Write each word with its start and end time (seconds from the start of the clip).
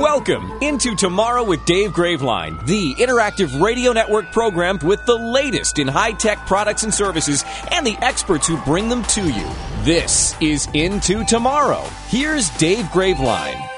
Welcome 0.00 0.50
into 0.62 0.94
Tomorrow 0.94 1.44
with 1.44 1.66
Dave 1.66 1.90
Graveline, 1.90 2.64
the 2.64 2.94
interactive 2.94 3.60
radio 3.60 3.92
network 3.92 4.32
programmed 4.32 4.82
with 4.82 5.04
the 5.04 5.14
latest 5.14 5.78
in 5.78 5.86
high 5.86 6.12
tech 6.12 6.46
products 6.46 6.82
and 6.82 6.94
services 6.94 7.44
and 7.70 7.86
the 7.86 7.98
experts 8.00 8.46
who 8.46 8.56
bring 8.62 8.88
them 8.88 9.02
to 9.02 9.28
you. 9.28 9.46
This 9.82 10.34
is 10.40 10.66
Into 10.72 11.26
Tomorrow. 11.26 11.82
Here's 12.08 12.48
Dave 12.56 12.86
Graveline. 12.86 13.71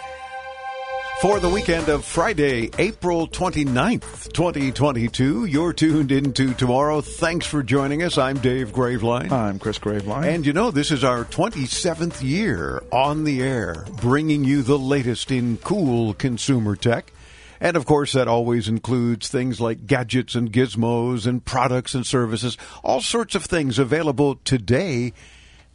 For 1.25 1.41
the 1.41 1.49
weekend 1.49 1.89
of 1.89 2.05
Friday, 2.05 2.69
April 2.79 3.27
29th, 3.27 4.35
2022, 4.35 5.47
you're 5.47 5.73
tuned 5.73 6.13
into 6.13 6.53
tomorrow. 6.53 7.01
Thanks 7.01 7.47
for 7.47 7.63
joining 7.63 8.03
us. 8.03 8.19
I'm 8.19 8.37
Dave 8.37 8.73
Graveline. 8.73 9.33
I'm 9.33 9.59
Chris 9.59 9.79
Graveline. 9.79 10.27
And 10.27 10.45
you 10.45 10.53
know, 10.53 10.71
this 10.71 10.91
is 10.91 11.03
our 11.03 11.25
27th 11.25 12.23
year 12.23 12.83
on 12.93 13.25
the 13.25 13.41
air, 13.41 13.87
bringing 14.03 14.45
you 14.45 14.61
the 14.61 14.79
latest 14.79 15.31
in 15.31 15.57
cool 15.57 16.13
consumer 16.13 16.77
tech. 16.77 17.11
And 17.59 17.79
of 17.79 17.87
course, 17.87 18.13
that 18.13 18.29
always 18.29 18.69
includes 18.69 19.29
things 19.29 19.63
like 19.63 19.87
gadgets 19.87 20.35
and 20.35 20.53
gizmos 20.53 21.27
and 21.27 21.43
products 21.43 21.95
and 21.95 22.07
services, 22.07 22.59
all 22.83 23.01
sorts 23.01 23.35
of 23.35 23.47
things 23.47 23.79
available 23.79 24.35
today 24.45 25.15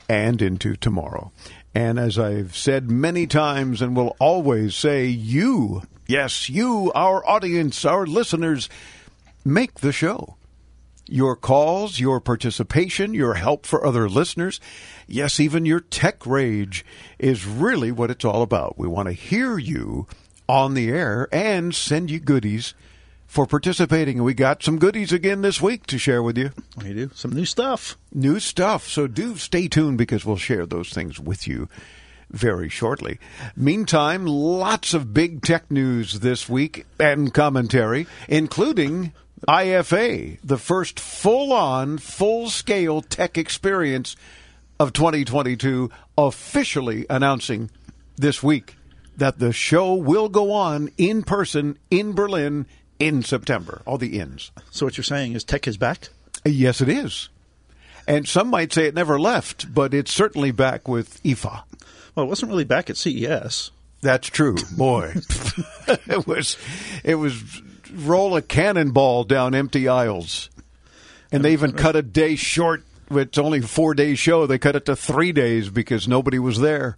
and 0.07 0.43
into 0.43 0.75
tomorrow. 0.75 1.31
And 1.73 1.99
as 1.99 2.17
I've 2.17 2.55
said 2.55 2.89
many 2.89 3.27
times 3.27 3.81
and 3.81 3.95
will 3.95 4.15
always 4.19 4.75
say, 4.75 5.05
you, 5.05 5.83
yes, 6.07 6.49
you, 6.49 6.91
our 6.95 7.25
audience, 7.27 7.85
our 7.85 8.05
listeners, 8.05 8.69
make 9.45 9.75
the 9.75 9.91
show. 9.91 10.35
Your 11.07 11.35
calls, 11.35 11.99
your 11.99 12.19
participation, 12.19 13.13
your 13.13 13.35
help 13.35 13.65
for 13.65 13.85
other 13.85 14.07
listeners, 14.07 14.59
yes, 15.07 15.39
even 15.39 15.65
your 15.65 15.79
tech 15.79 16.25
rage 16.25 16.85
is 17.17 17.47
really 17.47 17.91
what 17.91 18.11
it's 18.11 18.25
all 18.25 18.43
about. 18.43 18.77
We 18.77 18.87
want 18.87 19.07
to 19.07 19.13
hear 19.13 19.57
you 19.57 20.07
on 20.47 20.75
the 20.75 20.89
air 20.89 21.27
and 21.31 21.73
send 21.73 22.11
you 22.11 22.19
goodies 22.19 22.73
for 23.29 23.45
participating. 23.45 24.23
We 24.23 24.33
got 24.33 24.63
some 24.63 24.79
goodies 24.79 25.13
again 25.13 25.43
this 25.43 25.61
week 25.61 25.85
to 25.85 25.99
share 25.99 26.23
with 26.23 26.35
you. 26.35 26.49
We 26.83 26.93
do. 26.95 27.11
Some 27.13 27.31
new 27.31 27.45
stuff. 27.45 27.95
New 28.11 28.39
stuff. 28.39 28.87
So 28.87 29.05
do 29.05 29.37
stay 29.37 29.67
tuned 29.67 29.99
because 29.99 30.25
we'll 30.25 30.37
share 30.37 30.65
those 30.65 30.89
things 30.89 31.19
with 31.19 31.47
you 31.47 31.69
very 32.31 32.69
shortly. 32.69 33.19
Meantime, 33.55 34.25
lots 34.25 34.95
of 34.95 35.13
big 35.13 35.43
tech 35.43 35.69
news 35.69 36.21
this 36.21 36.49
week 36.49 36.87
and 36.99 37.31
commentary, 37.31 38.07
including 38.27 39.13
IFA, 39.47 40.39
the 40.43 40.57
first 40.57 40.99
full 40.99 41.53
on, 41.53 41.99
full 41.99 42.49
scale 42.49 43.03
tech 43.03 43.37
experience 43.37 44.15
of 44.79 44.91
2022, 44.91 45.91
officially 46.17 47.05
announcing 47.11 47.69
this 48.15 48.41
week 48.41 48.75
that 49.17 49.37
the 49.37 49.53
show 49.53 49.93
will 49.93 50.29
go 50.29 50.51
on 50.51 50.89
in 50.97 51.21
person 51.21 51.77
in 51.91 52.13
Berlin 52.13 52.65
in 52.99 53.23
September. 53.23 53.81
All 53.85 53.97
the 53.97 54.19
ins. 54.19 54.51
So 54.69 54.85
what 54.85 54.97
you're 54.97 55.03
saying 55.03 55.33
is 55.33 55.43
tech 55.43 55.67
is 55.67 55.77
back? 55.77 56.09
Yes, 56.45 56.81
it 56.81 56.89
is. 56.89 57.29
And 58.07 58.27
some 58.27 58.49
might 58.49 58.73
say 58.73 58.85
it 58.85 58.95
never 58.95 59.19
left, 59.19 59.73
but 59.73 59.93
it's 59.93 60.13
certainly 60.13 60.51
back 60.51 60.87
with 60.87 61.21
IFA. 61.23 61.63
Well, 62.15 62.25
it 62.25 62.29
wasn't 62.29 62.49
really 62.49 62.63
back 62.63 62.89
at 62.89 62.97
CES. 62.97 63.71
That's 64.01 64.27
true. 64.27 64.55
Boy. 64.75 65.13
it 65.87 66.25
was 66.27 66.57
it 67.03 67.15
was 67.15 67.61
roll 67.93 68.35
a 68.35 68.41
cannonball 68.41 69.23
down 69.23 69.55
empty 69.55 69.87
aisles. 69.87 70.49
And 71.31 71.45
they 71.45 71.53
even 71.53 71.73
cut 71.73 71.95
a 71.95 72.01
day 72.01 72.35
short. 72.35 72.83
It's 73.11 73.37
only 73.37 73.59
a 73.59 73.63
four 73.63 73.93
day 73.93 74.15
show. 74.15 74.47
They 74.47 74.57
cut 74.57 74.75
it 74.75 74.85
to 74.85 74.95
three 74.95 75.31
days 75.31 75.69
because 75.69 76.07
nobody 76.07 76.39
was 76.39 76.59
there. 76.59 76.97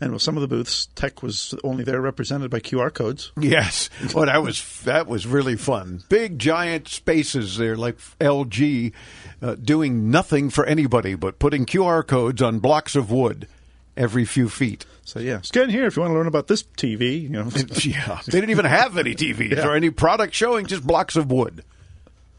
And 0.00 0.12
with 0.12 0.20
some 0.22 0.36
of 0.36 0.42
the 0.42 0.48
booths, 0.48 0.88
tech 0.94 1.22
was 1.22 1.54
only 1.64 1.82
there 1.82 2.00
represented 2.00 2.50
by 2.50 2.60
QR 2.60 2.92
codes. 2.92 3.32
Yes, 3.40 3.88
well, 4.14 4.26
that 4.26 4.42
was 4.42 4.82
that 4.82 5.06
was 5.06 5.26
really 5.26 5.56
fun. 5.56 6.02
Big 6.10 6.38
giant 6.38 6.88
spaces 6.88 7.56
there, 7.56 7.76
like 7.76 7.96
LG, 8.20 8.92
uh, 9.40 9.54
doing 9.54 10.10
nothing 10.10 10.50
for 10.50 10.66
anybody 10.66 11.14
but 11.14 11.38
putting 11.38 11.64
QR 11.64 12.06
codes 12.06 12.42
on 12.42 12.58
blocks 12.58 12.94
of 12.94 13.10
wood 13.10 13.48
every 13.96 14.26
few 14.26 14.48
feet. 14.50 14.84
So 15.04 15.18
yeah, 15.20 15.40
scan 15.40 15.70
here 15.70 15.86
if 15.86 15.96
you 15.96 16.02
want 16.02 16.10
to 16.10 16.14
learn 16.16 16.26
about 16.26 16.48
this 16.48 16.62
TV. 16.62 17.22
You 17.22 17.28
know, 17.30 17.48
yeah, 17.82 18.20
they 18.26 18.32
didn't 18.32 18.50
even 18.50 18.66
have 18.66 18.98
any 18.98 19.14
TVs 19.14 19.50
Yeah. 19.56 19.66
or 19.66 19.74
any 19.74 19.88
product 19.90 20.34
showing, 20.34 20.66
just 20.66 20.86
blocks 20.86 21.16
of 21.16 21.30
wood. 21.30 21.64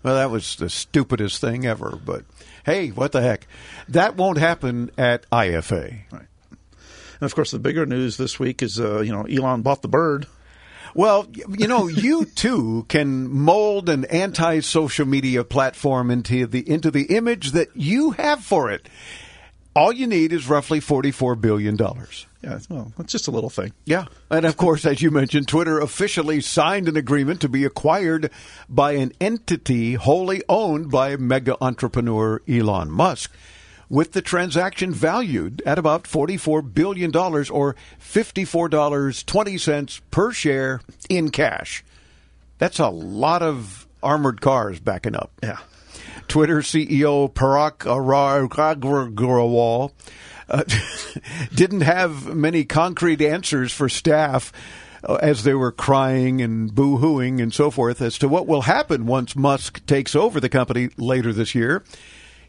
Well, 0.04 0.14
that 0.16 0.30
was 0.30 0.58
the 0.58 0.70
stupidest 0.70 1.42
thing 1.42 1.66
ever. 1.66 1.98
But 2.06 2.24
hey, 2.66 2.90
what 2.90 3.14
the 3.14 3.22
heck? 3.22 3.48
That 3.90 4.16
won't 4.16 4.38
happen 4.38 4.92
at 4.98 5.28
IFA. 5.32 6.02
And 7.20 7.26
of 7.26 7.36
course 7.36 7.52
the 7.52 7.60
bigger 7.60 7.86
news 7.86 8.18
this 8.18 8.40
week 8.40 8.62
is 8.62 8.80
uh, 8.80 9.02
you 9.02 9.12
know 9.12 9.24
Elon 9.24 9.62
bought 9.62 9.82
the 9.82 9.88
bird. 9.88 10.28
Well, 10.96 11.28
you 11.34 11.68
know, 11.68 11.88
you 11.88 12.26
too 12.26 12.86
can 12.88 13.30
mold 13.30 13.88
an 13.88 14.06
anti-social 14.06 15.06
media 15.06 15.44
platform 15.44 16.10
into 16.10 16.48
the 16.48 16.68
into 16.68 16.90
the 16.90 17.16
image 17.16 17.52
that 17.52 17.70
you 17.76 18.12
have 18.12 18.44
for 18.44 18.72
it. 18.72 18.88
All 19.76 19.92
you 19.94 20.08
need 20.08 20.34
is 20.34 20.50
roughly 20.50 20.80
forty-four 20.80 21.36
billion 21.36 21.76
dollars. 21.76 22.26
Yeah, 22.42 22.60
well, 22.70 22.94
it's 22.98 23.12
just 23.12 23.28
a 23.28 23.32
little 23.32 23.50
thing. 23.50 23.74
Yeah. 23.86 24.06
And 24.32 24.46
of 24.46 24.58
course, 24.58 24.86
as 24.86 25.02
you 25.02 25.12
mentioned, 25.12 25.48
Twitter 25.48 25.80
officially 25.80 26.40
signed 26.42 26.88
an 26.88 26.96
agreement 26.96 27.42
to 27.42 27.50
be 27.50 27.66
acquired 27.66 28.32
by 28.70 28.94
an 28.94 29.12
entity 29.20 29.96
wholly 29.96 30.42
owned 30.48 30.90
by 30.90 31.16
mega 31.18 31.58
entrepreneur 31.62 32.42
Elon 32.48 32.90
Musk, 32.90 33.36
with 33.90 34.12
the 34.12 34.22
transaction 34.22 34.94
valued 34.94 35.62
at 35.66 35.80
about 35.80 36.04
$44 36.04 36.74
billion 36.74 37.16
or 37.16 37.76
$54.20 38.02 40.02
per 40.12 40.32
share 40.32 40.82
in 41.10 41.30
cash. 41.30 41.84
That's 42.58 42.80
a 42.80 42.90
lot 42.90 43.42
of 43.42 43.88
armored 44.04 44.42
cars 44.42 44.80
backing 44.80 45.16
up. 45.16 45.32
Yeah. 45.42 45.60
Twitter 46.28 46.60
CEO 46.60 47.32
Parag 47.32 47.78
Agrawal 49.14 49.92
uh, 50.50 50.64
didn't 51.56 51.82
have 51.82 52.36
many 52.36 52.66
concrete 52.66 53.22
answers 53.22 53.72
for 53.72 53.90
staff 53.90 54.52
uh, 55.04 55.16
as 55.16 55.44
they 55.44 55.54
were 55.54 55.72
crying 55.72 56.42
and 56.42 56.74
boo-hooing 56.74 57.42
and 57.42 57.54
so 57.54 57.72
forth 57.72 58.02
as 58.02 58.18
to 58.18 58.28
what 58.28 58.48
will 58.48 58.62
happen 58.62 59.06
once 59.06 59.36
Musk 59.36 59.86
takes 59.86 60.16
over 60.16 60.40
the 60.40 60.50
company 60.50 60.90
later 60.98 61.32
this 61.32 61.56
year. 61.56 61.84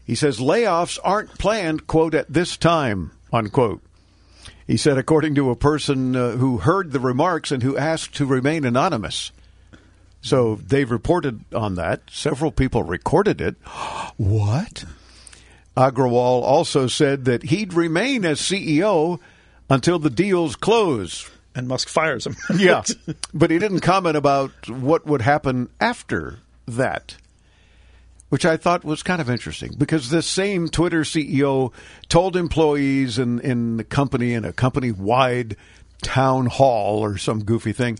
He 0.09 0.15
says 0.15 0.39
layoffs 0.39 0.97
aren't 1.03 1.37
planned, 1.37 1.85
quote, 1.85 2.15
at 2.15 2.33
this 2.33 2.57
time, 2.57 3.11
unquote. 3.31 3.83
He 4.65 4.75
said, 4.75 4.97
according 4.97 5.35
to 5.35 5.51
a 5.51 5.55
person 5.55 6.15
uh, 6.15 6.31
who 6.31 6.57
heard 6.57 6.91
the 6.91 6.99
remarks 6.99 7.51
and 7.51 7.61
who 7.61 7.77
asked 7.77 8.15
to 8.15 8.25
remain 8.25 8.65
anonymous. 8.65 9.31
So 10.23 10.55
they've 10.55 10.89
reported 10.89 11.41
on 11.53 11.75
that. 11.75 12.01
Several 12.09 12.51
people 12.51 12.81
recorded 12.81 13.39
it. 13.39 13.55
what? 14.17 14.83
Agrawal 15.77 16.41
also 16.41 16.87
said 16.87 17.25
that 17.25 17.43
he'd 17.43 17.73
remain 17.73 18.25
as 18.25 18.41
CEO 18.41 19.19
until 19.69 19.99
the 19.99 20.09
deals 20.09 20.55
close. 20.55 21.29
And 21.53 21.67
Musk 21.67 21.87
fires 21.87 22.25
him. 22.25 22.35
Yeah. 22.57 22.81
but 23.35 23.51
he 23.51 23.59
didn't 23.59 23.81
comment 23.81 24.17
about 24.17 24.71
what 24.71 25.05
would 25.05 25.21
happen 25.21 25.69
after 25.79 26.39
that, 26.67 27.15
which 28.29 28.45
I 28.45 28.57
thought 28.57 28.83
was 28.83 29.03
kind 29.03 29.21
of 29.21 29.29
interesting 29.29 29.73
because 29.77 30.09
this 30.09 30.27
same 30.27 30.69
Twitter 30.69 31.01
CEO 31.01 31.73
told 32.07 32.35
employees 32.35 33.19
in, 33.19 33.39
in 33.41 33.77
the 33.77 33.83
company, 33.83 34.33
in 34.33 34.45
a 34.45 34.53
company 34.53 34.91
wide 34.91 35.55
town 36.01 36.45
hall 36.45 36.99
or 36.99 37.17
some 37.17 37.43
goofy 37.43 37.73
thing, 37.73 37.99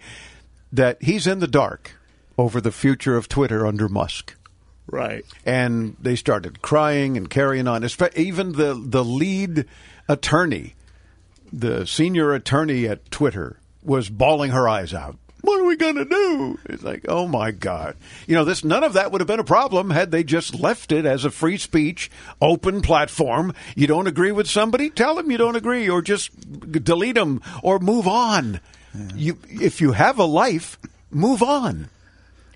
that 0.71 1.01
he's 1.01 1.27
in 1.27 1.39
the 1.39 1.47
dark 1.47 1.95
over 2.37 2.61
the 2.61 2.71
future 2.71 3.17
of 3.17 3.27
Twitter 3.27 3.65
under 3.65 3.89
Musk 3.89 4.35
right. 4.91 5.25
and 5.45 5.95
they 5.99 6.15
started 6.15 6.61
crying 6.61 7.17
and 7.17 7.29
carrying 7.29 7.67
on. 7.67 7.87
Even 8.15 8.53
the 8.53 8.81
the 8.81 9.03
lead 9.03 9.65
attorney, 10.07 10.75
the 11.51 11.85
senior 11.85 12.33
attorney 12.33 12.87
at 12.87 13.09
Twitter, 13.11 13.59
was 13.83 14.09
bawling 14.09 14.51
her 14.51 14.67
eyes 14.67 14.93
out. 14.93 15.17
What 15.41 15.62
are 15.62 15.65
we 15.65 15.77
going 15.77 15.95
to 15.95 16.06
do? 16.06 16.59
It's 16.65 16.83
like, 16.83 17.06
oh 17.07 17.27
my 17.27 17.51
God! 17.51 17.95
You 18.27 18.36
know, 18.36 18.44
this 18.44 18.63
none 18.63 18.83
of 18.83 18.94
that 18.94 19.12
would 19.12 19.21
have 19.21 19.27
been 19.27 19.39
a 19.39 19.45
problem 19.45 19.89
had 19.89 20.12
they 20.12 20.24
just 20.24 20.53
left 20.53 20.91
it 20.91 21.06
as 21.06 21.24
a 21.24 21.31
free 21.31 21.57
speech, 21.57 22.12
open 22.41 22.81
platform. 22.81 23.53
You 23.75 23.88
don't 23.88 24.07
agree 24.07 24.31
with 24.31 24.50
somebody, 24.50 24.89
tell 24.89 25.15
them 25.15 25.31
you 25.31 25.38
don't 25.38 25.56
agree, 25.56 25.89
or 25.89 26.01
just 26.01 26.31
delete 26.83 27.15
them 27.15 27.41
or 27.63 27.80
move 27.80 28.07
on. 28.07 28.59
You, 29.15 29.38
if 29.47 29.81
you 29.81 29.94
have 29.94 30.18
a 30.19 30.25
life, 30.25 30.77
move 31.12 31.41
on. 31.44 31.89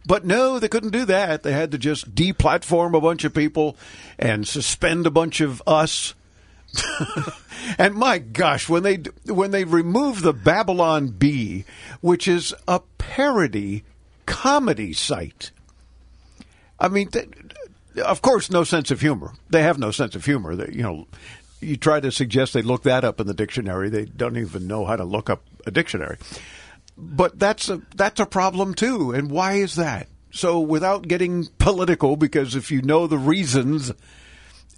But 0.05 0.25
no, 0.25 0.59
they 0.59 0.67
couldn't 0.67 0.91
do 0.91 1.05
that. 1.05 1.43
They 1.43 1.53
had 1.53 1.71
to 1.71 1.77
just 1.77 2.13
deplatform 2.13 2.97
a 2.97 3.01
bunch 3.01 3.23
of 3.23 3.33
people 3.33 3.77
and 4.19 4.47
suspend 4.47 5.07
a 5.07 5.11
bunch 5.11 5.39
of 5.39 5.61
us. 5.65 6.13
and 7.77 7.95
my 7.95 8.17
gosh, 8.17 8.67
when 8.67 8.83
they 8.83 8.95
when 9.25 9.51
they 9.51 9.63
remove 9.63 10.21
the 10.21 10.33
Babylon 10.33 11.09
Bee, 11.09 11.65
which 12.01 12.27
is 12.27 12.53
a 12.67 12.81
parody 12.97 13.83
comedy 14.25 14.93
site. 14.93 15.51
I 16.79 16.87
mean, 16.87 17.09
of 18.03 18.21
course, 18.21 18.49
no 18.49 18.63
sense 18.63 18.91
of 18.91 19.01
humor. 19.01 19.33
They 19.49 19.63
have 19.63 19.77
no 19.77 19.91
sense 19.91 20.15
of 20.15 20.25
humor. 20.25 20.55
They, 20.55 20.73
you 20.73 20.81
know, 20.81 21.07
you 21.61 21.77
try 21.77 21.99
to 21.99 22.11
suggest 22.11 22.53
they 22.53 22.61
look 22.61 22.83
that 22.83 23.03
up 23.03 23.19
in 23.19 23.27
the 23.27 23.33
dictionary, 23.33 23.89
they 23.89 24.05
don't 24.05 24.37
even 24.37 24.67
know 24.67 24.85
how 24.85 24.95
to 24.95 25.03
look 25.03 25.29
up 25.29 25.43
a 25.65 25.71
dictionary. 25.71 26.17
But 26.97 27.39
that's 27.39 27.69
a 27.69 27.81
that's 27.95 28.19
a 28.19 28.25
problem 28.25 28.73
too. 28.73 29.11
And 29.11 29.31
why 29.31 29.53
is 29.53 29.75
that? 29.75 30.07
So 30.31 30.59
without 30.59 31.07
getting 31.07 31.47
political, 31.59 32.15
because 32.17 32.55
if 32.55 32.71
you 32.71 32.81
know 32.81 33.07
the 33.07 33.17
reasons, 33.17 33.91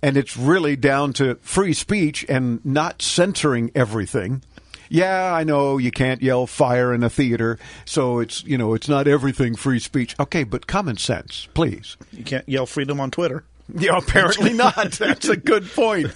and 0.01 0.17
it's 0.17 0.37
really 0.37 0.75
down 0.75 1.13
to 1.13 1.35
free 1.35 1.73
speech 1.73 2.25
and 2.29 2.63
not 2.65 3.01
censoring 3.01 3.71
everything. 3.75 4.41
Yeah, 4.89 5.33
I 5.33 5.43
know 5.43 5.77
you 5.77 5.91
can't 5.91 6.21
yell 6.21 6.45
fire 6.45 6.93
in 6.93 7.03
a 7.03 7.09
theater, 7.09 7.57
so 7.85 8.19
it's 8.19 8.43
you 8.43 8.57
know 8.57 8.73
it's 8.73 8.87
not 8.87 9.07
everything 9.07 9.55
free 9.55 9.79
speech. 9.79 10.15
Okay, 10.19 10.43
but 10.43 10.67
common 10.67 10.97
sense, 10.97 11.47
please. 11.53 11.97
You 12.11 12.23
can't 12.23 12.47
yell 12.47 12.65
freedom 12.65 12.99
on 12.99 13.11
Twitter. 13.11 13.43
Yeah, 13.73 13.97
apparently 13.97 14.53
not. 14.53 14.91
That's 14.93 15.27
a 15.27 15.37
good 15.37 15.65
point. 15.71 16.13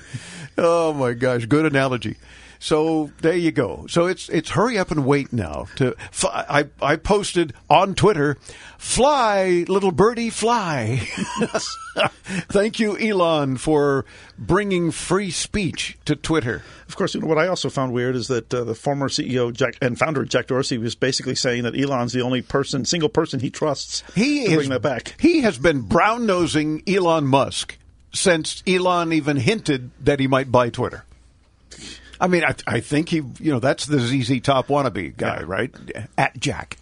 Oh 0.57 0.93
my 0.93 1.13
gosh, 1.13 1.45
good 1.45 1.65
analogy. 1.65 2.17
So 2.59 3.11
there 3.21 3.38
you 3.38 3.51
go. 3.51 3.85
So 3.88 4.06
it's 4.06 4.27
it's 4.27 4.50
hurry 4.50 4.77
up 4.77 4.91
and 4.91 5.06
wait 5.06 5.31
now. 5.31 5.67
To 5.77 5.95
I 6.23 6.67
I 6.81 6.97
posted 6.97 7.53
on 7.69 7.95
Twitter, 7.95 8.38
fly 8.77 9.65
little 9.69 9.94
birdie 9.94 10.29
fly. 10.29 11.07
Thank 12.50 12.79
you, 12.79 12.97
Elon, 12.97 13.56
for 13.56 14.06
bringing 14.38 14.91
free 14.91 15.31
speech 15.31 15.97
to 16.03 16.17
Twitter. 16.17 16.61
Of 16.89 16.97
course, 16.97 17.15
you 17.15 17.21
know, 17.21 17.27
what 17.27 17.38
I 17.38 17.47
also 17.47 17.69
found 17.69 17.94
weird 17.94 18.15
is 18.15 18.27
that 18.27 18.53
uh, 18.53 18.65
the 18.65 18.75
former 18.75 19.07
CEO 19.07 19.53
Jack, 19.53 19.77
and 19.81 19.97
founder 19.97 20.25
Jack 20.25 20.47
Dorsey 20.47 20.77
was 20.77 20.95
basically 20.95 21.35
saying 21.35 21.63
that 21.63 21.79
Elon's 21.79 22.12
the 22.12 22.21
only 22.21 22.41
person, 22.41 22.83
single 22.83 23.09
person 23.09 23.39
he 23.39 23.50
trusts. 23.50 24.03
He 24.15 24.45
to 24.45 24.51
is, 24.51 24.57
bring 24.57 24.69
that 24.69 24.81
back. 24.81 25.15
He 25.19 25.41
has 25.41 25.57
been 25.57 25.81
brown 25.81 26.25
nosing 26.25 26.83
Elon 26.88 27.25
Musk 27.25 27.77
since 28.13 28.63
Elon 28.67 29.13
even 29.13 29.38
hinted 29.38 29.91
that 30.01 30.19
he 30.19 30.27
might 30.27 30.51
buy 30.51 30.69
Twitter. 30.69 31.05
I 32.19 32.27
mean, 32.27 32.44
I, 32.44 32.54
I 32.68 32.80
think 32.81 33.10
he, 33.10 33.18
you 33.39 33.51
know, 33.51 33.60
that's 33.60 33.86
the 33.86 34.00
ZZ 34.00 34.42
Top 34.42 34.68
wannabe 34.68 35.16
guy, 35.16 35.39
Yeah. 35.39 35.45
right? 35.48 35.75
At 36.18 36.38
Jack, 36.39 36.77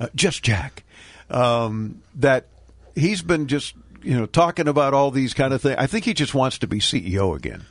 uh, 0.00 0.08
just 0.14 0.42
Jack. 0.42 0.84
Um, 1.30 2.00
that 2.16 2.46
he's 2.94 3.20
been 3.22 3.48
just, 3.48 3.74
you 4.02 4.16
know, 4.18 4.26
talking 4.26 4.66
about 4.68 4.94
all 4.94 5.10
these 5.10 5.34
kind 5.34 5.52
of 5.52 5.60
things. 5.60 5.76
I 5.78 5.86
think 5.86 6.04
he 6.04 6.14
just 6.14 6.34
wants 6.34 6.58
to 6.58 6.66
be 6.66 6.78
CEO 6.78 7.36
again. 7.36 7.64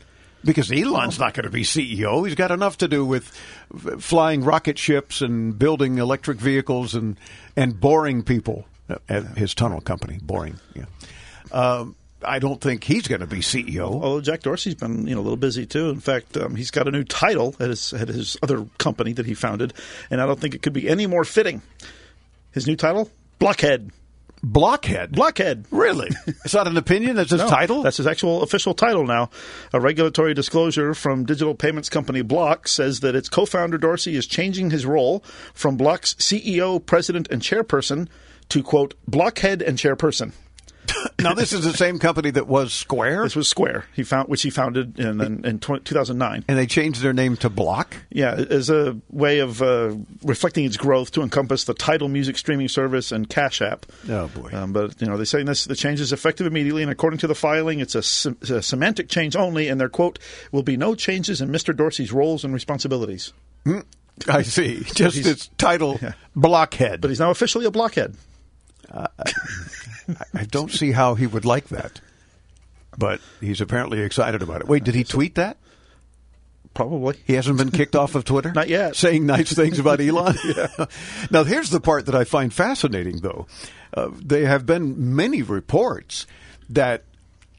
Because 0.46 0.72
Elon's 0.72 1.18
not 1.20 1.34
going 1.34 1.46
to 1.46 1.50
be 1.50 1.64
CEO. 1.64 2.24
He's 2.26 2.36
got 2.36 2.52
enough 2.52 2.78
to 2.78 2.88
do 2.88 3.04
with 3.04 3.28
flying 4.00 4.44
rocket 4.44 4.78
ships 4.78 5.22
and 5.22 5.58
building 5.58 5.98
electric 5.98 6.38
vehicles 6.40 6.94
and, 6.94 7.18
and 7.56 7.80
boring 7.80 8.22
people 8.24 8.66
at 9.10 9.24
his 9.38 9.56
tunnel 9.56 9.82
company. 9.82 10.20
Boring, 10.22 10.58
yeah. 10.76 10.86
Um, 11.52 11.96
I 12.24 12.40
don't 12.40 12.60
think 12.60 12.84
he's 12.84 13.08
going 13.08 13.22
to 13.22 13.28
be 13.28 13.38
CEO. 13.40 13.82
Although 13.82 14.22
Jack 14.22 14.42
Dorsey's 14.42 14.76
been 14.76 15.08
you 15.08 15.16
know 15.16 15.22
a 15.22 15.24
little 15.24 15.38
busy 15.38 15.66
too. 15.66 15.90
In 15.90 16.00
fact, 16.00 16.36
um, 16.38 16.56
he's 16.56 16.72
got 16.72 16.88
a 16.88 16.92
new 16.92 17.04
title 17.04 17.56
at 17.60 17.70
his 17.70 17.94
at 17.94 18.08
his 18.08 18.38
other 18.42 18.66
company 18.78 19.14
that 19.14 19.26
he 19.26 19.34
founded, 19.34 19.74
and 20.10 20.22
I 20.22 20.26
don't 20.26 20.40
think 20.40 20.56
it 20.56 20.62
could 20.62 20.74
be 20.74 20.90
any 20.90 21.08
more 21.08 21.24
fitting. 21.24 21.62
His 22.52 22.66
new 22.66 22.76
title, 22.76 23.12
Blockhead. 23.40 23.92
Blockhead. 24.44 25.14
Blockhead. 25.14 25.66
Really? 25.72 26.10
It's 26.28 26.54
not 26.54 26.68
an 26.68 26.78
opinion. 26.78 27.16
That's 27.16 27.32
his 27.32 27.42
No, 27.42 27.50
title. 27.50 27.82
That's 27.82 27.98
his 27.98 28.06
actual 28.08 28.44
official 28.44 28.76
title 28.76 29.06
now. 29.06 29.30
A 29.74 29.80
regulatory 29.80 30.34
disclosure 30.36 30.94
from 30.94 31.26
digital 31.26 31.56
payments 31.56 31.90
company 31.90 32.22
Block 32.22 32.68
says 32.68 33.00
that 33.00 33.16
its 33.16 33.30
co-founder 33.30 33.80
Dorsey 33.80 34.16
is 34.16 34.28
changing 34.28 34.70
his 34.70 34.86
role 34.86 35.24
from 35.54 35.76
Block's 35.76 36.14
CEO, 36.16 36.84
president, 36.84 37.28
and 37.32 37.42
chairperson 37.42 38.08
to 38.50 38.62
quote 38.62 38.94
Blockhead 39.08 39.62
and 39.62 39.78
chairperson. 39.78 40.34
now 41.20 41.34
this 41.34 41.54
is 41.54 41.64
the 41.64 41.74
same 41.74 42.00
company 42.00 42.32
that 42.32 42.48
was 42.48 42.74
Square, 42.74 43.24
This 43.24 43.36
was 43.36 43.48
Square. 43.48 43.86
He 43.94 44.04
found 44.04 44.30
which 44.30 44.42
he 44.42 44.50
founded 44.50 45.00
in 45.00 45.22
in, 45.22 45.46
in 45.46 45.60
20, 45.60 45.84
2009. 45.84 46.46
and 46.48 46.58
they 46.58 46.66
changed 46.68 47.02
their 47.02 47.14
name 47.14 47.38
to 47.38 47.50
Block. 47.50 47.96
Yeah, 48.10 48.34
as 48.34 48.70
a 48.70 48.98
way 49.10 49.40
of 49.40 49.62
uh, 49.62 49.96
reflecting 50.24 50.66
its 50.66 50.78
growth 50.78 51.12
to 51.12 51.22
encompass 51.22 51.64
the 51.66 51.74
Tidal 51.74 52.08
music 52.08 52.38
streaming 52.38 52.68
service 52.68 53.12
and 53.12 53.30
Cash 53.30 53.62
App. 53.62 53.86
Oh, 54.10 54.28
boy. 54.28 54.52
Um, 54.54 54.74
but 54.74 55.00
you 55.02 55.08
know, 55.08 55.18
they're 55.18 55.26
saying 55.26 55.46
this 55.46 55.66
the 55.66 55.76
change 55.76 56.00
is 56.00 56.14
effective 56.14 56.48
immediately, 56.48 56.82
and 56.84 56.92
according 56.92 57.20
to 57.20 57.28
the 57.28 57.36
filing, 57.36 57.80
it's 57.80 57.96
a, 57.96 58.04
sem- 58.04 58.38
a 58.50 58.62
semantic 58.62 59.10
change 59.10 59.36
only, 59.36 59.68
and 59.68 59.80
their 59.80 59.90
quote 59.90 60.20
will 60.52 60.64
be 60.64 60.78
no 60.78 60.96
changes 60.96 61.42
in 61.42 61.50
Mr. 61.50 61.76
Dorsey's 61.76 62.12
roles 62.12 62.44
and 62.44 62.54
responsibilities. 62.54 63.34
I 64.28 64.42
see. 64.44 64.84
Just 64.96 65.18
its 65.18 65.50
title, 65.58 66.00
Blockhead. 66.36 67.02
But 67.02 67.10
he's 67.10 67.20
now 67.20 67.30
officially 67.32 67.66
a 67.66 67.72
blockhead. 67.72 68.16
I 68.94 70.46
don't 70.46 70.72
see 70.72 70.92
how 70.92 71.16
he 71.16 71.28
would 71.28 71.46
like 71.46 71.68
that. 71.70 72.02
But 72.98 73.22
he's 73.42 73.62
apparently 73.62 74.02
excited 74.02 74.42
about 74.42 74.62
it. 74.62 74.68
Wait, 74.68 74.84
did 74.84 74.96
he 74.96 75.04
tweet 75.04 75.36
that? 75.36 75.58
Probably. 76.74 77.16
He 77.26 77.34
hasn't 77.34 77.58
been 77.58 77.72
kicked 77.72 77.96
off 77.96 78.16
of 78.16 78.24
Twitter? 78.24 78.52
Not 78.56 78.70
yet. 78.70 78.96
Saying 78.96 79.26
nice 79.26 79.52
things 79.52 79.80
about 79.80 80.00
Elon? 80.00 80.36
Now, 81.32 81.44
here's 81.44 81.70
the 81.70 81.80
part 81.80 82.06
that 82.06 82.16
I 82.16 82.24
find 82.24 82.54
fascinating, 82.54 83.18
though. 83.18 83.48
Uh, 83.94 84.10
there 84.14 84.48
have 84.48 84.66
been 84.66 85.16
many 85.16 85.42
reports 85.42 86.28
that 86.70 87.04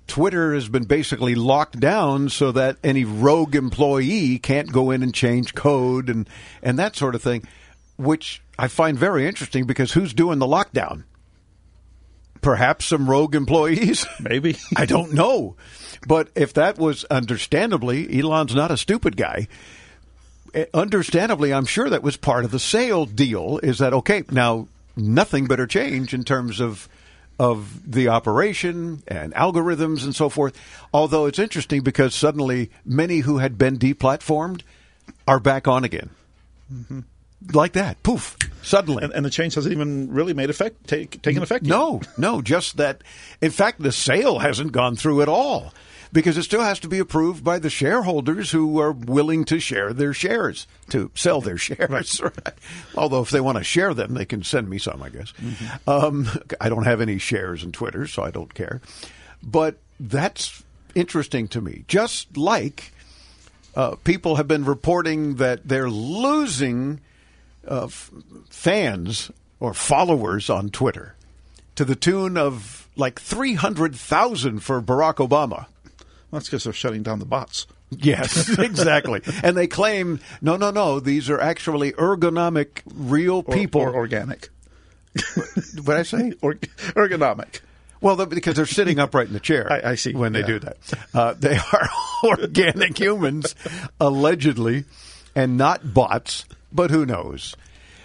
Twitter 0.06 0.54
has 0.54 0.68
been 0.68 0.84
basically 0.84 1.34
locked 1.34 1.78
down 1.80 2.28
so 2.28 2.52
that 2.52 2.76
any 2.82 3.04
rogue 3.04 3.54
employee 3.54 4.38
can't 4.38 4.72
go 4.72 4.90
in 4.90 5.02
and 5.02 5.12
change 5.12 5.54
code 5.54 6.08
and, 6.08 6.28
and 6.62 6.78
that 6.78 6.96
sort 6.96 7.14
of 7.14 7.22
thing, 7.22 7.42
which 7.96 8.40
I 8.58 8.68
find 8.68 8.98
very 8.98 9.26
interesting 9.26 9.66
because 9.66 9.92
who's 9.92 10.14
doing 10.14 10.38
the 10.38 10.46
lockdown? 10.46 11.04
Perhaps 12.40 12.86
some 12.86 13.08
rogue 13.08 13.34
employees? 13.34 14.06
Maybe. 14.20 14.56
I 14.76 14.86
don't 14.86 15.12
know. 15.12 15.56
But 16.06 16.28
if 16.34 16.54
that 16.54 16.78
was 16.78 17.04
understandably, 17.04 18.18
Elon's 18.20 18.54
not 18.54 18.70
a 18.70 18.76
stupid 18.76 19.16
guy. 19.16 19.48
Eh, 20.54 20.66
Understandably, 20.72 21.52
I'm 21.52 21.66
sure 21.66 21.90
that 21.90 22.02
was 22.02 22.16
part 22.16 22.44
of 22.44 22.50
the 22.50 22.58
sale 22.58 23.04
deal. 23.04 23.58
Is 23.62 23.78
that 23.78 23.92
okay? 23.92 24.22
Now, 24.30 24.68
nothing 24.96 25.46
better 25.46 25.66
change 25.66 26.14
in 26.14 26.24
terms 26.24 26.60
of 26.60 26.88
of 27.40 27.88
the 27.88 28.08
operation 28.08 29.00
and 29.06 29.32
algorithms 29.34 30.02
and 30.02 30.12
so 30.14 30.28
forth. 30.28 30.58
Although 30.92 31.26
it's 31.26 31.38
interesting 31.38 31.82
because 31.82 32.12
suddenly 32.12 32.68
many 32.84 33.18
who 33.20 33.38
had 33.38 33.56
been 33.56 33.78
deplatformed 33.78 34.62
are 35.28 35.38
back 35.38 35.68
on 35.68 35.84
again, 35.84 36.10
like 37.52 37.72
that. 37.72 38.02
Poof! 38.02 38.36
Suddenly, 38.62 39.04
and, 39.04 39.12
and 39.12 39.24
the 39.24 39.30
change 39.30 39.54
hasn't 39.54 39.72
even 39.72 40.12
really 40.12 40.34
made 40.34 40.50
effect, 40.50 40.86
take, 40.86 41.22
taken 41.22 41.42
effect 41.42 41.64
yet. 41.64 41.70
no, 41.70 42.00
no, 42.16 42.42
just 42.42 42.76
that. 42.76 43.02
In 43.40 43.50
fact, 43.50 43.80
the 43.80 43.92
sale 43.92 44.40
hasn't 44.40 44.72
gone 44.72 44.96
through 44.96 45.22
at 45.22 45.28
all 45.28 45.72
because 46.12 46.36
it 46.36 46.42
still 46.42 46.62
has 46.62 46.80
to 46.80 46.88
be 46.88 46.98
approved 46.98 47.44
by 47.44 47.58
the 47.58 47.70
shareholders 47.70 48.50
who 48.50 48.80
are 48.80 48.92
willing 48.92 49.44
to 49.44 49.60
share 49.60 49.92
their 49.92 50.12
shares, 50.12 50.66
to 50.90 51.10
sell 51.14 51.40
their 51.40 51.56
shares. 51.56 52.20
Right. 52.20 52.54
Although, 52.94 53.22
if 53.22 53.30
they 53.30 53.40
want 53.40 53.58
to 53.58 53.64
share 53.64 53.94
them, 53.94 54.14
they 54.14 54.24
can 54.24 54.42
send 54.42 54.68
me 54.68 54.78
some, 54.78 55.02
I 55.02 55.10
guess. 55.10 55.32
Um, 55.86 56.28
I 56.60 56.68
don't 56.68 56.84
have 56.84 57.00
any 57.00 57.18
shares 57.18 57.62
in 57.62 57.72
Twitter, 57.72 58.06
so 58.06 58.22
I 58.22 58.30
don't 58.30 58.52
care. 58.52 58.80
But 59.42 59.78
that's 60.00 60.62
interesting 60.94 61.48
to 61.48 61.60
me. 61.60 61.84
Just 61.88 62.36
like 62.36 62.92
uh, 63.74 63.96
people 64.04 64.36
have 64.36 64.48
been 64.48 64.64
reporting 64.64 65.36
that 65.36 65.68
they're 65.68 65.90
losing 65.90 67.00
f- 67.70 68.10
fans 68.50 69.30
or 69.60 69.74
followers 69.74 70.48
on 70.50 70.70
Twitter 70.70 71.14
to 71.76 71.84
the 71.84 71.96
tune 71.96 72.36
of 72.36 72.88
like 72.96 73.20
300,000 73.20 74.60
for 74.60 74.80
Barack 74.82 75.16
Obama. 75.16 75.66
That's 76.32 76.46
because 76.46 76.64
they're 76.64 76.72
shutting 76.72 77.02
down 77.02 77.18
the 77.20 77.24
bots. 77.24 77.66
Yes, 77.90 78.48
exactly. 78.58 79.22
and 79.42 79.56
they 79.56 79.66
claim, 79.66 80.20
no, 80.42 80.56
no, 80.56 80.70
no, 80.70 81.00
these 81.00 81.30
are 81.30 81.40
actually 81.40 81.92
ergonomic, 81.92 82.82
real 82.94 83.42
Or, 83.46 83.54
people. 83.54 83.80
or 83.80 83.94
organic. 83.94 84.50
what 85.84 85.96
I 85.96 86.02
say? 86.02 86.34
Or, 86.42 86.54
ergonomic. 86.54 87.60
Well, 88.00 88.14
the- 88.16 88.26
because 88.26 88.56
they're 88.56 88.66
sitting 88.66 88.98
upright 88.98 89.28
in 89.28 89.32
the 89.32 89.40
chair. 89.40 89.72
I- 89.72 89.92
I 89.92 89.94
see. 89.94 90.14
When 90.14 90.32
they 90.34 90.40
Yeah. 90.40 90.46
do 90.46 90.58
that, 90.60 90.76
uh, 91.14 91.32
they 91.34 91.56
are 91.56 91.88
organic 92.24 92.98
humans, 92.98 93.54
allegedly, 94.00 94.84
and 95.34 95.56
not 95.56 95.94
bots. 95.94 96.44
But 96.72 96.90
who 96.90 97.06
knows? 97.06 97.56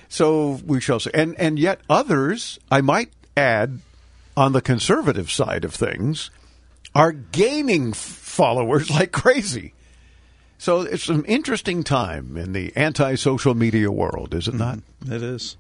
So 0.10 0.60
we 0.65 0.79
shall 0.79 1.00
see. 1.00 1.12
And 1.13 1.36
and 1.39 1.58
yet 1.58 1.82
others, 1.89 2.60
I 2.70 2.82
might 2.82 3.12
add, 3.36 3.79
on 4.38 4.53
the 4.53 4.62
conservative 4.62 5.32
side 5.32 5.65
of 5.65 5.74
things, 5.74 6.29
are 6.96 7.12
gaining 7.12 7.89
f- 7.89 7.98
followers 7.98 8.89
like 8.91 9.12
crazy. 9.12 9.74
So 10.58 10.82
it's 10.82 11.10
an 11.10 11.25
interesting 11.25 11.84
time 11.84 12.38
in 12.38 12.53
the 12.53 12.72
anti-social 12.75 13.53
media 13.53 13.91
world, 13.91 14.34
is 14.34 14.48
it 14.48 14.53
not? 14.53 14.77
Mm-hmm. 14.77 15.13
It 15.13 15.22
is. 15.22 15.58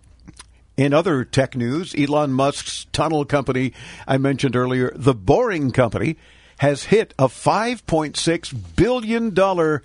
In 0.77 0.93
other 0.93 1.25
tech 1.25 1.55
news, 1.55 1.93
Elon 1.93 2.31
Musk's 2.31 2.85
tunnel 2.93 3.25
company, 3.25 3.73
I 4.07 4.17
mentioned 4.17 4.55
earlier, 4.55 4.91
the 4.95 5.13
Boring 5.13 5.71
Company, 5.71 6.15
has 6.59 6.85
hit 6.85 7.13
a 7.19 7.25
$5.6 7.25 8.75
billion 8.75 9.81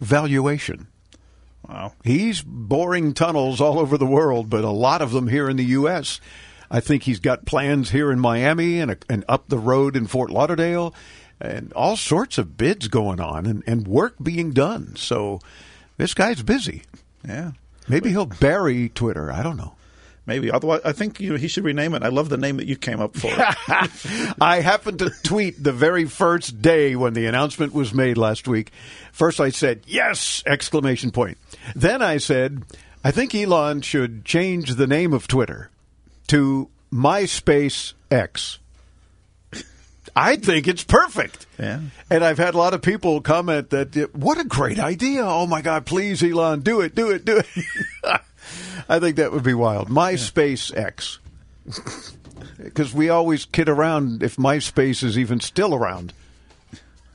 valuation. 0.00 0.86
Wow. 1.70 1.92
He's 2.02 2.42
boring 2.42 3.14
tunnels 3.14 3.60
all 3.60 3.78
over 3.78 3.96
the 3.96 4.04
world, 4.04 4.50
but 4.50 4.64
a 4.64 4.70
lot 4.70 5.02
of 5.02 5.12
them 5.12 5.28
here 5.28 5.48
in 5.48 5.56
the 5.56 5.64
U.S. 5.66 6.20
I 6.68 6.80
think 6.80 7.04
he's 7.04 7.20
got 7.20 7.46
plans 7.46 7.90
here 7.90 8.10
in 8.10 8.18
Miami 8.18 8.80
and, 8.80 8.96
and 9.08 9.24
up 9.28 9.48
the 9.48 9.58
road 9.58 9.96
in 9.96 10.08
Fort 10.08 10.30
Lauderdale 10.30 10.92
and 11.40 11.72
all 11.74 11.96
sorts 11.96 12.38
of 12.38 12.56
bids 12.56 12.88
going 12.88 13.20
on 13.20 13.46
and, 13.46 13.62
and 13.68 13.86
work 13.86 14.16
being 14.20 14.50
done. 14.50 14.96
So 14.96 15.38
this 15.96 16.12
guy's 16.12 16.42
busy. 16.42 16.82
Yeah. 17.26 17.52
Maybe 17.88 18.10
he'll 18.10 18.26
bury 18.26 18.88
Twitter. 18.88 19.30
I 19.30 19.42
don't 19.42 19.56
know. 19.56 19.74
Maybe. 20.30 20.48
Otherwise, 20.48 20.82
I 20.84 20.92
think 20.92 21.18
you 21.18 21.30
know, 21.30 21.36
he 21.36 21.48
should 21.48 21.64
rename 21.64 21.92
it. 21.92 22.04
I 22.04 22.08
love 22.08 22.28
the 22.28 22.36
name 22.36 22.58
that 22.58 22.68
you 22.68 22.76
came 22.76 23.00
up 23.00 23.16
for. 23.16 23.32
I 24.40 24.60
happened 24.60 25.00
to 25.00 25.10
tweet 25.24 25.60
the 25.60 25.72
very 25.72 26.04
first 26.04 26.62
day 26.62 26.94
when 26.94 27.14
the 27.14 27.26
announcement 27.26 27.74
was 27.74 27.92
made 27.92 28.16
last 28.16 28.46
week. 28.46 28.70
First, 29.10 29.40
I 29.40 29.50
said 29.50 29.82
yes! 29.88 30.44
Exclamation 30.46 31.10
point. 31.10 31.36
Then 31.74 32.00
I 32.00 32.18
said, 32.18 32.62
I 33.02 33.10
think 33.10 33.34
Elon 33.34 33.80
should 33.80 34.24
change 34.24 34.76
the 34.76 34.86
name 34.86 35.12
of 35.12 35.26
Twitter 35.26 35.68
to 36.28 36.68
MySpace 36.92 37.94
X. 38.08 38.60
I 40.14 40.36
think 40.36 40.68
it's 40.68 40.84
perfect. 40.84 41.46
Yeah. 41.58 41.80
And 42.08 42.24
I've 42.24 42.38
had 42.38 42.54
a 42.54 42.58
lot 42.58 42.72
of 42.72 42.82
people 42.82 43.20
comment 43.20 43.70
that, 43.70 44.14
what 44.14 44.38
a 44.38 44.44
great 44.44 44.78
idea. 44.78 45.24
Oh 45.24 45.48
my 45.48 45.60
God, 45.60 45.86
please, 45.86 46.22
Elon, 46.22 46.60
do 46.60 46.82
it, 46.82 46.94
do 46.94 47.10
it, 47.10 47.24
do 47.24 47.38
it. 47.38 47.46
I 48.88 48.98
think 48.98 49.16
that 49.16 49.32
would 49.32 49.42
be 49.42 49.54
wild. 49.54 49.88
MySpace 49.88 50.76
X. 50.76 51.18
Because 52.62 52.92
we 52.92 53.08
always 53.08 53.46
kid 53.46 53.70
around 53.70 54.22
if 54.22 54.36
MySpace 54.36 55.02
is 55.02 55.18
even 55.18 55.40
still 55.40 55.74
around. 55.74 56.12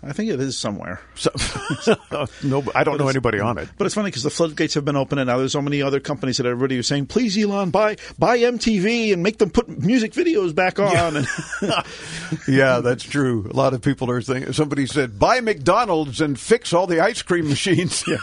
I 0.05 0.13
think 0.13 0.29
it 0.29 0.39
is 0.39 0.57
somewhere. 0.57 1.01
So, 1.15 1.95
no, 2.43 2.63
I 2.75 2.83
don't 2.83 2.97
know 2.99 3.07
anybody 3.07 3.39
on 3.39 3.57
it. 3.57 3.69
But 3.77 3.85
it's 3.85 3.95
funny 3.95 4.09
because 4.09 4.23
the 4.23 4.29
floodgates 4.29 4.73
have 4.73 4.85
been 4.85 4.95
open, 4.95 5.17
and 5.17 5.27
now 5.27 5.37
there's 5.37 5.51
so 5.51 5.61
many 5.61 5.81
other 5.81 5.99
companies 5.99 6.37
that 6.37 6.45
everybody 6.45 6.77
is 6.77 6.87
saying, 6.87 7.07
"Please, 7.07 7.37
Elon, 7.37 7.71
buy 7.71 7.97
buy 8.19 8.37
MTV 8.37 9.13
and 9.13 9.23
make 9.23 9.37
them 9.37 9.49
put 9.49 9.67
music 9.69 10.13
videos 10.13 10.53
back 10.53 10.79
on." 10.79 10.91
Yeah. 10.91 11.07
And 11.61 11.83
yeah, 12.47 12.79
that's 12.81 13.03
true. 13.03 13.47
A 13.49 13.55
lot 13.55 13.73
of 13.73 13.81
people 13.81 14.09
are 14.11 14.21
thinking. 14.21 14.51
Somebody 14.53 14.85
said, 14.85 15.17
"Buy 15.17 15.39
McDonald's 15.41 16.21
and 16.21 16.39
fix 16.39 16.73
all 16.73 16.87
the 16.87 16.99
ice 16.99 17.21
cream 17.21 17.47
machines." 17.49 18.03
Yeah. 18.07 18.17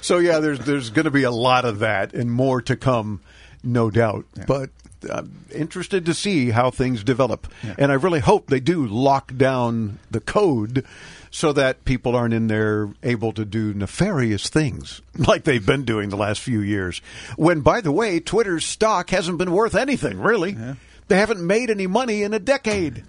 So 0.00 0.18
yeah, 0.18 0.38
there's 0.40 0.60
there's 0.60 0.90
going 0.90 1.04
to 1.04 1.10
be 1.10 1.22
a 1.22 1.30
lot 1.30 1.64
of 1.64 1.80
that 1.80 2.14
and 2.14 2.30
more 2.30 2.60
to 2.62 2.76
come, 2.76 3.20
no 3.62 3.90
doubt. 3.90 4.26
Yeah. 4.36 4.44
But 4.46 4.70
I'm 5.10 5.44
interested 5.54 6.06
to 6.06 6.14
see 6.14 6.50
how 6.50 6.70
things 6.70 7.04
develop. 7.04 7.46
Yeah. 7.62 7.74
And 7.78 7.92
I 7.92 7.94
really 7.94 8.20
hope 8.20 8.48
they 8.48 8.60
do 8.60 8.86
lock 8.86 9.36
down 9.36 9.98
the 10.10 10.20
code 10.20 10.84
so 11.30 11.52
that 11.52 11.84
people 11.84 12.16
aren't 12.16 12.34
in 12.34 12.46
there 12.46 12.90
able 13.02 13.32
to 13.32 13.44
do 13.44 13.74
nefarious 13.74 14.48
things 14.48 15.02
like 15.18 15.44
they've 15.44 15.64
been 15.64 15.84
doing 15.84 16.08
the 16.08 16.16
last 16.16 16.40
few 16.40 16.60
years. 16.60 17.00
When, 17.36 17.60
by 17.60 17.80
the 17.80 17.92
way, 17.92 18.20
Twitter's 18.20 18.64
stock 18.64 19.10
hasn't 19.10 19.38
been 19.38 19.52
worth 19.52 19.74
anything, 19.74 20.18
really. 20.18 20.52
Yeah. 20.52 20.74
They 21.08 21.18
haven't 21.18 21.46
made 21.46 21.70
any 21.70 21.86
money 21.86 22.22
in 22.22 22.34
a 22.34 22.38
decade. 22.38 23.04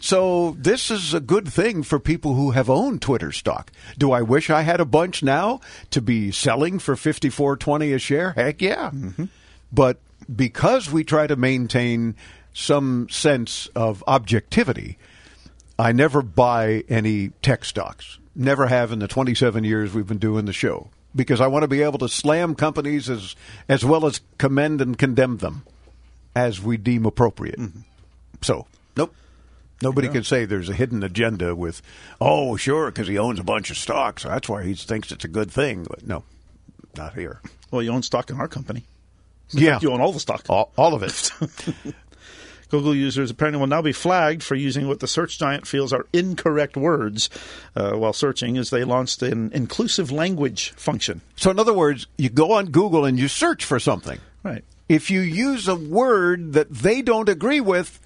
So 0.00 0.56
this 0.58 0.90
is 0.90 1.14
a 1.14 1.20
good 1.20 1.48
thing 1.48 1.82
for 1.82 1.98
people 1.98 2.34
who 2.34 2.52
have 2.52 2.70
owned 2.70 3.02
Twitter 3.02 3.32
stock. 3.32 3.72
Do 3.96 4.12
I 4.12 4.22
wish 4.22 4.50
I 4.50 4.62
had 4.62 4.80
a 4.80 4.84
bunch 4.84 5.22
now 5.22 5.60
to 5.90 6.00
be 6.00 6.30
selling 6.30 6.78
for 6.78 6.96
fifty 6.96 7.30
four 7.30 7.56
twenty 7.56 7.92
a 7.92 7.98
share? 7.98 8.32
Heck 8.32 8.62
yeah. 8.62 8.90
Mm-hmm. 8.90 9.24
But 9.72 9.98
because 10.34 10.90
we 10.90 11.04
try 11.04 11.26
to 11.26 11.36
maintain 11.36 12.14
some 12.52 13.08
sense 13.08 13.68
of 13.74 14.02
objectivity, 14.06 14.98
I 15.78 15.92
never 15.92 16.22
buy 16.22 16.84
any 16.88 17.30
tech 17.42 17.64
stocks. 17.64 18.18
Never 18.34 18.66
have 18.66 18.92
in 18.92 18.98
the 18.98 19.08
27 19.08 19.64
years 19.64 19.92
we've 19.92 20.06
been 20.06 20.18
doing 20.18 20.44
the 20.44 20.52
show 20.52 20.90
because 21.14 21.40
I 21.40 21.48
want 21.48 21.62
to 21.64 21.68
be 21.68 21.82
able 21.82 21.98
to 22.00 22.08
slam 22.08 22.54
companies 22.54 23.10
as 23.10 23.34
as 23.68 23.84
well 23.84 24.06
as 24.06 24.20
commend 24.38 24.80
and 24.80 24.96
condemn 24.98 25.38
them 25.38 25.64
as 26.36 26.60
we 26.60 26.76
deem 26.76 27.06
appropriate. 27.06 27.58
Mm-hmm. 27.58 27.80
So, 28.42 28.66
nope. 28.96 29.14
Nobody 29.80 30.08
can 30.08 30.24
say 30.24 30.44
there's 30.44 30.68
a 30.68 30.74
hidden 30.74 31.02
agenda 31.04 31.54
with, 31.54 31.82
oh, 32.20 32.56
sure, 32.56 32.90
because 32.90 33.06
he 33.06 33.18
owns 33.18 33.38
a 33.38 33.44
bunch 33.44 33.70
of 33.70 33.76
stocks. 33.76 34.22
So 34.22 34.28
that's 34.28 34.48
why 34.48 34.64
he 34.64 34.74
thinks 34.74 35.12
it's 35.12 35.24
a 35.24 35.28
good 35.28 35.50
thing. 35.50 35.84
But 35.88 36.06
no, 36.06 36.24
not 36.96 37.14
here. 37.14 37.40
Well, 37.70 37.82
you 37.82 37.92
own 37.92 38.02
stock 38.02 38.30
in 38.30 38.40
our 38.40 38.48
company. 38.48 38.84
So 39.48 39.58
yeah. 39.60 39.78
You 39.80 39.92
own 39.92 40.00
all 40.00 40.12
the 40.12 40.20
stock. 40.20 40.44
All, 40.48 40.72
all 40.76 40.94
of 40.94 41.02
it. 41.02 41.32
Google 42.70 42.94
users 42.94 43.30
apparently 43.30 43.60
will 43.60 43.66
now 43.66 43.82
be 43.82 43.92
flagged 43.92 44.42
for 44.42 44.54
using 44.54 44.88
what 44.88 45.00
the 45.00 45.06
search 45.06 45.38
giant 45.38 45.66
feels 45.66 45.92
are 45.92 46.06
incorrect 46.12 46.76
words 46.76 47.30
uh, 47.74 47.92
while 47.92 48.12
searching 48.12 48.58
as 48.58 48.70
they 48.70 48.84
launched 48.84 49.22
an 49.22 49.50
inclusive 49.52 50.10
language 50.10 50.70
function. 50.72 51.22
So, 51.36 51.50
in 51.50 51.58
other 51.58 51.72
words, 51.72 52.06
you 52.18 52.28
go 52.28 52.52
on 52.52 52.66
Google 52.66 53.04
and 53.04 53.18
you 53.18 53.28
search 53.28 53.64
for 53.64 53.80
something. 53.80 54.18
Right. 54.42 54.64
If 54.88 55.10
you 55.10 55.20
use 55.20 55.68
a 55.68 55.74
word 55.74 56.52
that 56.54 56.70
they 56.70 57.02
don't 57.02 57.28
agree 57.28 57.60
with, 57.60 58.00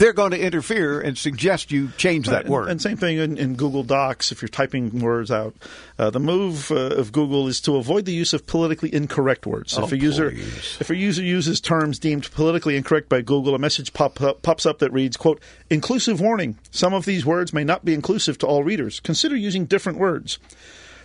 they're 0.00 0.14
going 0.14 0.30
to 0.30 0.40
interfere 0.40 0.98
and 0.98 1.18
suggest 1.18 1.70
you 1.70 1.88
change 1.98 2.26
that 2.28 2.46
and, 2.46 2.50
word. 2.50 2.70
And 2.70 2.80
same 2.80 2.96
thing 2.96 3.18
in, 3.18 3.36
in, 3.36 3.54
Google 3.54 3.82
Docs 3.82 4.32
if 4.32 4.40
you're 4.40 4.48
typing 4.48 4.98
words 5.00 5.30
out. 5.30 5.54
Uh, 5.98 6.08
the 6.08 6.18
move 6.18 6.70
uh, 6.70 6.96
of 6.96 7.12
Google 7.12 7.46
is 7.48 7.60
to 7.60 7.76
avoid 7.76 8.06
the 8.06 8.12
use 8.12 8.32
of 8.32 8.46
politically 8.46 8.92
incorrect 8.94 9.46
words. 9.46 9.76
Oh, 9.76 9.84
if 9.84 9.92
a 9.92 9.98
user 9.98 10.30
please. 10.30 10.78
if 10.80 10.88
a 10.88 10.96
user 10.96 11.22
uses 11.22 11.60
terms 11.60 11.98
deemed 11.98 12.30
politically 12.30 12.78
incorrect 12.78 13.10
by 13.10 13.20
Google, 13.20 13.54
a 13.54 13.58
message 13.58 13.92
pop 13.92 14.18
up, 14.22 14.40
pops 14.40 14.64
up 14.64 14.78
that 14.78 14.90
reads, 14.90 15.18
"quote 15.18 15.38
Inclusive 15.68 16.18
warning: 16.18 16.56
Some 16.70 16.94
of 16.94 17.04
these 17.04 17.26
words 17.26 17.52
may 17.52 17.64
not 17.64 17.84
be 17.84 17.92
inclusive 17.92 18.38
to 18.38 18.46
all 18.46 18.64
readers. 18.64 19.00
Consider 19.00 19.36
using 19.36 19.66
different 19.66 19.98
words." 19.98 20.38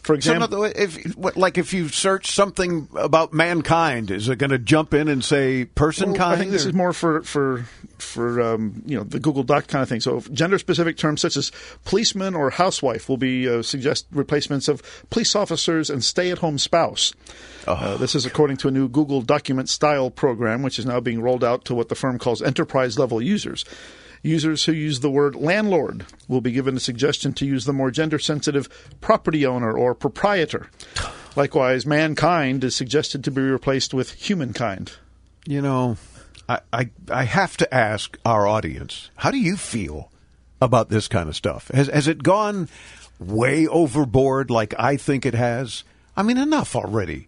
For 0.06 0.14
example, 0.14 0.50
so, 0.50 0.64
if, 0.66 1.18
like 1.36 1.58
if 1.58 1.74
you 1.74 1.90
search 1.90 2.30
something 2.30 2.88
about 2.96 3.34
mankind, 3.34 4.12
is 4.12 4.30
it 4.30 4.36
going 4.36 4.52
to 4.52 4.60
jump 4.60 4.94
in 4.94 5.08
and 5.08 5.26
say 5.26 5.66
person 5.66 6.10
well, 6.10 6.20
kind? 6.20 6.34
I 6.34 6.38
think 6.38 6.52
this 6.52 6.68
is 6.68 6.76
more 6.76 6.94
for 6.94 7.24
for 7.24 7.66
for 7.98 8.40
um, 8.40 8.84
you 8.86 8.96
know 8.96 9.04
the 9.04 9.20
Google 9.20 9.42
Doc 9.42 9.66
kind 9.66 9.82
of 9.82 9.90
thing. 9.90 10.02
So 10.02 10.20
gender 10.32 10.60
specific 10.60 10.98
terms 10.98 11.22
such 11.22 11.36
as 11.36 11.52
policeman 11.86 12.36
or 12.36 12.52
housewife 12.52 13.10
will 13.10 13.18
be 13.18 13.50
uh, 13.50 13.64
suggest 13.64 14.06
replacements 14.12 14.68
of 14.68 14.84
police 15.10 15.36
officers 15.36 15.90
and 15.90 16.04
stay 16.04 16.30
at 16.30 16.38
home 16.38 16.60
spouse. 16.60 17.12
Oh. 17.66 17.74
Uh, 17.74 17.98
this 17.98 18.14
is 18.14 18.28
according 18.28 18.58
to 18.58 18.68
a 18.68 18.72
new 18.72 18.88
Google 18.88 19.24
document 19.24 19.70
style 19.70 20.12
program, 20.12 20.62
which 20.62 20.78
is 20.78 20.86
now 20.86 21.00
being 21.00 21.20
rolled 21.20 21.44
out 21.44 21.66
to 21.66 21.74
what 21.74 21.90
the 21.90 21.96
firm 21.96 22.20
calls 22.20 22.44
enterprise 22.44 23.00
level 23.00 23.20
users. 23.20 23.66
Users 24.26 24.66
who 24.66 24.72
use 24.72 25.02
the 25.02 25.12
word 25.12 25.36
landlord 25.36 26.08
will 26.28 26.42
be 26.42 26.52
given 26.52 26.76
a 26.76 26.80
suggestion 26.80 27.32
to 27.34 27.46
use 27.46 27.66
the 27.66 27.74
more 27.74 27.92
gender 27.92 28.18
sensitive 28.18 28.68
property 29.00 29.46
owner 29.46 29.72
or 29.72 29.94
proprietor. 29.94 30.72
Likewise, 31.36 31.86
mankind 31.86 32.64
is 32.64 32.76
suggested 32.76 33.24
to 33.24 33.30
be 33.30 33.44
replaced 33.44 33.94
with 33.94 34.14
humankind. 34.14 34.94
You 35.46 35.62
know, 35.62 35.98
I, 36.50 36.62
I, 36.74 36.90
I 37.12 37.26
have 37.26 37.56
to 37.58 37.72
ask 37.72 38.18
our 38.26 38.48
audience 38.48 39.12
how 39.18 39.30
do 39.30 39.38
you 39.38 39.58
feel 39.58 40.12
about 40.60 40.90
this 40.90 41.08
kind 41.08 41.30
of 41.30 41.36
stuff? 41.36 41.68
Has, 41.68 41.86
has 41.88 42.08
it 42.08 42.24
gone 42.24 42.68
way 43.20 43.68
overboard 43.68 44.50
like 44.50 44.74
I 44.80 44.98
think 44.98 45.28
it 45.28 45.36
has? 45.36 45.84
I 46.18 46.24
mean, 46.24 46.40
enough 46.40 46.76
already 46.76 47.28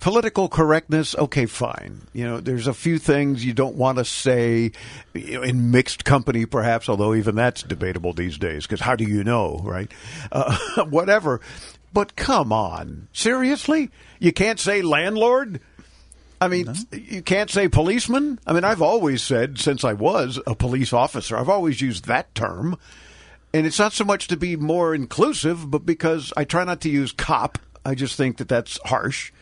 political 0.00 0.48
correctness, 0.48 1.14
okay, 1.16 1.46
fine. 1.46 2.02
You 2.12 2.24
know, 2.24 2.40
there's 2.40 2.66
a 2.66 2.74
few 2.74 2.98
things 2.98 3.44
you 3.44 3.52
don't 3.52 3.76
want 3.76 3.98
to 3.98 4.04
say 4.04 4.72
you 5.14 5.34
know, 5.38 5.42
in 5.42 5.70
mixed 5.70 6.04
company, 6.04 6.46
perhaps, 6.46 6.88
although 6.88 7.14
even 7.14 7.34
that's 7.34 7.62
debatable 7.62 8.12
these 8.12 8.38
days, 8.38 8.64
because 8.64 8.80
how 8.80 8.96
do 8.96 9.04
you 9.04 9.24
know, 9.24 9.60
right? 9.62 9.90
Uh, 10.30 10.84
whatever. 10.88 11.40
But 11.92 12.16
come 12.16 12.52
on. 12.52 13.08
Seriously? 13.12 13.90
You 14.18 14.32
can't 14.32 14.60
say 14.60 14.82
landlord? 14.82 15.60
I 16.40 16.48
mean, 16.48 16.66
no. 16.66 16.74
you 16.92 17.22
can't 17.22 17.50
say 17.50 17.68
policeman? 17.68 18.38
I 18.46 18.52
mean, 18.52 18.64
I've 18.64 18.82
always 18.82 19.22
said, 19.22 19.58
since 19.58 19.82
I 19.82 19.94
was 19.94 20.38
a 20.46 20.54
police 20.54 20.92
officer, 20.92 21.36
I've 21.36 21.48
always 21.48 21.80
used 21.80 22.04
that 22.06 22.32
term. 22.34 22.78
And 23.52 23.66
it's 23.66 23.78
not 23.78 23.92
so 23.92 24.04
much 24.04 24.28
to 24.28 24.36
be 24.36 24.56
more 24.56 24.94
inclusive, 24.94 25.68
but 25.68 25.84
because 25.84 26.32
I 26.36 26.44
try 26.44 26.64
not 26.64 26.82
to 26.82 26.90
use 26.90 27.12
cop. 27.12 27.58
I 27.84 27.94
just 27.94 28.16
think 28.16 28.36
that 28.36 28.48
that's 28.48 28.78
harsh. 28.84 29.32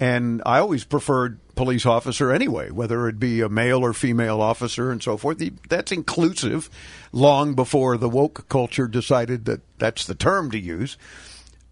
And 0.00 0.40
I 0.46 0.58
always 0.58 0.84
preferred 0.84 1.38
police 1.54 1.84
officer 1.84 2.32
anyway, 2.32 2.70
whether 2.70 3.06
it 3.06 3.20
be 3.20 3.42
a 3.42 3.50
male 3.50 3.84
or 3.84 3.92
female 3.92 4.40
officer 4.40 4.90
and 4.90 5.02
so 5.02 5.18
forth. 5.18 5.42
That's 5.68 5.92
inclusive 5.92 6.70
long 7.12 7.54
before 7.54 7.98
the 7.98 8.08
woke 8.08 8.48
culture 8.48 8.88
decided 8.88 9.44
that 9.44 9.60
that's 9.78 10.06
the 10.06 10.14
term 10.14 10.50
to 10.52 10.58
use. 10.58 10.96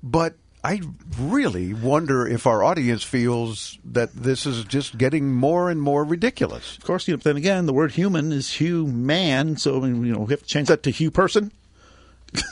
But 0.02 0.34
I 0.62 0.82
really 1.18 1.72
wonder 1.72 2.26
if 2.26 2.46
our 2.46 2.62
audience 2.62 3.02
feels 3.02 3.78
that 3.84 4.12
this 4.12 4.44
is 4.44 4.64
just 4.64 4.98
getting 4.98 5.32
more 5.32 5.70
and 5.70 5.80
more 5.80 6.04
ridiculous. 6.04 6.76
Of 6.76 6.84
course, 6.84 7.08
you 7.08 7.14
know, 7.14 7.22
then 7.22 7.38
again, 7.38 7.64
the 7.64 7.72
word 7.72 7.92
human 7.92 8.30
is 8.30 8.52
human, 8.52 9.56
so 9.56 9.82
you 9.84 10.12
know 10.12 10.18
we 10.20 10.32
have 10.34 10.42
to 10.42 10.46
change 10.46 10.68
that 10.68 10.82
to 10.82 10.90
hue 10.90 11.10
person. 11.10 11.50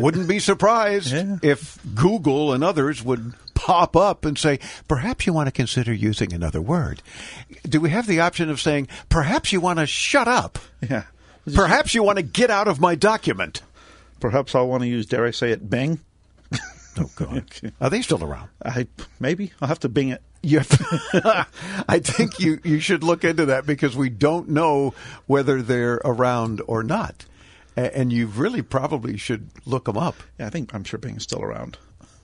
Wouldn't 0.02 0.28
be 0.28 0.38
surprised 0.38 1.12
yeah. 1.12 1.38
if 1.42 1.78
Google 1.94 2.52
and 2.52 2.64
others 2.64 3.02
would 3.02 3.34
pop 3.54 3.94
up 3.94 4.24
and 4.24 4.38
say, 4.38 4.58
perhaps 4.88 5.26
you 5.26 5.32
want 5.32 5.46
to 5.46 5.52
consider 5.52 5.92
using 5.92 6.32
another 6.32 6.60
word. 6.60 7.02
Do 7.68 7.80
we 7.80 7.90
have 7.90 8.06
the 8.06 8.20
option 8.20 8.48
of 8.48 8.60
saying, 8.60 8.88
perhaps 9.08 9.52
you 9.52 9.60
want 9.60 9.78
to 9.78 9.86
shut 9.86 10.26
up? 10.26 10.58
Yeah. 10.88 11.04
Perhaps 11.54 11.94
you 11.94 12.02
want 12.02 12.16
to 12.16 12.22
get 12.22 12.50
out 12.50 12.68
of 12.68 12.80
my 12.80 12.94
document. 12.94 13.62
Perhaps 14.18 14.54
I'll 14.54 14.68
want 14.68 14.82
to 14.82 14.88
use, 14.88 15.06
dare 15.06 15.26
I 15.26 15.30
say 15.30 15.50
it, 15.50 15.68
Bing. 15.68 16.00
Oh, 16.98 17.08
God. 17.14 17.44
Are 17.80 17.88
they 17.88 18.02
still 18.02 18.22
around? 18.22 18.48
I 18.64 18.88
maybe 19.20 19.52
I'll 19.62 19.68
have 19.68 19.78
to 19.80 19.88
Bing 19.88 20.08
it. 20.08 20.20
You 20.42 20.58
I 21.14 22.00
think 22.02 22.40
you, 22.40 22.58
you 22.64 22.80
should 22.80 23.04
look 23.04 23.24
into 23.24 23.46
that 23.46 23.64
because 23.64 23.96
we 23.96 24.08
don't 24.10 24.48
know 24.48 24.92
whether 25.26 25.62
they're 25.62 26.00
around 26.04 26.60
or 26.66 26.82
not. 26.82 27.26
A- 27.76 27.96
And 27.96 28.12
you 28.12 28.26
really 28.26 28.62
probably 28.62 29.16
should 29.16 29.50
look 29.66 29.84
them 29.86 29.96
up. 29.96 30.16
Yeah, 30.38 30.46
I 30.46 30.50
think 30.50 30.74
I'm 30.74 30.84
sure 30.84 30.98
Bing 30.98 31.16
is 31.16 31.22
still 31.22 31.42
around. 31.42 31.78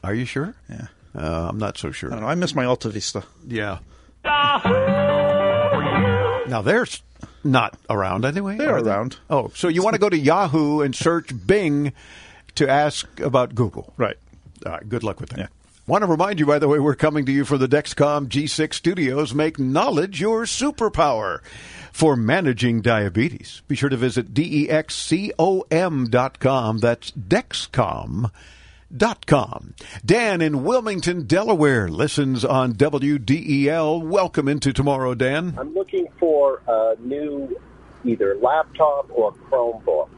Are 0.05 0.15
you 0.15 0.25
sure? 0.25 0.55
Yeah. 0.69 0.87
Uh, 1.15 1.49
I'm 1.49 1.59
not 1.59 1.79
so 1.79 1.91
sure. 1.93 2.11
I 2.11 2.15
don't 2.17 2.23
know. 2.23 2.29
I 2.29 2.35
miss 2.35 2.55
my 2.55 2.65
Alta 2.65 2.89
Vista. 2.91 3.25
Yeah. 3.47 3.79
Now 6.49 6.63
they're 6.63 6.87
not 7.43 7.77
around 7.91 8.25
anyway. 8.25 8.57
They're 8.57 8.77
are 8.77 8.83
they? 8.83 8.91
around. 8.91 9.17
Oh, 9.29 9.51
so 9.55 9.69
you 9.69 9.83
want 9.83 9.95
to 9.95 10.01
go 10.01 10.09
to 10.09 10.17
Yahoo 10.19 10.81
and 10.81 10.95
search 10.95 11.31
Bing 11.47 11.93
to 12.55 12.69
ask 12.69 13.19
about 13.21 13.55
Google? 13.55 13.93
Right. 13.97 14.17
All 14.65 14.73
right. 14.73 14.89
Good 14.89 15.03
luck 15.03 15.21
with 15.21 15.31
that. 15.31 15.39
Yeah. 15.39 15.47
Want 15.89 16.03
to 16.03 16.09
remind 16.09 16.41
you, 16.41 16.47
by 16.47 16.59
the 16.59 16.69
way, 16.69 16.79
we're 16.81 16.95
coming 16.97 17.27
to 17.27 17.33
you 17.33 17.45
from 17.45 17.59
the 17.59 17.69
Dexcom 17.69 18.29
G6 18.29 18.75
studios. 18.75 19.35
Make 19.35 19.59
knowledge 19.59 20.21
your 20.21 20.43
superpower 20.45 21.41
for 21.97 22.15
managing 22.15 22.83
diabetes. 22.83 23.63
Be 23.69 23.75
sure 23.75 23.89
to 23.89 23.97
visit 23.97 24.35
dexcom.com. 24.35 24.79
That's 26.79 27.11
Dexcom. 27.13 28.31
Dot 28.95 29.27
com. 29.27 29.75
Dan 30.05 30.41
in 30.43 30.63
Wilmington, 30.63 31.27
Delaware, 31.27 31.89
listens 31.89 32.45
on 32.45 32.75
WDEL. 32.75 34.01
Welcome 34.01 34.47
into 34.47 34.73
tomorrow, 34.73 35.15
Dan. 35.15 35.57
I'm 35.59 35.75
looking 35.75 36.07
for 36.21 36.63
a 36.69 36.95
new 37.01 37.59
either 38.05 38.37
laptop 38.37 39.11
or 39.11 39.33
Chromebook. 39.33 40.11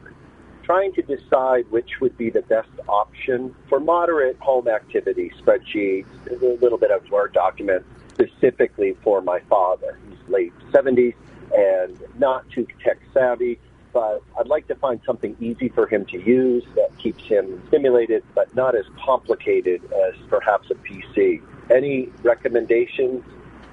Trying 0.63 0.93
to 0.93 1.01
decide 1.01 1.65
which 1.71 1.99
would 1.99 2.15
be 2.17 2.29
the 2.29 2.43
best 2.43 2.69
option 2.87 3.55
for 3.69 3.79
moderate 3.79 4.37
home 4.37 4.67
activity, 4.67 5.31
spreadsheets, 5.41 6.05
a 6.29 6.35
little 6.61 6.77
bit 6.77 6.91
of 6.91 7.09
Word 7.09 7.33
documents, 7.33 7.87
specifically 8.09 8.95
for 9.01 9.21
my 9.21 9.39
father. 9.49 9.97
He's 10.09 10.19
late 10.27 10.53
70s 10.71 11.15
and 11.55 11.97
not 12.17 12.49
too 12.51 12.67
tech 12.83 12.99
savvy, 13.13 13.59
but 13.93 14.21
I'd 14.39 14.47
like 14.47 14.67
to 14.67 14.75
find 14.75 14.99
something 15.05 15.35
easy 15.39 15.69
for 15.69 15.87
him 15.87 16.05
to 16.07 16.17
use 16.17 16.63
that 16.75 16.95
keeps 16.97 17.23
him 17.23 17.61
stimulated, 17.67 18.23
but 18.35 18.53
not 18.55 18.75
as 18.75 18.85
complicated 19.03 19.83
as 19.85 20.15
perhaps 20.29 20.69
a 20.69 20.75
PC. 20.75 21.41
Any 21.71 22.09
recommendations 22.23 23.23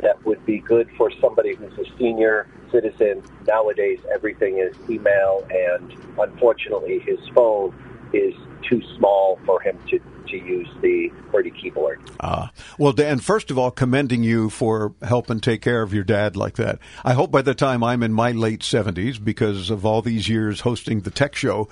that 0.01 0.25
would 0.27 0.45
be 0.45 0.59
good 0.59 0.89
for 0.97 1.11
somebody 1.21 1.55
who's 1.55 1.73
a 1.79 1.99
senior 1.99 2.47
citizen. 2.71 3.23
Nowadays, 3.47 3.99
everything 4.13 4.59
is 4.59 4.75
email, 4.91 5.47
and 5.51 5.95
unfortunately, 6.19 6.99
his 7.01 7.19
phone 7.35 7.75
is 8.13 8.35
too 8.69 8.83
small 8.97 9.39
for 9.45 9.61
him 9.61 9.79
to, 9.89 9.99
to 10.29 10.37
use 10.37 10.69
the 10.81 11.11
QWERTY 11.31 11.61
keyboard. 11.61 12.01
Ah, 12.21 12.51
well, 12.79 12.93
Dan, 12.93 13.19
first 13.19 13.51
of 13.51 13.59
all, 13.59 13.71
commending 13.71 14.23
you 14.23 14.51
for 14.51 14.95
helping 15.03 15.41
take 15.41 15.63
care 15.63 15.83
of 15.83 15.95
your 15.95 16.05
dad 16.05 16.37
like 16.37 16.55
that. 16.57 16.79
I 17.05 17.15
hope 17.15 17.31
by 17.31 17.43
the 17.43 17.55
time 17.55 17.83
I'm 17.83 18.03
in 18.03 18.13
my 18.13 18.33
late 18.33 18.61
70s, 18.61 19.23
because 19.23 19.71
of 19.71 19.85
all 19.85 20.03
these 20.03 20.29
years 20.29 20.61
hosting 20.61 21.01
the 21.01 21.11
tech 21.11 21.35
show, 21.35 21.69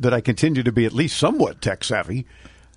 that 0.00 0.12
I 0.12 0.20
continue 0.20 0.62
to 0.62 0.72
be 0.72 0.84
at 0.84 0.92
least 0.92 1.18
somewhat 1.18 1.60
tech 1.60 1.82
savvy. 1.82 2.26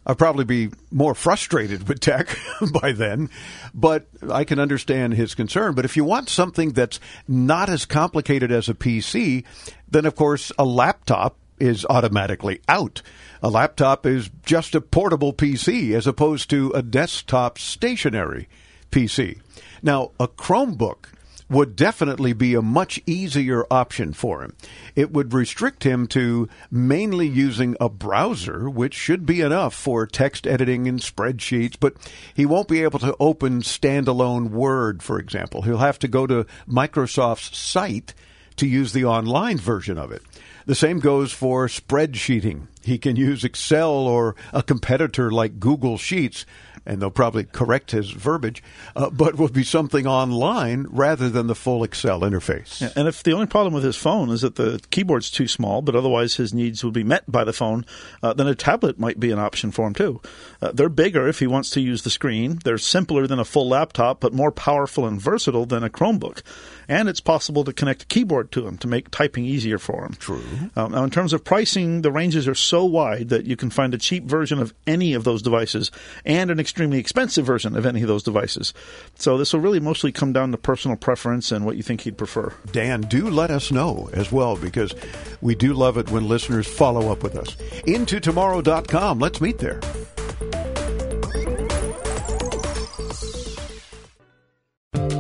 I'll 0.05 0.15
probably 0.15 0.45
be 0.45 0.71
more 0.91 1.13
frustrated 1.13 1.87
with 1.87 1.99
tech 1.99 2.35
by 2.81 2.93
then, 2.93 3.29
but 3.73 4.07
I 4.27 4.43
can 4.43 4.57
understand 4.57 5.13
his 5.13 5.35
concern. 5.35 5.75
But 5.75 5.85
if 5.85 5.95
you 5.95 6.03
want 6.03 6.29
something 6.29 6.71
that's 6.71 6.99
not 7.27 7.69
as 7.69 7.85
complicated 7.85 8.51
as 8.51 8.69
a 8.69 8.73
PC, 8.73 9.43
then 9.87 10.05
of 10.05 10.15
course 10.15 10.51
a 10.57 10.65
laptop 10.65 11.37
is 11.59 11.85
automatically 11.89 12.61
out. 12.67 13.01
A 13.41 13.49
laptop 13.49 14.05
is 14.05 14.29
just 14.45 14.75
a 14.75 14.81
portable 14.81 15.33
PC 15.33 15.93
as 15.93 16.07
opposed 16.07 16.49
to 16.49 16.71
a 16.71 16.81
desktop 16.81 17.57
stationary 17.57 18.47
PC. 18.91 19.39
Now, 19.81 20.11
a 20.19 20.27
Chromebook 20.27 21.13
would 21.49 21.75
definitely 21.75 22.31
be 22.33 22.53
a 22.53 22.61
much 22.61 23.01
easier 23.05 23.65
option 23.71 24.13
for 24.13 24.43
him. 24.43 24.55
It 24.95 25.11
would 25.11 25.33
restrict 25.33 25.83
him 25.83 26.05
to 26.07 26.47
mainly 26.69 27.27
using 27.27 27.75
a 27.79 27.89
browser, 27.89 28.69
which 28.69 28.93
should 28.93 29.25
be 29.25 29.41
enough 29.41 29.73
for 29.73 30.05
text 30.05 30.45
editing 30.45 30.87
and 30.87 30.99
spreadsheets, 30.99 31.75
but 31.79 31.95
he 32.33 32.45
won't 32.45 32.67
be 32.67 32.83
able 32.83 32.99
to 32.99 33.15
open 33.19 33.61
standalone 33.61 34.49
Word, 34.49 35.01
for 35.01 35.17
example. 35.17 35.63
He'll 35.63 35.77
have 35.77 35.99
to 35.99 36.07
go 36.07 36.27
to 36.27 36.45
Microsoft's 36.67 37.57
site 37.57 38.13
to 38.57 38.67
use 38.67 38.93
the 38.93 39.05
online 39.05 39.57
version 39.57 39.97
of 39.97 40.11
it. 40.11 40.21
The 40.69 40.75
same 40.75 40.99
goes 40.99 41.31
for 41.31 41.65
spreadsheeting. 41.65 42.67
He 42.81 42.97
can 42.97 43.15
use 43.15 43.43
Excel 43.43 43.91
or 43.91 44.35
a 44.53 44.63
competitor 44.63 45.31
like 45.31 45.59
Google 45.59 45.97
Sheets, 45.97 46.45
and 46.85 47.01
they'll 47.01 47.11
probably 47.11 47.43
correct 47.43 47.91
his 47.91 48.11
verbiage, 48.11 48.63
uh, 48.95 49.09
but 49.09 49.35
will 49.35 49.49
be 49.49 49.63
something 49.63 50.07
online 50.07 50.87
rather 50.89 51.29
than 51.29 51.47
the 51.47 51.55
full 51.55 51.83
Excel 51.83 52.21
interface. 52.21 52.81
And 52.95 53.07
if 53.07 53.21
the 53.21 53.33
only 53.33 53.47
problem 53.47 53.73
with 53.73 53.83
his 53.83 53.97
phone 53.97 54.29
is 54.29 54.41
that 54.41 54.55
the 54.55 54.81
keyboard's 54.89 55.29
too 55.29 55.47
small, 55.47 55.81
but 55.81 55.95
otherwise 55.95 56.35
his 56.35 56.53
needs 56.53 56.83
would 56.83 56.93
be 56.93 57.03
met 57.03 57.29
by 57.29 57.43
the 57.43 57.53
phone, 57.53 57.85
uh, 58.23 58.33
then 58.33 58.47
a 58.47 58.55
tablet 58.55 58.97
might 58.97 59.19
be 59.19 59.31
an 59.31 59.39
option 59.39 59.71
for 59.71 59.85
him 59.85 59.93
too. 59.93 60.21
Uh, 60.61 60.71
they're 60.71 60.89
bigger 60.89 61.27
if 61.27 61.39
he 61.39 61.47
wants 61.47 61.69
to 61.71 61.81
use 61.81 62.03
the 62.03 62.09
screen. 62.09 62.59
They're 62.63 62.77
simpler 62.77 63.27
than 63.27 63.39
a 63.39 63.45
full 63.45 63.69
laptop, 63.69 64.19
but 64.19 64.33
more 64.33 64.51
powerful 64.51 65.05
and 65.05 65.21
versatile 65.21 65.65
than 65.65 65.83
a 65.83 65.89
Chromebook. 65.89 66.41
And 66.87 67.07
it's 67.07 67.21
possible 67.21 67.63
to 67.65 67.73
connect 67.73 68.03
a 68.03 68.07
keyboard 68.07 68.51
to 68.53 68.61
them 68.61 68.77
to 68.79 68.87
make 68.87 69.11
typing 69.11 69.45
easier 69.45 69.77
for 69.77 70.05
him. 70.05 70.13
True. 70.13 70.41
Um, 70.75 70.93
now, 70.93 71.03
in 71.03 71.11
terms 71.11 71.33
of 71.33 71.43
pricing, 71.43 72.01
the 72.01 72.11
ranges 72.11 72.47
are 72.47 72.55
so 72.69 72.85
wide 72.85 73.29
that 73.29 73.45
you 73.45 73.55
can 73.55 73.71
find 73.71 73.93
a 73.93 73.97
cheap 73.97 74.25
version 74.25 74.59
of 74.59 74.73
any 74.85 75.15
of 75.15 75.23
those 75.23 75.41
devices 75.41 75.89
and 76.23 76.51
an 76.51 76.59
extremely 76.59 76.99
expensive 76.99 77.45
version 77.45 77.75
of 77.75 77.85
any 77.85 78.03
of 78.03 78.07
those 78.07 78.21
devices. 78.21 78.73
So 79.15 79.37
this 79.37 79.51
will 79.51 79.59
really 79.59 79.79
mostly 79.79 80.11
come 80.11 80.33
down 80.33 80.51
to 80.51 80.57
personal 80.57 80.95
preference 80.95 81.51
and 81.51 81.65
what 81.65 81.77
you 81.77 81.83
think 81.83 82.01
he'd 82.01 82.17
prefer. 82.17 82.53
Dan, 82.71 83.01
do 83.01 83.27
let 83.27 83.49
us 83.49 83.71
know 83.71 84.09
as 84.13 84.31
well 84.31 84.55
because 84.55 84.93
we 85.41 85.55
do 85.55 85.73
love 85.73 85.97
it 85.97 86.11
when 86.11 86.27
listeners 86.27 86.67
follow 86.67 87.11
up 87.11 87.23
with 87.23 87.35
us. 87.35 87.55
IntoTomorrow.com. 87.87 89.17
Let's 89.17 89.41
meet 89.41 89.57
there. 89.57 89.81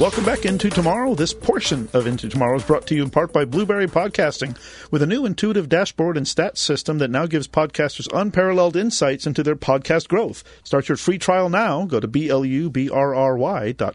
Welcome 0.00 0.24
back 0.24 0.46
into 0.46 0.70
tomorrow. 0.70 1.14
This 1.14 1.34
portion 1.34 1.86
of 1.92 2.06
Into 2.06 2.30
Tomorrow 2.30 2.56
is 2.56 2.64
brought 2.64 2.86
to 2.86 2.94
you 2.94 3.02
in 3.02 3.10
part 3.10 3.34
by 3.34 3.44
Blubrry 3.44 3.86
Podcasting, 3.86 4.56
with 4.90 5.02
a 5.02 5.06
new 5.06 5.26
intuitive 5.26 5.68
dashboard 5.68 6.16
and 6.16 6.24
stats 6.24 6.56
system 6.56 6.96
that 6.98 7.10
now 7.10 7.26
gives 7.26 7.46
podcasters 7.46 8.08
unparalleled 8.18 8.76
insights 8.76 9.26
into 9.26 9.42
their 9.42 9.56
podcast 9.56 10.08
growth. 10.08 10.42
Start 10.64 10.88
your 10.88 10.96
free 10.96 11.18
trial 11.18 11.50
now. 11.50 11.84
Go 11.84 12.00
to 12.00 12.08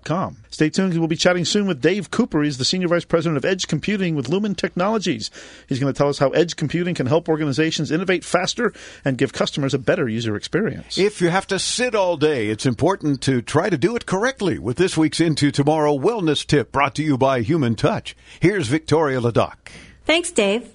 com. 0.04 0.38
Stay 0.52 0.70
tuned. 0.70 0.98
We'll 0.98 1.08
be 1.08 1.16
chatting 1.16 1.44
soon 1.44 1.66
with 1.66 1.82
Dave 1.82 2.12
Cooper. 2.12 2.44
He's 2.44 2.60
the 2.60 2.66
Senior 2.66 2.88
Vice 2.88 3.04
President 3.04 3.38
of 3.38 3.44
Edge 3.44 3.68
Computing 3.68 4.16
with 4.16 4.30
Lumen 4.30 4.54
Technologies. 4.54 5.32
He's 5.68 5.80
going 5.80 5.92
to 5.92 5.98
tell 5.98 6.08
us 6.08 6.20
how 6.20 6.30
edge 6.30 6.56
computing 6.56 6.94
can 6.94 7.08
help 7.08 7.28
organizations 7.28 7.92
innovate 7.92 8.24
faster 8.24 8.74
and 9.04 9.18
give 9.18 9.34
customers 9.34 9.74
a 9.74 9.80
better 9.80 10.08
user 10.08 10.36
experience. 10.36 11.00
If 11.00 11.20
you 11.20 11.30
have 11.30 11.48
to 11.48 11.58
sit 11.58 11.96
all 11.96 12.16
day, 12.16 12.50
it's 12.50 12.68
important 12.68 13.22
to 13.24 13.42
try 13.42 13.72
to 13.72 13.78
do 13.78 13.96
it 13.96 14.06
correctly 14.06 14.60
with 14.60 14.78
this 14.78 14.96
week's 14.96 15.20
Into 15.20 15.52
Tomorrow 15.52 15.95
Wellness 16.00 16.46
Tip 16.46 16.72
brought 16.72 16.96
to 16.96 17.04
you 17.04 17.18
by 17.18 17.42
Human 17.42 17.76
Touch. 17.76 18.16
Here's 18.40 18.68
Victoria 18.68 19.20
Ladoc. 19.20 19.56
Thanks, 20.06 20.32
Dave. 20.32 20.74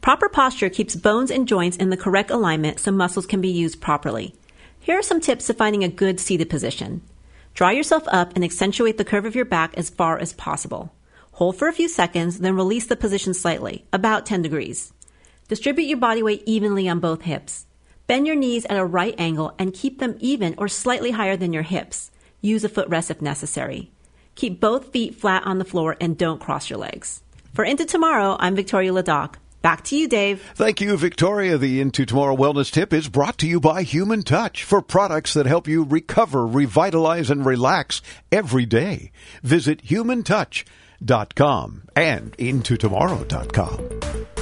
Proper 0.00 0.28
posture 0.28 0.68
keeps 0.68 0.96
bones 0.96 1.30
and 1.30 1.46
joints 1.46 1.76
in 1.76 1.90
the 1.90 1.96
correct 1.96 2.30
alignment 2.30 2.80
so 2.80 2.90
muscles 2.90 3.26
can 3.26 3.40
be 3.40 3.48
used 3.48 3.80
properly. 3.80 4.34
Here 4.80 4.98
are 4.98 5.02
some 5.02 5.20
tips 5.20 5.46
to 5.46 5.54
finding 5.54 5.84
a 5.84 5.88
good 5.88 6.18
seated 6.18 6.50
position. 6.50 7.02
Draw 7.54 7.70
yourself 7.70 8.04
up 8.08 8.34
and 8.34 8.44
accentuate 8.44 8.98
the 8.98 9.04
curve 9.04 9.24
of 9.24 9.34
your 9.34 9.44
back 9.44 9.74
as 9.76 9.90
far 9.90 10.18
as 10.18 10.32
possible. 10.32 10.92
Hold 11.32 11.56
for 11.56 11.68
a 11.68 11.72
few 11.72 11.88
seconds, 11.88 12.40
then 12.40 12.56
release 12.56 12.86
the 12.86 12.96
position 12.96 13.34
slightly, 13.34 13.84
about 13.92 14.26
10 14.26 14.42
degrees. 14.42 14.92
Distribute 15.48 15.84
your 15.84 15.98
body 15.98 16.22
weight 16.22 16.42
evenly 16.46 16.88
on 16.88 16.98
both 16.98 17.22
hips. 17.22 17.66
Bend 18.06 18.26
your 18.26 18.36
knees 18.36 18.64
at 18.66 18.78
a 18.78 18.84
right 18.84 19.14
angle 19.18 19.54
and 19.58 19.72
keep 19.72 19.98
them 19.98 20.16
even 20.18 20.54
or 20.58 20.66
slightly 20.66 21.12
higher 21.12 21.36
than 21.36 21.52
your 21.52 21.62
hips. 21.62 22.10
Use 22.40 22.64
a 22.64 22.68
footrest 22.68 23.10
if 23.10 23.22
necessary. 23.22 23.90
Keep 24.34 24.60
both 24.60 24.92
feet 24.92 25.14
flat 25.14 25.44
on 25.44 25.58
the 25.58 25.64
floor 25.64 25.96
and 26.00 26.16
don't 26.16 26.40
cross 26.40 26.70
your 26.70 26.78
legs. 26.78 27.22
For 27.54 27.64
Into 27.64 27.84
Tomorrow, 27.84 28.36
I'm 28.40 28.56
Victoria 28.56 28.92
Ladoc. 28.92 29.34
Back 29.62 29.84
to 29.84 29.96
you, 29.96 30.08
Dave. 30.08 30.42
Thank 30.56 30.80
you, 30.80 30.96
Victoria. 30.96 31.56
The 31.56 31.80
Into 31.80 32.04
Tomorrow 32.04 32.36
Wellness 32.36 32.72
Tip 32.72 32.92
is 32.92 33.08
brought 33.08 33.38
to 33.38 33.46
you 33.46 33.60
by 33.60 33.84
Human 33.84 34.24
Touch 34.24 34.64
for 34.64 34.82
products 34.82 35.34
that 35.34 35.46
help 35.46 35.68
you 35.68 35.84
recover, 35.84 36.44
revitalize, 36.44 37.30
and 37.30 37.46
relax 37.46 38.02
every 38.32 38.66
day. 38.66 39.12
Visit 39.44 39.84
humantouch.com 39.84 41.82
and 41.94 42.36
intotomorrow.com. 42.38 44.41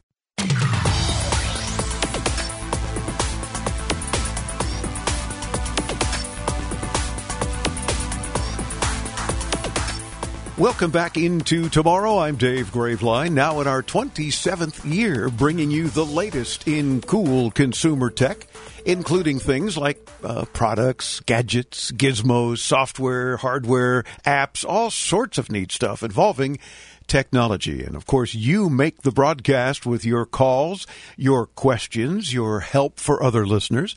Welcome 10.61 10.91
back 10.91 11.17
into 11.17 11.69
tomorrow. 11.69 12.19
I'm 12.19 12.35
Dave 12.35 12.67
Graveline, 12.67 13.31
now 13.31 13.61
in 13.61 13.67
our 13.67 13.81
27th 13.81 14.85
year, 14.85 15.27
bringing 15.29 15.71
you 15.71 15.87
the 15.87 16.05
latest 16.05 16.67
in 16.67 17.01
cool 17.01 17.49
consumer 17.49 18.11
tech, 18.11 18.45
including 18.85 19.39
things 19.39 19.75
like 19.75 20.07
uh, 20.23 20.45
products, 20.53 21.19
gadgets, 21.21 21.91
gizmos, 21.91 22.59
software, 22.59 23.37
hardware, 23.37 24.03
apps, 24.23 24.63
all 24.63 24.91
sorts 24.91 25.39
of 25.39 25.51
neat 25.51 25.71
stuff 25.71 26.03
involving 26.03 26.59
technology. 27.07 27.83
And 27.83 27.95
of 27.95 28.05
course, 28.05 28.35
you 28.35 28.69
make 28.69 29.01
the 29.01 29.11
broadcast 29.11 29.87
with 29.87 30.05
your 30.05 30.27
calls, 30.27 30.85
your 31.17 31.47
questions, 31.47 32.35
your 32.35 32.59
help 32.59 32.99
for 32.99 33.23
other 33.23 33.47
listeners. 33.47 33.95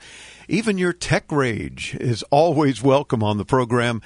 Even 0.48 0.78
your 0.78 0.94
tech 0.94 1.30
rage 1.30 1.94
is 2.00 2.22
always 2.30 2.82
welcome 2.82 3.22
on 3.22 3.36
the 3.36 3.44
program 3.44 4.00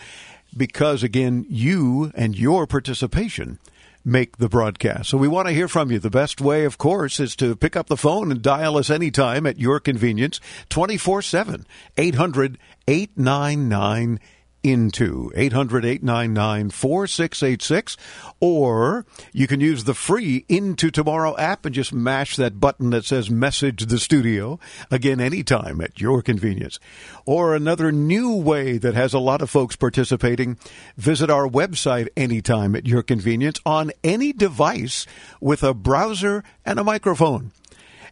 because, 0.57 1.03
again, 1.03 1.47
you 1.49 2.11
and 2.15 2.37
your 2.37 2.67
participation 2.67 3.59
make 4.05 4.39
the 4.39 4.49
broadcast. 4.49 5.11
So 5.11 5.19
we 5.19 5.29
want 5.29 5.49
to 5.49 5.55
hear 5.55 5.69
from 5.69 5.91
you. 5.91 5.99
The 5.99 6.11
best 6.11 6.41
way, 6.41 6.65
of 6.65 6.79
course, 6.79 7.21
is 7.21 7.37
to 7.37 7.55
pick 7.55 7.77
up 7.77 7.89
the 7.89 7.97
phone 7.97 8.31
and 8.31 8.41
dial 8.41 8.77
us 8.79 8.91
anytime 8.91 9.47
at 9.47 9.59
your 9.59 9.81
convenience, 9.81 10.41
24 10.71 11.23
7, 11.23 11.67
800 11.97 12.59
899 12.87 14.21
into 14.63 15.31
800-899-4686 15.37 17.97
or 18.41 19.07
you 19.33 19.47
can 19.47 19.61
use 19.61 19.85
the 19.85 19.95
free 19.95 20.45
into 20.49 20.91
tomorrow 20.91 21.37
app 21.37 21.65
and 21.65 21.75
just 21.75 21.93
mash 21.93 22.37
that 22.37 22.61
button 22.61 22.91
that 22.91 23.05
says 23.05 23.31
message 23.31 23.87
the 23.87 23.99
studio 23.99 24.59
again 24.91 25.21
anytime 25.21 25.81
at 25.81 26.01
your 26.01 26.23
convenience. 26.23 26.79
Or 27.25 27.55
another 27.55 27.93
new 27.93 28.35
way 28.35 28.79
that 28.79 28.95
has 28.95 29.15
a 29.15 29.19
lot 29.19 29.43
of 29.43 29.51
folks 29.51 29.77
participating 29.77 30.59
visit 30.97 31.31
our 31.31 31.49
website 31.49 32.09
anytime 32.17 32.75
at 32.75 32.87
your 32.87 33.03
convenience 33.03 33.61
on 33.65 33.93
any 34.03 34.33
device 34.33 35.07
with 35.41 35.63
a 35.63 35.75
browser 35.75 36.43
and 36.65 36.79
a 36.79 36.85
microphone. 36.85 37.53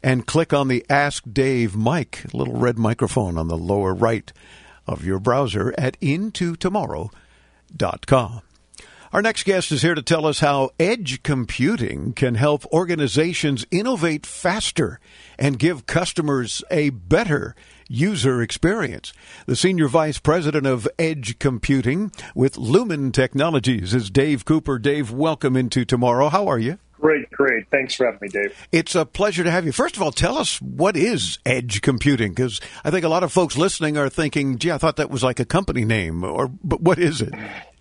And 0.02 0.26
click 0.26 0.52
on 0.52 0.68
the 0.68 0.84
ask 0.88 1.24
dave 1.30 1.76
mic 1.76 2.24
little 2.32 2.54
red 2.54 2.78
microphone 2.78 3.38
on 3.38 3.48
the 3.48 3.56
lower 3.56 3.94
right 3.94 4.32
of 4.86 5.04
your 5.04 5.18
browser 5.18 5.74
at 5.76 6.00
intotomorrow.com. 6.00 8.42
Our 9.12 9.22
next 9.22 9.44
guest 9.44 9.72
is 9.72 9.82
here 9.82 9.94
to 9.94 10.02
tell 10.02 10.26
us 10.26 10.40
how 10.40 10.70
edge 10.80 11.22
computing 11.22 12.12
can 12.12 12.34
help 12.34 12.66
organizations 12.66 13.64
innovate 13.70 14.26
faster 14.26 15.00
and 15.38 15.58
give 15.58 15.86
customers 15.86 16.62
a 16.70 16.90
better 16.90 17.54
user 17.88 18.42
experience. 18.42 19.12
The 19.46 19.56
Senior 19.56 19.88
Vice 19.88 20.18
President 20.18 20.66
of 20.66 20.88
Edge 20.98 21.38
Computing 21.38 22.12
with 22.34 22.58
Lumen 22.58 23.12
Technologies 23.12 23.94
is 23.94 24.10
Dave 24.10 24.44
Cooper. 24.44 24.78
Dave, 24.78 25.10
welcome 25.10 25.56
into 25.56 25.84
tomorrow. 25.84 26.28
How 26.28 26.48
are 26.48 26.58
you? 26.58 26.78
Great, 27.00 27.30
great. 27.30 27.68
Thanks 27.70 27.94
for 27.94 28.06
having 28.06 28.20
me, 28.22 28.28
Dave. 28.28 28.68
It's 28.72 28.94
a 28.94 29.04
pleasure 29.04 29.44
to 29.44 29.50
have 29.50 29.66
you. 29.66 29.72
First 29.72 29.96
of 29.96 30.02
all, 30.02 30.12
tell 30.12 30.38
us 30.38 30.60
what 30.62 30.96
is 30.96 31.38
edge 31.44 31.82
computing 31.82 32.32
because 32.32 32.60
I 32.84 32.90
think 32.90 33.04
a 33.04 33.08
lot 33.08 33.22
of 33.22 33.32
folks 33.32 33.56
listening 33.56 33.98
are 33.98 34.08
thinking, 34.08 34.58
"Gee, 34.58 34.70
I 34.70 34.78
thought 34.78 34.96
that 34.96 35.10
was 35.10 35.22
like 35.22 35.38
a 35.38 35.44
company 35.44 35.84
name," 35.84 36.24
or 36.24 36.48
but 36.64 36.80
what 36.80 36.98
is 36.98 37.20
it? 37.20 37.34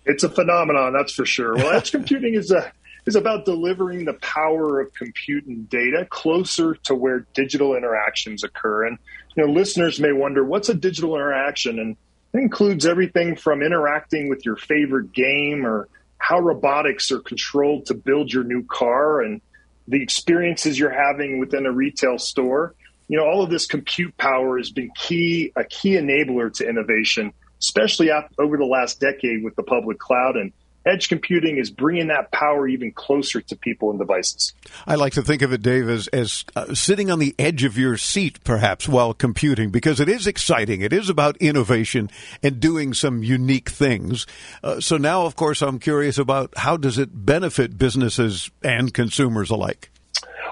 It's 0.04 0.22
a 0.22 0.28
phenomenon, 0.28 0.92
that's 0.92 1.12
for 1.12 1.24
sure. 1.24 1.54
Well, 1.54 1.72
edge 1.72 1.90
computing 1.90 2.34
is 2.34 2.50
a 2.50 2.70
is 3.06 3.16
about 3.16 3.44
delivering 3.44 4.04
the 4.04 4.14
power 4.14 4.80
of 4.80 4.92
compute 4.94 5.46
and 5.46 5.68
data 5.70 6.06
closer 6.10 6.74
to 6.74 6.94
where 6.94 7.26
digital 7.34 7.74
interactions 7.76 8.44
occur. 8.44 8.86
And 8.86 8.98
you 9.34 9.46
know, 9.46 9.52
listeners 9.52 10.00
may 10.00 10.12
wonder, 10.12 10.44
what's 10.44 10.68
a 10.68 10.74
digital 10.74 11.14
interaction? 11.14 11.78
And 11.78 11.96
it 12.34 12.38
includes 12.38 12.84
everything 12.84 13.36
from 13.36 13.62
interacting 13.62 14.28
with 14.28 14.44
your 14.44 14.56
favorite 14.56 15.12
game 15.12 15.66
or 15.66 15.88
how 16.18 16.40
robotics 16.40 17.10
are 17.10 17.20
controlled 17.20 17.86
to 17.86 17.94
build 17.94 18.32
your 18.32 18.44
new 18.44 18.64
car 18.64 19.20
and 19.20 19.40
the 19.88 20.02
experiences 20.02 20.78
you're 20.78 20.90
having 20.90 21.38
within 21.38 21.66
a 21.66 21.72
retail 21.72 22.18
store. 22.18 22.74
You 23.08 23.18
know, 23.18 23.24
all 23.24 23.42
of 23.42 23.50
this 23.50 23.66
compute 23.66 24.16
power 24.16 24.58
has 24.58 24.70
been 24.70 24.90
key, 24.96 25.52
a 25.54 25.64
key 25.64 25.92
enabler 25.92 26.52
to 26.54 26.68
innovation, 26.68 27.32
especially 27.60 28.10
over 28.38 28.56
the 28.56 28.64
last 28.64 29.00
decade 29.00 29.44
with 29.44 29.54
the 29.54 29.62
public 29.62 29.98
cloud 29.98 30.36
and 30.36 30.52
edge 30.86 31.08
computing 31.08 31.58
is 31.58 31.70
bringing 31.70 32.06
that 32.08 32.30
power 32.30 32.66
even 32.68 32.92
closer 32.92 33.40
to 33.40 33.56
people 33.56 33.90
and 33.90 33.98
devices. 33.98 34.54
I 34.86 34.94
like 34.94 35.14
to 35.14 35.22
think 35.22 35.42
of 35.42 35.52
it, 35.52 35.62
Dave, 35.62 35.88
as, 35.88 36.06
as 36.08 36.44
uh, 36.54 36.74
sitting 36.74 37.10
on 37.10 37.18
the 37.18 37.34
edge 37.38 37.64
of 37.64 37.76
your 37.76 37.96
seat, 37.96 38.42
perhaps, 38.44 38.88
while 38.88 39.12
computing, 39.12 39.70
because 39.70 40.00
it 40.00 40.08
is 40.08 40.26
exciting. 40.26 40.80
It 40.80 40.92
is 40.92 41.10
about 41.10 41.36
innovation 41.38 42.08
and 42.42 42.60
doing 42.60 42.94
some 42.94 43.22
unique 43.22 43.68
things. 43.68 44.26
Uh, 44.62 44.80
so 44.80 44.96
now, 44.96 45.26
of 45.26 45.36
course, 45.36 45.60
I'm 45.60 45.78
curious 45.78 46.18
about 46.18 46.56
how 46.56 46.76
does 46.76 46.98
it 46.98 47.10
benefit 47.12 47.76
businesses 47.76 48.50
and 48.62 48.94
consumers 48.94 49.50
alike? 49.50 49.90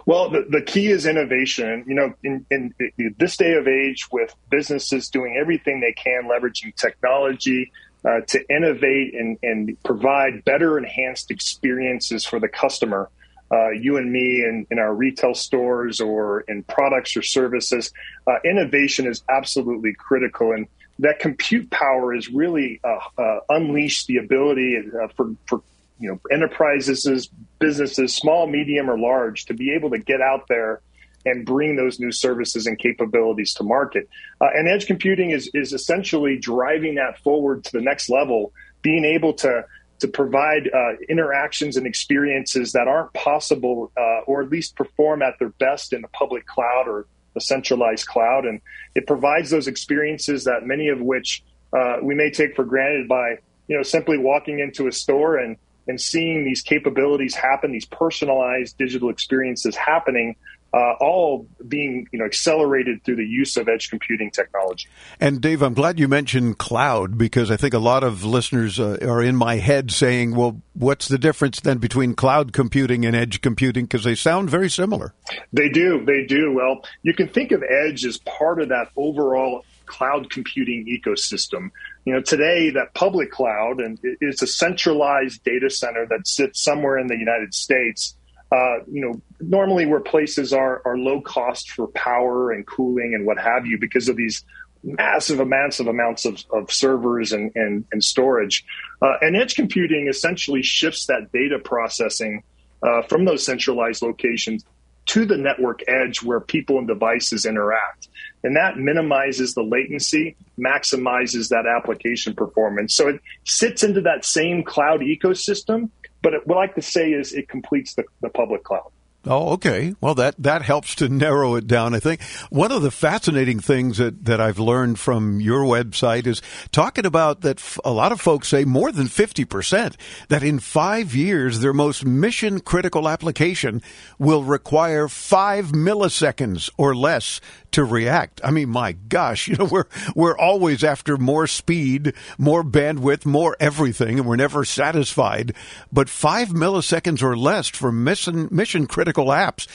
Well, 0.06 0.30
the, 0.30 0.44
the 0.48 0.60
key 0.60 0.88
is 0.88 1.06
innovation. 1.06 1.84
You 1.86 1.94
know, 1.94 2.14
in, 2.22 2.44
in, 2.50 2.74
in 2.98 3.14
this 3.18 3.36
day 3.36 3.54
of 3.54 3.66
age, 3.66 4.08
with 4.12 4.34
businesses 4.50 5.08
doing 5.08 5.36
everything 5.40 5.80
they 5.80 5.92
can, 5.92 6.24
leveraging 6.24 6.76
technology, 6.76 7.72
uh, 8.04 8.20
to 8.26 8.54
innovate 8.54 9.14
and, 9.14 9.38
and, 9.42 9.82
provide 9.82 10.44
better 10.44 10.76
enhanced 10.76 11.30
experiences 11.30 12.24
for 12.24 12.38
the 12.38 12.48
customer. 12.48 13.08
Uh, 13.50 13.70
you 13.70 13.96
and 13.96 14.12
me 14.12 14.42
in, 14.42 14.66
in, 14.70 14.78
our 14.78 14.94
retail 14.94 15.34
stores 15.34 16.00
or 16.00 16.40
in 16.42 16.62
products 16.64 17.16
or 17.16 17.22
services, 17.22 17.92
uh, 18.26 18.36
innovation 18.44 19.06
is 19.06 19.22
absolutely 19.28 19.94
critical. 19.94 20.52
And 20.52 20.66
that 20.98 21.18
compute 21.18 21.70
power 21.70 22.14
is 22.14 22.28
really 22.28 22.80
uh, 22.84 22.98
uh, 23.20 23.40
unleashed 23.48 24.06
the 24.06 24.18
ability 24.18 24.78
uh, 24.78 25.08
for, 25.16 25.34
for 25.46 25.62
you 25.98 26.10
know 26.10 26.20
enterprises, 26.30 27.28
businesses, 27.58 28.14
small, 28.14 28.46
medium, 28.46 28.90
or 28.90 28.98
large, 28.98 29.46
to 29.46 29.54
be 29.54 29.72
able 29.72 29.90
to 29.90 29.98
get 29.98 30.20
out 30.20 30.46
there 30.48 30.80
and 31.24 31.46
bring 31.46 31.76
those 31.76 31.98
new 31.98 32.12
services 32.12 32.66
and 32.66 32.78
capabilities 32.78 33.54
to 33.54 33.64
market. 33.64 34.08
Uh, 34.40 34.48
and 34.54 34.68
edge 34.68 34.86
computing 34.86 35.30
is 35.30 35.50
is 35.54 35.72
essentially 35.72 36.38
driving 36.38 36.96
that 36.96 37.18
forward 37.20 37.64
to 37.64 37.72
the 37.72 37.80
next 37.80 38.08
level, 38.08 38.52
being 38.82 39.04
able 39.04 39.32
to 39.32 39.64
to 40.00 40.08
provide 40.08 40.68
uh, 40.74 40.92
interactions 41.08 41.76
and 41.76 41.86
experiences 41.86 42.72
that 42.72 42.88
aren't 42.88 43.12
possible, 43.12 43.92
uh, 43.96 44.20
or 44.26 44.42
at 44.42 44.50
least 44.50 44.76
perform 44.76 45.22
at 45.22 45.38
their 45.38 45.50
best 45.50 45.92
in 45.92 46.02
the 46.02 46.08
public 46.08 46.46
cloud 46.46 46.88
or 46.88 47.06
the 47.34 47.40
centralized 47.40 48.06
cloud. 48.06 48.44
And 48.44 48.60
it 48.94 49.06
provides 49.06 49.50
those 49.50 49.66
experiences 49.66 50.44
that 50.44 50.66
many 50.66 50.88
of 50.88 51.00
which 51.00 51.42
uh, 51.72 51.96
we 52.02 52.14
may 52.14 52.30
take 52.30 52.54
for 52.54 52.64
granted 52.64 53.08
by 53.08 53.38
you 53.66 53.76
know 53.76 53.82
simply 53.82 54.18
walking 54.18 54.58
into 54.58 54.86
a 54.88 54.92
store 54.92 55.38
and 55.38 55.56
and 55.86 56.00
seeing 56.00 56.44
these 56.44 56.62
capabilities 56.62 57.34
happen, 57.34 57.70
these 57.70 57.84
personalized 57.84 58.78
digital 58.78 59.10
experiences 59.10 59.76
happening 59.76 60.36
uh, 60.74 60.94
all 61.00 61.46
being 61.68 62.08
you 62.10 62.18
know 62.18 62.24
accelerated 62.24 63.04
through 63.04 63.16
the 63.16 63.24
use 63.24 63.56
of 63.56 63.68
edge 63.68 63.90
computing 63.90 64.30
technology. 64.30 64.88
And 65.20 65.40
Dave, 65.40 65.62
I'm 65.62 65.74
glad 65.74 66.00
you 66.00 66.08
mentioned 66.08 66.58
cloud 66.58 67.16
because 67.16 67.50
I 67.50 67.56
think 67.56 67.74
a 67.74 67.78
lot 67.78 68.02
of 68.02 68.24
listeners 68.24 68.80
uh, 68.80 68.98
are 69.02 69.22
in 69.22 69.36
my 69.36 69.56
head 69.56 69.92
saying, 69.92 70.34
"Well, 70.34 70.60
what's 70.72 71.06
the 71.06 71.18
difference 71.18 71.60
then 71.60 71.78
between 71.78 72.14
cloud 72.14 72.52
computing 72.52 73.06
and 73.06 73.14
edge 73.14 73.40
computing?" 73.40 73.84
Because 73.84 74.02
they 74.02 74.16
sound 74.16 74.50
very 74.50 74.68
similar. 74.68 75.14
They 75.52 75.68
do. 75.68 76.04
They 76.04 76.24
do. 76.26 76.52
Well, 76.52 76.84
you 77.02 77.14
can 77.14 77.28
think 77.28 77.52
of 77.52 77.62
edge 77.62 78.04
as 78.04 78.18
part 78.18 78.60
of 78.60 78.70
that 78.70 78.88
overall 78.96 79.64
cloud 79.86 80.30
computing 80.30 80.86
ecosystem. 80.86 81.70
You 82.04 82.14
know, 82.14 82.20
today 82.20 82.70
that 82.70 82.94
public 82.94 83.30
cloud 83.30 83.80
and 83.80 83.98
it's 84.02 84.42
a 84.42 84.46
centralized 84.46 85.44
data 85.44 85.70
center 85.70 86.06
that 86.06 86.26
sits 86.26 86.60
somewhere 86.60 86.98
in 86.98 87.06
the 87.06 87.16
United 87.16 87.54
States 87.54 88.16
uh, 88.54 88.84
you 88.86 89.00
know, 89.00 89.20
normally 89.40 89.84
where 89.84 90.00
places 90.00 90.52
are 90.52 90.80
are 90.84 90.96
low 90.96 91.20
cost 91.20 91.70
for 91.72 91.88
power 91.88 92.52
and 92.52 92.64
cooling 92.66 93.12
and 93.14 93.26
what 93.26 93.38
have 93.38 93.66
you 93.66 93.78
because 93.78 94.08
of 94.08 94.16
these 94.16 94.44
massive 94.84 95.40
amounts 95.40 95.80
of 95.80 95.88
amounts 95.88 96.24
of, 96.24 96.44
of 96.52 96.70
servers 96.70 97.32
and, 97.32 97.50
and, 97.56 97.84
and 97.90 98.04
storage. 98.04 98.64
Uh, 99.02 99.14
and 99.22 99.36
edge 99.36 99.54
computing 99.54 100.06
essentially 100.08 100.62
shifts 100.62 101.06
that 101.06 101.32
data 101.32 101.58
processing 101.58 102.42
uh, 102.82 103.02
from 103.02 103.24
those 103.24 103.44
centralized 103.44 104.02
locations 104.02 104.64
to 105.06 105.24
the 105.24 105.36
network 105.36 105.80
edge 105.88 106.22
where 106.22 106.40
people 106.40 106.78
and 106.78 106.86
devices 106.86 107.46
interact. 107.46 108.08
And 108.44 108.56
that 108.56 108.76
minimizes 108.76 109.54
the 109.54 109.62
latency, 109.62 110.36
maximizes 110.58 111.48
that 111.48 111.64
application 111.66 112.34
performance. 112.34 112.94
So 112.94 113.08
it 113.08 113.20
sits 113.44 113.82
into 113.82 114.02
that 114.02 114.24
same 114.24 114.62
cloud 114.62 115.00
ecosystem 115.00 115.90
but 116.24 116.46
what 116.46 116.56
I 116.56 116.60
like 116.62 116.74
to 116.76 116.82
say 116.82 117.12
is 117.12 117.34
it 117.34 117.48
completes 117.48 117.94
the, 117.94 118.04
the 118.22 118.30
public 118.30 118.64
cloud. 118.64 118.90
Oh, 119.26 119.52
okay. 119.52 119.94
Well, 120.02 120.14
that, 120.16 120.34
that 120.38 120.62
helps 120.62 120.94
to 120.96 121.08
narrow 121.08 121.54
it 121.54 121.66
down, 121.66 121.94
I 121.94 122.00
think. 122.00 122.22
One 122.50 122.72
of 122.72 122.82
the 122.82 122.90
fascinating 122.90 123.58
things 123.58 123.96
that, 123.96 124.26
that 124.26 124.38
I've 124.38 124.58
learned 124.58 124.98
from 124.98 125.40
your 125.40 125.64
website 125.64 126.26
is 126.26 126.42
talking 126.72 127.06
about 127.06 127.40
that 127.40 127.58
f- 127.58 127.78
a 127.84 127.90
lot 127.90 128.12
of 128.12 128.20
folks 128.20 128.48
say 128.48 128.64
more 128.64 128.92
than 128.92 129.06
50% 129.06 129.96
that 130.28 130.42
in 130.42 130.58
five 130.58 131.14
years, 131.14 131.60
their 131.60 131.72
most 131.72 132.04
mission 132.04 132.60
critical 132.60 133.08
application 133.08 133.80
will 134.18 134.44
require 134.44 135.08
five 135.08 135.72
milliseconds 135.72 136.68
or 136.76 136.94
less 136.94 137.40
to 137.74 137.84
react. 137.84 138.40
I 138.44 138.50
mean, 138.50 138.68
my 138.68 138.92
gosh, 138.92 139.48
you 139.48 139.56
know, 139.56 139.66
we're, 139.66 139.86
we're 140.14 140.38
always 140.38 140.82
after 140.82 141.16
more 141.16 141.46
speed, 141.46 142.14
more 142.38 142.62
bandwidth, 142.62 143.26
more 143.26 143.56
everything, 143.60 144.18
and 144.18 144.28
we're 144.28 144.36
never 144.36 144.64
satisfied. 144.64 145.54
But 145.92 146.08
five 146.08 146.48
milliseconds 146.48 147.22
or 147.22 147.36
less 147.36 147.68
for 147.68 147.92
mission, 147.92 148.48
mission 148.50 148.86
critical 148.86 149.26
apps 149.26 149.66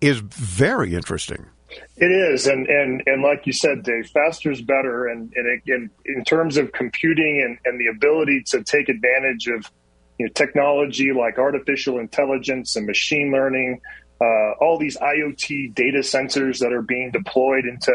is 0.00 0.18
very 0.18 0.94
interesting. 0.94 1.46
It 1.96 2.10
is, 2.10 2.46
and 2.46 2.68
and 2.68 3.02
and 3.06 3.22
like 3.22 3.46
you 3.46 3.52
said, 3.52 3.82
Dave, 3.82 4.08
faster 4.10 4.52
is 4.52 4.62
better, 4.62 5.08
and 5.08 5.32
and 5.34 5.60
in 5.66 5.90
in 6.04 6.24
terms 6.24 6.56
of 6.56 6.70
computing 6.70 7.42
and, 7.44 7.58
and 7.64 7.80
the 7.80 7.88
ability 7.88 8.44
to 8.48 8.62
take 8.62 8.88
advantage 8.88 9.48
of 9.48 9.68
you 10.18 10.26
know, 10.26 10.32
technology 10.34 11.12
like 11.12 11.38
artificial 11.38 11.98
intelligence 11.98 12.76
and 12.76 12.86
machine 12.86 13.32
learning, 13.32 13.80
uh, 14.20 14.52
all 14.60 14.78
these 14.78 14.96
IoT 14.96 15.74
data 15.74 15.98
sensors 15.98 16.58
that 16.60 16.72
are 16.72 16.82
being 16.82 17.10
deployed 17.10 17.64
into 17.64 17.92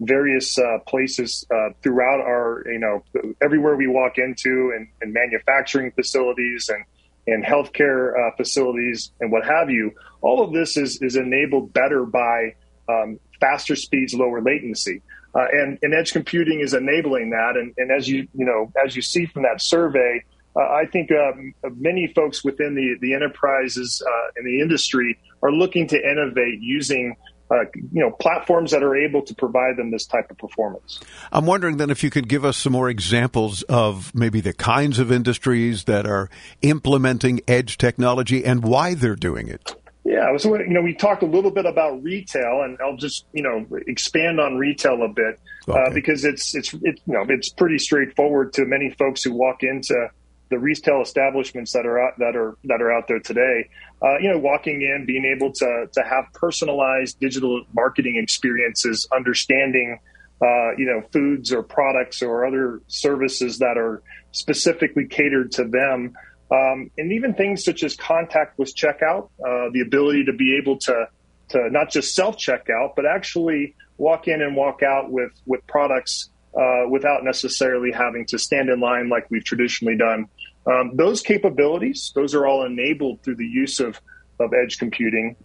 various 0.00 0.58
uh, 0.58 0.78
places 0.86 1.44
uh, 1.50 1.70
throughout 1.82 2.20
our, 2.20 2.64
you 2.66 2.78
know, 2.78 3.04
everywhere 3.42 3.76
we 3.76 3.86
walk 3.86 4.18
into 4.18 4.72
and, 4.74 4.88
and 5.00 5.12
manufacturing 5.12 5.92
facilities 5.92 6.70
and, 6.72 6.84
and 7.26 7.44
healthcare 7.44 8.12
uh, 8.18 8.34
facilities 8.36 9.12
and 9.20 9.30
what 9.30 9.44
have 9.44 9.70
you. 9.70 9.92
All 10.22 10.42
of 10.42 10.52
this 10.52 10.76
is, 10.76 11.00
is 11.02 11.16
enabled 11.16 11.72
better 11.72 12.04
by 12.04 12.54
um, 12.88 13.20
faster 13.40 13.76
speeds, 13.76 14.14
lower 14.14 14.40
latency. 14.40 15.02
Uh, 15.34 15.46
and, 15.52 15.78
and 15.82 15.94
edge 15.94 16.12
computing 16.12 16.60
is 16.60 16.74
enabling 16.74 17.30
that. 17.30 17.56
And, 17.56 17.72
and 17.76 17.92
as 17.92 18.08
you, 18.08 18.26
you 18.34 18.44
know, 18.44 18.72
as 18.84 18.96
you 18.96 19.02
see 19.02 19.26
from 19.26 19.42
that 19.42 19.60
survey, 19.60 20.24
uh, 20.56 20.60
I 20.60 20.86
think 20.90 21.10
um, 21.12 21.54
many 21.76 22.08
folks 22.08 22.42
within 22.42 22.74
the, 22.74 22.96
the 23.00 23.14
enterprises 23.14 24.02
uh, 24.04 24.30
in 24.38 24.44
the 24.44 24.60
industry 24.60 25.18
are 25.42 25.52
looking 25.52 25.86
to 25.88 25.96
innovate 25.96 26.60
using 26.60 27.16
uh, 27.50 27.64
you 27.92 28.00
know 28.00 28.10
platforms 28.12 28.70
that 28.70 28.82
are 28.82 28.94
able 28.94 29.22
to 29.22 29.34
provide 29.34 29.76
them 29.76 29.90
this 29.90 30.06
type 30.06 30.30
of 30.30 30.38
performance. 30.38 31.00
I'm 31.32 31.46
wondering 31.46 31.78
then 31.78 31.90
if 31.90 32.04
you 32.04 32.10
could 32.10 32.28
give 32.28 32.44
us 32.44 32.56
some 32.56 32.72
more 32.72 32.88
examples 32.88 33.62
of 33.64 34.14
maybe 34.14 34.40
the 34.40 34.52
kinds 34.52 34.98
of 34.98 35.10
industries 35.10 35.84
that 35.84 36.06
are 36.06 36.30
implementing 36.62 37.40
edge 37.48 37.76
technology 37.76 38.44
and 38.44 38.62
why 38.62 38.94
they're 38.94 39.16
doing 39.16 39.48
it. 39.48 39.74
Yeah, 40.04 40.36
so 40.38 40.58
you 40.58 40.70
know 40.70 40.80
we 40.80 40.94
talked 40.94 41.22
a 41.22 41.26
little 41.26 41.50
bit 41.50 41.66
about 41.66 42.02
retail, 42.02 42.62
and 42.62 42.78
I'll 42.80 42.96
just 42.96 43.26
you 43.32 43.42
know 43.42 43.66
expand 43.86 44.40
on 44.40 44.56
retail 44.56 45.02
a 45.02 45.08
bit 45.08 45.38
uh, 45.68 45.72
okay. 45.72 45.80
uh, 45.80 45.94
because 45.94 46.24
it's 46.24 46.54
it's 46.54 46.72
it, 46.72 47.00
you 47.06 47.14
know 47.14 47.26
it's 47.28 47.50
pretty 47.50 47.78
straightforward 47.78 48.52
to 48.54 48.64
many 48.64 48.90
folks 48.90 49.22
who 49.22 49.32
walk 49.32 49.62
into 49.62 50.08
the 50.50 50.58
retail 50.58 51.00
establishments 51.00 51.72
that 51.72 51.86
are 51.86 52.00
out, 52.00 52.18
that 52.18 52.36
are 52.36 52.56
that 52.64 52.82
are 52.82 52.92
out 52.92 53.08
there 53.08 53.20
today. 53.20 53.68
Uh, 54.02 54.18
you 54.18 54.28
know, 54.28 54.38
walking 54.38 54.82
in, 54.82 55.06
being 55.06 55.24
able 55.24 55.52
to 55.52 55.88
to 55.92 56.02
have 56.02 56.24
personalized 56.34 57.18
digital 57.20 57.64
marketing 57.72 58.16
experiences, 58.16 59.08
understanding 59.14 59.98
uh, 60.42 60.74
you 60.76 60.86
know 60.86 61.02
foods 61.12 61.52
or 61.52 61.62
products 61.62 62.22
or 62.22 62.44
other 62.44 62.82
services 62.88 63.58
that 63.58 63.78
are 63.78 64.02
specifically 64.32 65.06
catered 65.06 65.52
to 65.52 65.64
them, 65.64 66.14
um, 66.50 66.90
and 66.98 67.12
even 67.12 67.34
things 67.34 67.64
such 67.64 67.84
as 67.84 67.96
contactless 67.96 68.74
checkout, 68.74 69.30
uh, 69.46 69.70
the 69.72 69.82
ability 69.86 70.24
to 70.24 70.32
be 70.32 70.56
able 70.56 70.78
to 70.78 71.06
to 71.50 71.70
not 71.70 71.90
just 71.90 72.14
self 72.14 72.36
checkout, 72.36 72.94
but 72.96 73.06
actually 73.06 73.76
walk 73.98 74.26
in 74.26 74.42
and 74.42 74.56
walk 74.56 74.82
out 74.82 75.10
with 75.10 75.32
with 75.46 75.64
products 75.66 76.30
uh, 76.58 76.88
without 76.88 77.22
necessarily 77.22 77.92
having 77.92 78.26
to 78.26 78.38
stand 78.38 78.68
in 78.68 78.80
line 78.80 79.08
like 79.08 79.30
we've 79.30 79.44
traditionally 79.44 79.96
done. 79.96 80.26
Um, 80.66 80.92
those 80.94 81.22
capabilities, 81.22 82.12
those 82.14 82.34
are 82.34 82.46
all 82.46 82.64
enabled 82.64 83.22
through 83.22 83.36
the 83.36 83.46
use 83.46 83.80
of, 83.80 84.00
of 84.38 84.52
edge 84.52 84.78
computing. 84.78 85.36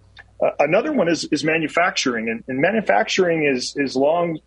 Uh, 0.44 0.50
another 0.60 0.92
one 0.92 1.08
is, 1.08 1.24
is 1.32 1.44
manufacturing, 1.44 2.30
and, 2.30 2.44
and, 2.48 2.60
manufacturing 2.60 3.44
is, 3.44 3.74
is 3.78 3.96
long 3.96 4.38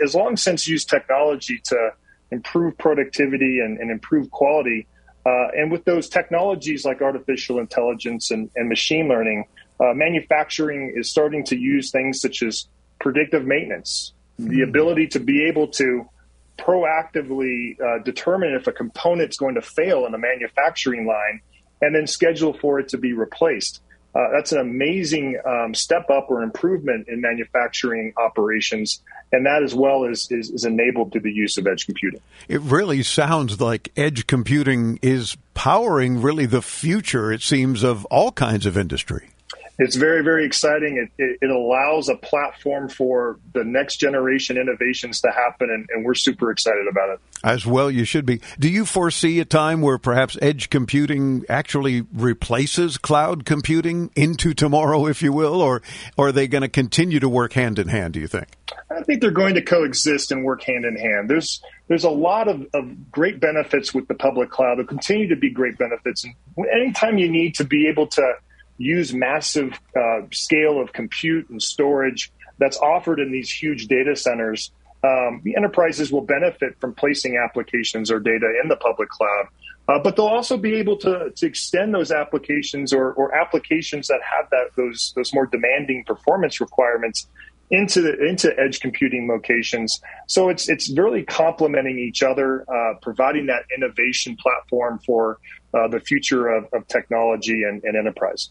is 0.00 0.14
long 0.14 0.36
since 0.36 0.68
used 0.68 0.90
technology 0.90 1.58
to 1.64 1.90
improve 2.30 2.76
productivity 2.76 3.60
and, 3.60 3.78
and 3.78 3.90
improve 3.90 4.30
quality. 4.30 4.86
Uh, 5.24 5.48
and 5.56 5.72
with 5.72 5.84
those 5.84 6.08
technologies 6.08 6.84
like 6.84 7.00
artificial 7.00 7.58
intelligence 7.58 8.30
and, 8.30 8.50
and 8.56 8.68
machine 8.68 9.08
learning, 9.08 9.44
uh, 9.80 9.94
manufacturing 9.94 10.92
is 10.96 11.10
starting 11.10 11.44
to 11.44 11.56
use 11.56 11.90
things 11.90 12.20
such 12.20 12.42
as 12.42 12.68
predictive 13.00 13.46
maintenance, 13.46 14.12
mm-hmm. 14.38 14.50
the 14.50 14.62
ability 14.62 15.06
to 15.06 15.20
be 15.20 15.44
able 15.44 15.68
to 15.68 16.06
proactively 16.58 17.80
uh, 17.80 18.02
determine 18.02 18.54
if 18.54 18.66
a 18.66 18.72
component's 18.72 19.36
going 19.36 19.54
to 19.54 19.62
fail 19.62 20.06
in 20.06 20.14
a 20.14 20.18
manufacturing 20.18 21.06
line 21.06 21.40
and 21.80 21.94
then 21.94 22.06
schedule 22.06 22.52
for 22.52 22.78
it 22.78 22.88
to 22.88 22.98
be 22.98 23.12
replaced. 23.12 23.80
Uh, 24.14 24.28
that's 24.30 24.52
an 24.52 24.58
amazing 24.58 25.40
um, 25.46 25.74
step 25.74 26.10
up 26.10 26.26
or 26.28 26.42
improvement 26.42 27.08
in 27.08 27.22
manufacturing 27.22 28.12
operations, 28.18 29.00
and 29.32 29.46
that 29.46 29.62
as 29.62 29.74
well 29.74 30.04
is, 30.04 30.30
is, 30.30 30.50
is 30.50 30.64
enabled 30.66 31.10
through 31.10 31.22
the 31.22 31.32
use 31.32 31.56
of 31.56 31.66
edge 31.66 31.86
computing. 31.86 32.20
It 32.46 32.60
really 32.60 33.02
sounds 33.02 33.58
like 33.58 33.90
edge 33.96 34.26
computing 34.26 34.98
is 35.00 35.38
powering 35.54 36.20
really 36.20 36.44
the 36.44 36.60
future, 36.60 37.32
it 37.32 37.40
seems, 37.40 37.82
of 37.82 38.04
all 38.06 38.32
kinds 38.32 38.66
of 38.66 38.76
industry 38.76 39.31
it's 39.78 39.96
very 39.96 40.22
very 40.22 40.44
exciting 40.44 40.96
it, 40.96 41.22
it, 41.22 41.38
it, 41.42 41.50
allows 41.50 42.08
a 42.08 42.16
platform 42.16 42.88
for 42.88 43.38
the 43.52 43.64
next 43.64 43.96
generation 43.96 44.56
innovations 44.56 45.20
to 45.20 45.30
happen 45.30 45.70
and, 45.70 45.88
and, 45.90 46.04
we're 46.04 46.14
super 46.14 46.50
excited 46.50 46.86
about 46.90 47.10
it 47.10 47.20
as 47.44 47.64
well 47.64 47.90
you 47.90 48.04
should 48.04 48.26
be 48.26 48.40
do 48.58 48.68
you 48.68 48.84
foresee 48.84 49.40
a 49.40 49.44
time 49.44 49.80
where 49.80 49.98
perhaps 49.98 50.36
edge 50.42 50.68
computing 50.68 51.44
actually 51.48 52.02
replaces 52.12 52.98
cloud 52.98 53.44
computing 53.44 54.10
into 54.16 54.52
tomorrow 54.52 55.06
if 55.06 55.22
you 55.22 55.32
will 55.32 55.60
or, 55.60 55.80
or 56.16 56.28
are 56.28 56.32
they 56.32 56.48
going 56.48 56.62
to 56.62 56.68
continue 56.68 57.20
to 57.20 57.28
work 57.28 57.52
hand 57.52 57.78
in 57.78 57.88
hand 57.88 58.14
do 58.14 58.20
you 58.20 58.26
think 58.26 58.48
I 58.90 59.02
think 59.02 59.20
they're 59.20 59.30
going 59.30 59.54
to 59.54 59.62
coexist 59.62 60.32
and 60.32 60.44
work 60.44 60.62
hand 60.62 60.84
in 60.84 60.96
hand. 60.96 61.28
There's 61.28 61.62
there's 61.88 62.04
a 62.04 62.10
lot 62.10 62.48
of, 62.48 62.66
of 62.74 63.10
great 63.10 63.40
benefits 63.40 63.92
with 63.92 64.08
the 64.08 64.14
public 64.14 64.50
cloud. 64.50 64.76
There'll 64.76 64.88
continue 64.88 65.28
to 65.28 65.36
be 65.36 65.50
great 65.50 65.78
benefits. 65.78 66.24
And 66.24 66.34
anytime 66.72 67.18
you 67.18 67.30
need 67.30 67.54
to 67.56 67.64
be 67.64 67.88
able 67.88 68.06
to 68.08 68.34
use 68.82 69.14
massive 69.14 69.78
uh, 69.96 70.22
scale 70.32 70.80
of 70.80 70.92
compute 70.92 71.48
and 71.50 71.62
storage 71.62 72.32
that's 72.58 72.76
offered 72.78 73.20
in 73.20 73.30
these 73.30 73.50
huge 73.50 73.86
data 73.86 74.16
centers, 74.16 74.72
um, 75.04 75.40
the 75.44 75.56
enterprises 75.56 76.12
will 76.12 76.22
benefit 76.22 76.78
from 76.80 76.94
placing 76.94 77.36
applications 77.36 78.10
or 78.10 78.20
data 78.20 78.52
in 78.62 78.68
the 78.68 78.76
public 78.76 79.08
cloud. 79.08 79.46
Uh, 79.88 79.98
but 79.98 80.14
they'll 80.14 80.26
also 80.26 80.56
be 80.56 80.74
able 80.74 80.96
to, 80.96 81.30
to 81.34 81.46
extend 81.46 81.92
those 81.92 82.12
applications 82.12 82.92
or, 82.92 83.12
or 83.14 83.34
applications 83.34 84.06
that 84.06 84.20
have 84.22 84.48
that 84.50 84.70
those 84.76 85.12
those 85.16 85.34
more 85.34 85.46
demanding 85.46 86.04
performance 86.04 86.60
requirements 86.60 87.26
into 87.72 88.02
the, 88.02 88.24
into 88.24 88.52
edge 88.60 88.78
computing 88.80 89.26
locations. 89.26 90.00
So 90.28 90.50
it's 90.50 90.68
it's 90.68 90.88
really 90.90 91.24
complementing 91.24 91.98
each 91.98 92.22
other, 92.22 92.64
uh, 92.72 92.94
providing 93.02 93.46
that 93.46 93.64
innovation 93.76 94.36
platform 94.36 95.00
for 95.04 95.38
uh, 95.74 95.88
the 95.88 96.00
future 96.00 96.48
of, 96.48 96.66
of 96.74 96.86
technology 96.86 97.64
and, 97.64 97.82
and, 97.82 97.96
enterprise. 97.96 98.50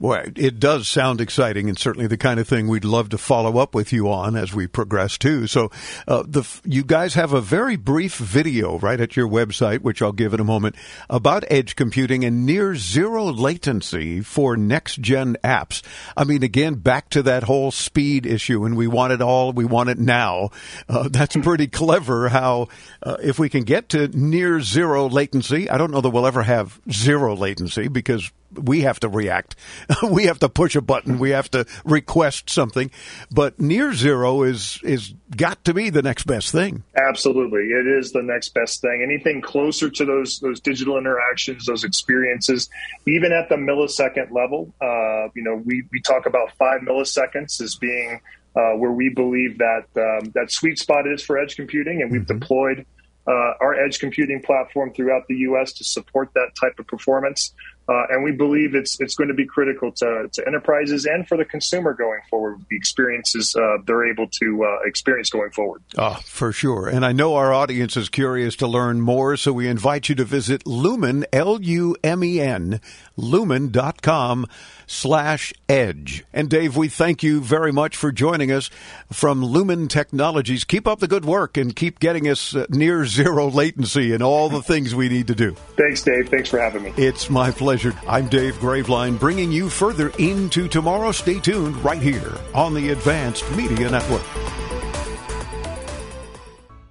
Boy, 0.00 0.30
it 0.36 0.60
does 0.60 0.86
sound 0.86 1.20
exciting, 1.20 1.68
and 1.68 1.76
certainly 1.76 2.06
the 2.06 2.16
kind 2.16 2.38
of 2.38 2.46
thing 2.46 2.68
we'd 2.68 2.84
love 2.84 3.08
to 3.08 3.18
follow 3.18 3.58
up 3.58 3.74
with 3.74 3.92
you 3.92 4.08
on 4.10 4.36
as 4.36 4.54
we 4.54 4.68
progress 4.68 5.18
too. 5.18 5.48
So, 5.48 5.72
uh, 6.06 6.22
the 6.24 6.44
you 6.64 6.84
guys 6.84 7.14
have 7.14 7.32
a 7.32 7.40
very 7.40 7.74
brief 7.74 8.16
video 8.16 8.78
right 8.78 9.00
at 9.00 9.16
your 9.16 9.28
website, 9.28 9.80
which 9.80 10.00
I'll 10.00 10.12
give 10.12 10.34
in 10.34 10.40
a 10.40 10.44
moment, 10.44 10.76
about 11.10 11.42
edge 11.50 11.74
computing 11.74 12.24
and 12.24 12.46
near 12.46 12.76
zero 12.76 13.24
latency 13.24 14.20
for 14.20 14.56
next 14.56 15.00
gen 15.00 15.36
apps. 15.42 15.82
I 16.16 16.22
mean, 16.22 16.44
again, 16.44 16.76
back 16.76 17.10
to 17.10 17.22
that 17.24 17.42
whole 17.42 17.72
speed 17.72 18.24
issue, 18.24 18.64
and 18.64 18.76
we 18.76 18.86
want 18.86 19.12
it 19.12 19.20
all, 19.20 19.52
we 19.52 19.64
want 19.64 19.88
it 19.88 19.98
now. 19.98 20.50
Uh, 20.88 21.08
that's 21.10 21.34
pretty 21.42 21.66
clever. 21.66 22.28
How 22.28 22.68
uh, 23.02 23.16
if 23.20 23.40
we 23.40 23.48
can 23.48 23.64
get 23.64 23.88
to 23.90 24.06
near 24.08 24.60
zero 24.60 25.08
latency, 25.08 25.68
I 25.68 25.76
don't 25.76 25.90
know 25.90 26.00
that 26.00 26.10
we'll 26.10 26.26
ever 26.26 26.44
have 26.44 26.80
zero 26.88 27.34
latency 27.34 27.88
because 27.88 28.30
we 28.52 28.82
have 28.82 29.00
to 29.00 29.08
react. 29.08 29.56
we 30.10 30.24
have 30.24 30.38
to 30.40 30.48
push 30.48 30.76
a 30.76 30.80
button. 30.80 31.18
We 31.18 31.30
have 31.30 31.50
to 31.52 31.66
request 31.84 32.50
something. 32.50 32.90
But 33.30 33.60
near 33.60 33.92
zero 33.92 34.42
is 34.42 34.80
is 34.82 35.14
got 35.36 35.64
to 35.64 35.74
be 35.74 35.90
the 35.90 36.02
next 36.02 36.24
best 36.24 36.52
thing. 36.52 36.82
Absolutely, 36.96 37.64
it 37.64 37.86
is 37.86 38.12
the 38.12 38.22
next 38.22 38.50
best 38.54 38.80
thing. 38.80 39.02
Anything 39.02 39.40
closer 39.40 39.90
to 39.90 40.04
those 40.04 40.40
those 40.40 40.60
digital 40.60 40.98
interactions, 40.98 41.66
those 41.66 41.84
experiences, 41.84 42.68
even 43.06 43.32
at 43.32 43.48
the 43.48 43.56
millisecond 43.56 44.30
level. 44.30 44.72
Uh, 44.80 45.28
you 45.34 45.42
know, 45.42 45.56
we 45.64 45.84
we 45.92 46.00
talk 46.00 46.26
about 46.26 46.52
five 46.58 46.80
milliseconds 46.80 47.60
as 47.60 47.74
being 47.76 48.20
uh, 48.56 48.72
where 48.72 48.92
we 48.92 49.08
believe 49.08 49.58
that 49.58 49.84
um, 49.96 50.30
that 50.34 50.50
sweet 50.50 50.78
spot 50.78 51.06
is 51.06 51.22
for 51.22 51.38
edge 51.38 51.54
computing, 51.56 52.02
and 52.02 52.10
we've 52.10 52.22
mm-hmm. 52.22 52.38
deployed. 52.38 52.86
Uh, 53.26 53.52
our 53.60 53.74
edge 53.74 53.98
computing 53.98 54.40
platform 54.40 54.90
throughout 54.94 55.22
the 55.28 55.34
U.S. 55.34 55.74
to 55.74 55.84
support 55.84 56.30
that 56.34 56.48
type 56.58 56.78
of 56.78 56.86
performance. 56.86 57.52
Uh, 57.88 58.04
and 58.10 58.22
we 58.22 58.32
believe 58.32 58.74
it's 58.74 59.00
it's 59.00 59.14
going 59.14 59.28
to 59.28 59.34
be 59.34 59.46
critical 59.46 59.90
to, 59.92 60.28
to 60.32 60.46
enterprises 60.46 61.06
and 61.06 61.26
for 61.26 61.36
the 61.38 61.44
consumer 61.44 61.94
going 61.94 62.20
forward. 62.28 62.60
The 62.68 62.76
experiences 62.76 63.56
uh, 63.56 63.78
they're 63.86 64.10
able 64.10 64.28
to 64.28 64.64
uh, 64.64 64.86
experience 64.86 65.30
going 65.30 65.50
forward. 65.50 65.82
Oh, 65.96 66.18
for 66.24 66.52
sure. 66.52 66.88
And 66.88 67.04
I 67.04 67.12
know 67.12 67.36
our 67.36 67.52
audience 67.52 67.96
is 67.96 68.08
curious 68.08 68.56
to 68.56 68.66
learn 68.66 69.00
more, 69.00 69.36
so 69.36 69.52
we 69.52 69.68
invite 69.68 70.08
you 70.08 70.14
to 70.16 70.24
visit 70.24 70.66
Lumen 70.66 71.24
L 71.32 71.60
U 71.62 71.96
M 72.04 72.22
E 72.22 72.40
N 72.40 72.80
lumen.com 73.16 74.46
slash 74.88 75.52
edge. 75.68 76.24
And 76.32 76.48
Dave, 76.48 76.76
we 76.76 76.88
thank 76.88 77.22
you 77.22 77.40
very 77.40 77.70
much 77.70 77.96
for 77.96 78.10
joining 78.10 78.50
us 78.50 78.70
from 79.12 79.44
Lumen 79.44 79.86
Technologies. 79.86 80.64
Keep 80.64 80.88
up 80.88 80.98
the 80.98 81.06
good 81.06 81.24
work 81.24 81.56
and 81.56 81.76
keep 81.76 82.00
getting 82.00 82.26
us 82.26 82.56
uh, 82.56 82.66
near 82.70 83.06
zero 83.06 83.48
latency 83.48 84.12
and 84.12 84.22
all 84.22 84.48
the 84.48 84.62
things 84.62 84.94
we 84.94 85.08
need 85.08 85.28
to 85.28 85.34
do. 85.34 85.52
Thanks, 85.76 86.02
Dave. 86.02 86.28
Thanks 86.28 86.48
for 86.48 86.58
having 86.58 86.82
me. 86.82 86.92
It's 86.96 87.30
my 87.30 87.50
pleasure. 87.52 87.94
I'm 88.08 88.28
Dave 88.28 88.54
Graveline, 88.56 89.20
bringing 89.20 89.52
you 89.52 89.68
further 89.68 90.08
into 90.18 90.66
tomorrow. 90.66 91.12
Stay 91.12 91.38
tuned 91.38 91.76
right 91.84 92.02
here 92.02 92.32
on 92.54 92.74
the 92.74 92.90
Advanced 92.90 93.48
Media 93.52 93.90
Network. 93.90 94.24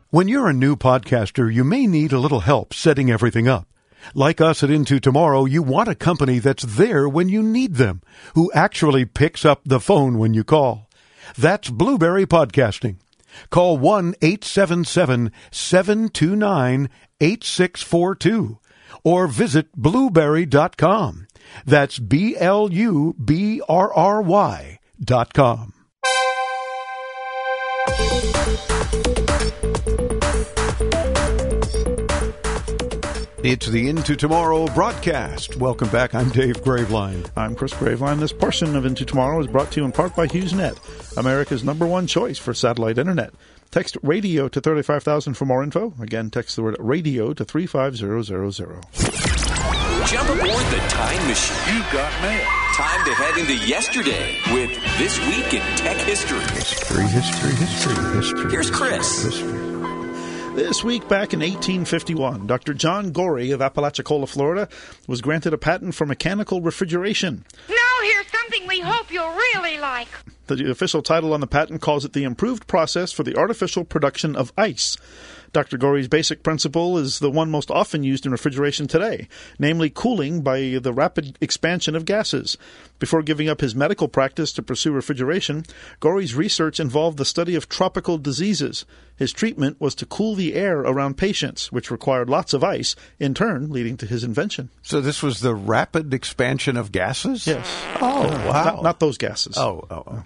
When 0.10 0.30
you're 0.30 0.48
a 0.48 0.54
new 0.54 0.78
podcaster, 0.78 1.54
you 1.54 1.66
may 1.66 1.86
need 1.86 2.14
a 2.14 2.20
little 2.20 2.40
help 2.40 2.74
setting 2.74 3.12
everything 3.12 3.48
up. 3.48 3.68
Like 4.14 4.42
us 4.42 4.64
at 4.64 4.70
Into 4.70 5.00
Tomorrow, 5.00 5.46
you 5.46 5.62
want 5.62 5.90
a 5.90 5.96
company 5.96 6.40
that's 6.40 6.64
there 6.64 7.08
when 7.08 7.30
you 7.30 7.44
need 7.44 7.76
them, 7.76 8.02
who 8.36 8.52
actually 8.54 9.06
picks 9.06 9.46
up 9.46 9.62
the 9.66 9.80
phone 9.80 10.18
when 10.18 10.34
you 10.34 10.44
call. 10.44 10.90
That's 11.38 11.70
Blubrry 11.70 12.26
Podcasting. 12.26 12.98
Call 13.50 13.78
1 13.78 14.16
877 14.22 15.32
729 15.52 16.90
8642 17.20 18.60
or 19.04 19.28
visit 19.28 19.72
blubrry.com. 19.76 21.28
That's 21.66 22.00
B 22.00 22.36
L 22.38 22.72
U 22.72 23.16
B 23.24 23.62
R 23.68 23.94
R 23.94 24.22
Y 24.22 24.80
dot 25.00 25.34
com. 25.34 25.74
It's 33.50 33.66
the 33.66 33.88
Into 33.88 34.18
Tomorrow 34.18 34.68
broadcast. 34.76 35.56
Welcome 35.56 35.88
back. 35.88 36.14
I'm 36.14 36.28
Dave 36.28 36.62
Graveline. 36.64 37.32
I'm 37.38 37.56
Chris 37.56 37.74
Graveline. 37.74 38.20
This 38.20 38.34
portion 38.34 38.76
of 38.76 38.86
Into 38.86 39.06
Tomorrow 39.06 39.40
is 39.40 39.48
brought 39.48 39.72
to 39.72 39.80
you 39.80 39.86
in 39.86 39.94
part 39.94 40.14
by 40.18 40.28
HughesNet, 40.28 41.16
America's 41.18 41.64
number 41.64 41.88
one 41.88 42.08
choice 42.08 42.38
for 42.38 42.54
satellite 42.54 42.98
internet. 42.98 43.34
Text 43.72 43.96
radio 44.04 44.50
to 44.50 44.60
35000 44.60 45.36
for 45.36 45.46
more 45.46 45.64
info. 45.64 45.94
Again, 46.02 46.30
text 46.30 46.58
the 46.58 46.62
word 46.62 46.76
radio 46.78 47.32
to 47.32 47.46
35000. 47.46 48.84
Jump 50.08 50.30
aboard 50.30 50.66
the 50.66 50.84
time 50.90 51.28
machine. 51.30 51.74
You 51.74 51.84
got 51.94 52.22
mail. 52.22 52.44
Time 52.74 53.06
to 53.06 53.14
head 53.14 53.38
into 53.38 53.56
yesterday 53.66 54.42
with 54.52 54.72
This 54.98 55.18
Week 55.26 55.54
in 55.54 55.62
Tech 55.78 55.96
History. 56.06 56.40
History, 56.54 57.06
history, 57.06 57.56
history, 57.56 58.14
history. 58.14 58.52
Here's 58.52 58.70
Chris. 58.70 59.24
History. 59.24 59.77
This 60.58 60.84
week, 60.84 61.08
back 61.08 61.36
in 61.36 61.42
1851, 61.42 62.48
Dr. 62.48 62.74
John 62.74 63.12
Gorrie 63.12 63.52
of 63.52 63.62
Apalachicola, 63.62 64.26
Florida, 64.26 64.68
was 65.06 65.22
granted 65.22 65.54
a 65.54 65.58
patent 65.58 65.94
for 65.94 66.08
mechanical 66.08 66.62
refrigeration. 66.62 67.46
Now 67.70 67.76
here's 68.02 68.26
something 68.32 68.66
we 68.68 68.80
hope 68.80 69.12
you'll 69.12 69.36
really 69.36 69.78
like. 69.78 70.08
The 70.48 70.72
official 70.72 71.04
title 71.04 71.34
on 71.34 71.42
the 71.42 71.48
patent 71.48 71.82
calls 71.82 72.06
it 72.06 72.14
the 72.14 72.24
improved 72.24 72.66
process 72.66 73.12
for 73.12 73.22
the 73.22 73.38
artificial 73.38 73.84
production 73.84 74.36
of 74.36 74.52
ice. 74.58 74.98
Dr. 75.54 75.78
Gorrie's 75.78 76.08
basic 76.08 76.44
principle 76.44 76.98
is 76.98 77.20
the 77.20 77.32
one 77.32 77.50
most 77.50 77.72
often 77.72 78.04
used 78.04 78.26
in 78.26 78.32
refrigeration 78.32 78.88
today, 78.88 79.28
namely 79.60 79.90
cooling 79.90 80.42
by 80.42 80.80
the 80.82 80.94
rapid 80.94 81.38
expansion 81.42 81.96
of 81.96 82.06
gases. 82.06 82.58
Before 83.00 83.22
giving 83.22 83.48
up 83.48 83.62
his 83.62 83.76
medical 83.76 84.08
practice 84.08 84.52
to 84.54 84.64
pursue 84.64 84.92
refrigeration, 84.92 85.66
Gorrie's 86.00 86.36
research 86.36 86.80
involved 86.80 87.18
the 87.18 87.26
study 87.26 87.56
of 87.56 87.70
tropical 87.70 88.18
diseases. 88.18 88.86
His 89.16 89.32
treatment 89.32 89.80
was 89.80 89.96
to 89.96 90.06
cool 90.06 90.36
the 90.36 90.54
air 90.54 90.80
around 90.80 91.18
patients, 91.18 91.72
which 91.72 91.92
required 91.92 92.30
lots 92.30 92.54
of 92.54 92.64
ice, 92.64 92.96
in 93.20 93.34
turn 93.34 93.72
leading 93.72 93.98
to 93.98 94.06
his 94.06 94.24
invention. 94.24 94.70
So 94.82 95.02
this 95.02 95.22
was 95.22 95.40
the 95.40 95.56
rapid 95.56 96.14
expansion 96.14 96.78
of 96.78 96.92
gases? 96.92 97.48
Yes. 97.48 97.68
Oh, 98.00 98.24
uh, 98.24 98.46
wow. 98.48 98.64
Not, 98.64 98.84
not, 98.84 99.00
those 99.00 99.18
gases. 99.18 99.58
Oh, 99.58 99.86
oh, 99.90 100.04
oh. 100.08 100.24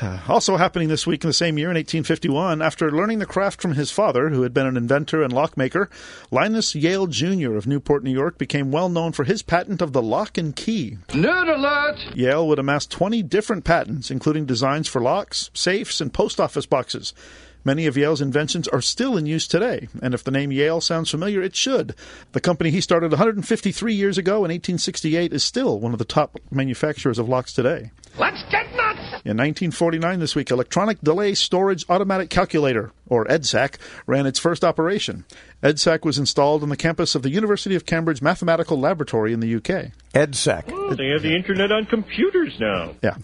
Uh, 0.00 0.18
also 0.28 0.58
happening 0.58 0.88
this 0.88 1.06
week 1.06 1.24
in 1.24 1.28
the 1.28 1.34
same 1.34 1.56
year 1.56 1.68
in 1.68 1.76
1851, 1.76 2.60
after 2.60 2.90
learning 2.90 3.18
the 3.18 3.26
craft 3.26 3.62
from 3.62 3.72
his 3.72 3.90
father, 3.90 4.28
who 4.28 4.42
had 4.42 4.52
been 4.52 4.66
an 4.66 4.76
inventor 4.76 5.22
and 5.22 5.32
lockmaker, 5.32 5.88
Linus 6.30 6.74
Yale 6.74 7.06
Jr. 7.06 7.56
of 7.56 7.66
Newport, 7.66 8.04
New 8.04 8.12
York, 8.12 8.36
became 8.36 8.70
well 8.70 8.90
known 8.90 9.12
for 9.12 9.24
his 9.24 9.42
patent 9.42 9.80
of 9.80 9.94
the 9.94 10.02
lock 10.02 10.36
and 10.36 10.54
key. 10.54 10.98
Nerd 11.08 11.54
alert! 11.54 12.14
Yale 12.14 12.46
would 12.46 12.58
amass 12.58 12.84
20 12.86 13.22
different 13.22 13.64
patents, 13.64 14.10
including 14.10 14.44
designs 14.44 14.86
for 14.86 15.00
locks, 15.00 15.50
safes, 15.54 16.00
and 16.00 16.12
post 16.12 16.40
office 16.40 16.66
boxes. 16.66 17.14
Many 17.64 17.86
of 17.86 17.96
Yale's 17.96 18.20
inventions 18.20 18.68
are 18.68 18.80
still 18.80 19.16
in 19.16 19.26
use 19.26 19.48
today, 19.48 19.88
and 20.00 20.14
if 20.14 20.22
the 20.22 20.30
name 20.30 20.52
Yale 20.52 20.80
sounds 20.80 21.10
familiar, 21.10 21.42
it 21.42 21.56
should. 21.56 21.96
The 22.30 22.40
company 22.40 22.70
he 22.70 22.80
started 22.80 23.10
153 23.10 23.92
years 23.92 24.18
ago 24.18 24.36
in 24.36 24.52
1868 24.52 25.32
is 25.32 25.42
still 25.42 25.80
one 25.80 25.92
of 25.92 25.98
the 25.98 26.04
top 26.04 26.38
manufacturers 26.48 27.18
of 27.18 27.28
locks 27.28 27.52
today. 27.52 27.90
Let's 28.18 28.44
get 28.52 28.72
nuts! 28.76 28.95
In 29.24 29.36
1949, 29.36 30.20
this 30.20 30.34
week, 30.34 30.50
Electronic 30.50 31.00
Delay 31.00 31.34
Storage 31.34 31.84
Automatic 31.88 32.30
Calculator, 32.30 32.92
or 33.08 33.24
EDSAC, 33.26 33.76
ran 34.06 34.26
its 34.26 34.38
first 34.38 34.64
operation. 34.64 35.24
EDSAC 35.62 36.04
was 36.04 36.18
installed 36.18 36.62
on 36.62 36.68
the 36.68 36.76
campus 36.76 37.14
of 37.14 37.22
the 37.22 37.30
University 37.30 37.74
of 37.74 37.86
Cambridge 37.86 38.22
Mathematical 38.22 38.78
Laboratory 38.78 39.32
in 39.32 39.40
the 39.40 39.54
UK. 39.56 39.92
EDSAC. 40.14 40.70
Oh, 40.72 40.94
they 40.94 41.08
have 41.08 41.22
the 41.22 41.34
internet 41.34 41.72
on 41.72 41.86
computers 41.86 42.58
now. 42.60 42.94
Yeah. 43.02 43.16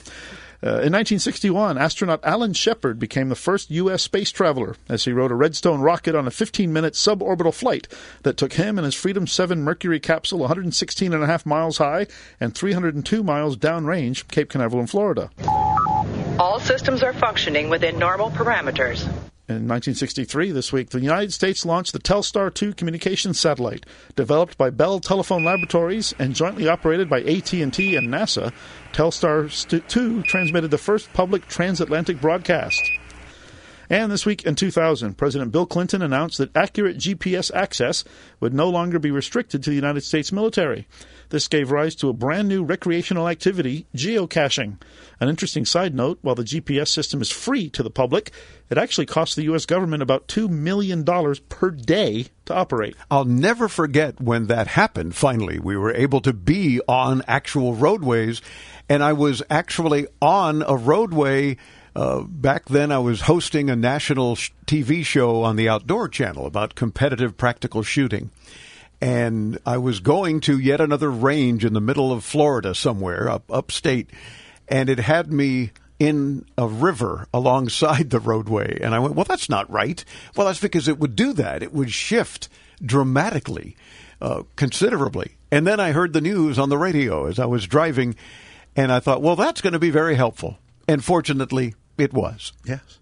Uh, 0.65 0.79
in 0.79 0.93
1961, 0.93 1.77
astronaut 1.77 2.21
Alan 2.23 2.53
Shepard 2.53 3.01
became 3.01 3.29
the 3.29 3.35
first 3.35 3.69
U.S. 3.73 4.03
space 4.03 4.31
traveler 4.31 4.77
as 4.89 5.05
he 5.05 5.13
rode 5.13 5.33
a 5.33 5.35
Redstone 5.35 5.81
rocket 5.81 6.15
on 6.15 6.29
a 6.29 6.31
15 6.31 6.73
minute 6.73 6.95
suborbital 6.95 7.53
flight 7.53 7.89
that 8.23 8.37
took 8.37 8.53
him 8.53 8.79
and 8.79 8.85
his 8.85 8.95
Freedom 8.95 9.27
7 9.27 9.61
Mercury 9.61 9.99
capsule 9.99 10.39
116 10.39 11.13
and 11.13 11.23
a 11.23 11.27
half 11.27 11.45
miles 11.45 11.79
high 11.79 12.07
and 12.39 12.55
302 12.55 13.25
miles 13.25 13.57
downrange 13.57 14.29
Cape 14.29 14.51
Canaveral 14.51 14.81
in 14.81 14.87
Florida. 14.87 15.31
All 16.39 16.61
systems 16.61 17.03
are 17.03 17.13
functioning 17.13 17.69
within 17.69 17.99
normal 17.99 18.31
parameters. 18.31 19.11
In 19.53 19.69
1963, 19.69 20.51
this 20.51 20.73
week, 20.73 20.89
the 20.89 21.01
United 21.01 21.31
States 21.31 21.67
launched 21.67 21.93
the 21.93 21.99
Telstar 21.99 22.53
2 22.53 22.73
communications 22.73 23.39
satellite, 23.39 23.85
developed 24.17 24.57
by 24.57 24.71
Bell 24.71 24.99
Telephone 24.99 25.45
Laboratories 25.45 26.15
and 26.19 26.35
jointly 26.35 26.69
operated 26.69 27.11
by 27.11 27.21
AT&T 27.21 27.61
and 27.61 27.73
NASA. 28.09 28.51
Telstar 28.95 29.87
2 29.89 30.23
transmitted 30.23 30.71
the 30.71 30.79
first 30.79 31.13
public 31.13 31.47
transatlantic 31.49 32.19
broadcast. 32.19 32.81
And 33.91 34.11
this 34.11 34.25
week 34.25 34.45
in 34.47 34.55
2000, 34.55 35.19
President 35.19 35.53
Bill 35.53 35.67
Clinton 35.67 36.01
announced 36.01 36.39
that 36.39 36.57
accurate 36.57 36.97
GPS 36.97 37.51
access 37.55 38.05
would 38.41 38.55
no 38.55 38.71
longer 38.71 38.99
be 38.99 39.11
restricted 39.11 39.63
to 39.63 39.69
the 39.69 39.77
United 39.77 40.01
States 40.01 40.33
military. 40.33 40.89
This 41.33 41.49
gave 41.49 41.71
rise 41.71 41.95
to 41.95 42.11
a 42.11 42.13
brand 42.13 42.47
new 42.47 42.63
recreational 42.63 43.27
activity, 43.27 43.87
geocaching. 43.97 44.79
An 45.19 45.31
interesting 45.31 45.65
side 45.65 45.95
note 45.95 46.19
while 46.21 46.35
the 46.35 46.45
GPS 46.45 46.89
system 46.89 47.23
is 47.23 47.31
free 47.31 47.71
to 47.71 47.83
the 47.83 47.89
public, 47.89 48.33
it 48.69 48.77
actually 48.77 49.07
costs 49.07 49.35
the 49.35 49.45
U.S. 49.45 49.65
government 49.65 50.03
about 50.03 50.29
$2 50.29 50.51
million 50.51 51.07
per 51.49 51.71
day 51.71 52.27
to 52.45 52.55
operate. 52.55 52.97
I'll 53.11 53.25
never 53.25 53.67
forget 53.69 54.21
when 54.21 54.49
that 54.49 54.67
happened. 54.67 55.15
Finally, 55.15 55.59
we 55.59 55.75
were 55.75 55.95
able 55.95 56.21
to 56.21 56.35
be 56.35 56.83
on 56.87 57.23
actual 57.27 57.75
roadways, 57.77 58.43
and 58.91 59.03
I 59.03 59.15
was 59.15 59.43
actually 59.49 60.07
on 60.21 60.61
a 60.61 60.77
roadway. 60.77 61.57
Uh, 61.97 62.25
back 62.25 62.67
then, 62.67 62.93
I 62.93 62.99
was 62.99 63.23
hosting 63.23 63.71
a 63.71 63.77
national 63.77 64.37
sh- 64.37 64.51
TV 64.67 65.03
show 65.03 65.45
on 65.45 65.57
the 65.57 65.71
Outdoor 65.71 66.11
Channel 66.11 66.45
about 66.45 66.75
competitive 66.75 67.39
practical 67.39 67.83
shooting. 67.83 68.31
And 69.03 69.59
I 69.67 69.79
was 69.79 69.99
going 69.99 70.41
to 70.43 70.61
yet 70.61 70.81
another 70.81 71.11
range 71.11 71.65
in 71.65 71.73
the 71.73 71.81
middle 71.81 72.13
of 72.13 72.23
Florida 72.23 72.73
somewhere, 72.73 73.29
up 73.29 73.43
upstate, 73.51 74.09
and 74.69 74.89
it 74.89 75.01
had 75.01 75.33
me 75.33 75.73
in 75.99 76.45
a 76.57 76.69
river 76.69 77.27
alongside 77.35 78.11
the 78.11 78.21
roadway. 78.21 78.79
And 78.81 78.95
I 78.95 79.01
went, 79.01 79.17
well, 79.17 79.27
that's 79.29 79.49
not 79.49 79.69
right. 79.69 80.05
Well, 80.37 80.47
that's 80.47 80.61
because 80.61 80.87
it 80.87 81.01
would 81.01 81.17
do 81.17 81.33
that. 81.33 81.65
It 81.65 81.73
would 81.73 81.91
shift 81.91 82.49
dramatically, 82.81 83.77
uh, 84.21 84.45
considerably. 84.55 85.37
And 85.51 85.67
then 85.67 85.81
I 85.81 85.91
heard 85.91 86.13
the 86.13 86.21
news 86.21 86.57
on 86.57 86.69
the 86.69 86.79
radio 86.79 87.27
as 87.27 87.41
I 87.41 87.47
was 87.47 87.67
driving, 87.67 88.15
and 88.77 88.93
I 88.93 89.01
thought, 89.01 89.21
well, 89.21 89.35
that's 89.35 89.61
going 89.61 89.73
to 89.73 89.81
be 89.81 89.91
very 89.91 90.15
helpful. 90.15 90.59
And 90.87 91.05
fortunately, 91.05 91.75
it 91.99 92.13
was. 92.13 92.53
Yes. 92.65 93.01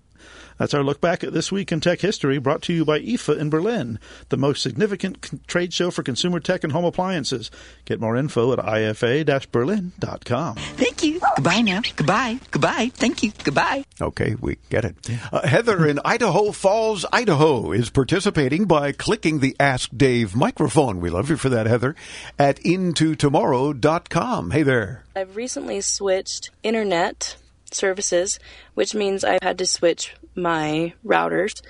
That's 0.60 0.74
our 0.74 0.84
look 0.84 1.00
back 1.00 1.24
at 1.24 1.32
this 1.32 1.50
week 1.50 1.72
in 1.72 1.80
tech 1.80 2.02
history, 2.02 2.36
brought 2.36 2.60
to 2.64 2.74
you 2.74 2.84
by 2.84 3.00
IFA 3.00 3.38
in 3.38 3.48
Berlin, 3.48 3.98
the 4.28 4.36
most 4.36 4.62
significant 4.62 5.48
trade 5.48 5.72
show 5.72 5.90
for 5.90 6.02
consumer 6.02 6.38
tech 6.38 6.64
and 6.64 6.72
home 6.74 6.84
appliances. 6.84 7.50
Get 7.86 7.98
more 7.98 8.14
info 8.14 8.52
at 8.52 8.58
ifa-berlin.com. 8.58 10.56
Thank 10.56 11.02
you. 11.02 11.18
Goodbye 11.36 11.62
now. 11.62 11.80
Goodbye. 11.96 12.40
Goodbye. 12.50 12.90
Thank 12.92 13.22
you. 13.22 13.32
Goodbye. 13.42 13.86
Okay, 14.02 14.36
we 14.38 14.58
get 14.68 14.84
it. 14.84 14.96
Uh, 15.32 15.48
Heather 15.48 15.86
in 15.86 15.98
Idaho 16.04 16.52
Falls, 16.52 17.06
Idaho 17.10 17.72
is 17.72 17.88
participating 17.88 18.66
by 18.66 18.92
clicking 18.92 19.38
the 19.38 19.56
Ask 19.58 19.88
Dave 19.96 20.36
microphone. 20.36 21.00
We 21.00 21.08
love 21.08 21.30
you 21.30 21.38
for 21.38 21.48
that, 21.48 21.68
Heather, 21.68 21.96
at 22.38 22.60
intotomorrow.com. 22.60 24.50
Hey 24.50 24.62
there. 24.62 25.04
I've 25.16 25.36
recently 25.36 25.80
switched 25.80 26.50
internet 26.62 27.36
services, 27.74 28.38
which 28.74 28.94
means 28.94 29.24
I've 29.24 29.42
had 29.42 29.58
to 29.58 29.66
switch 29.66 30.14
my 30.34 30.94
routers. 31.04 31.62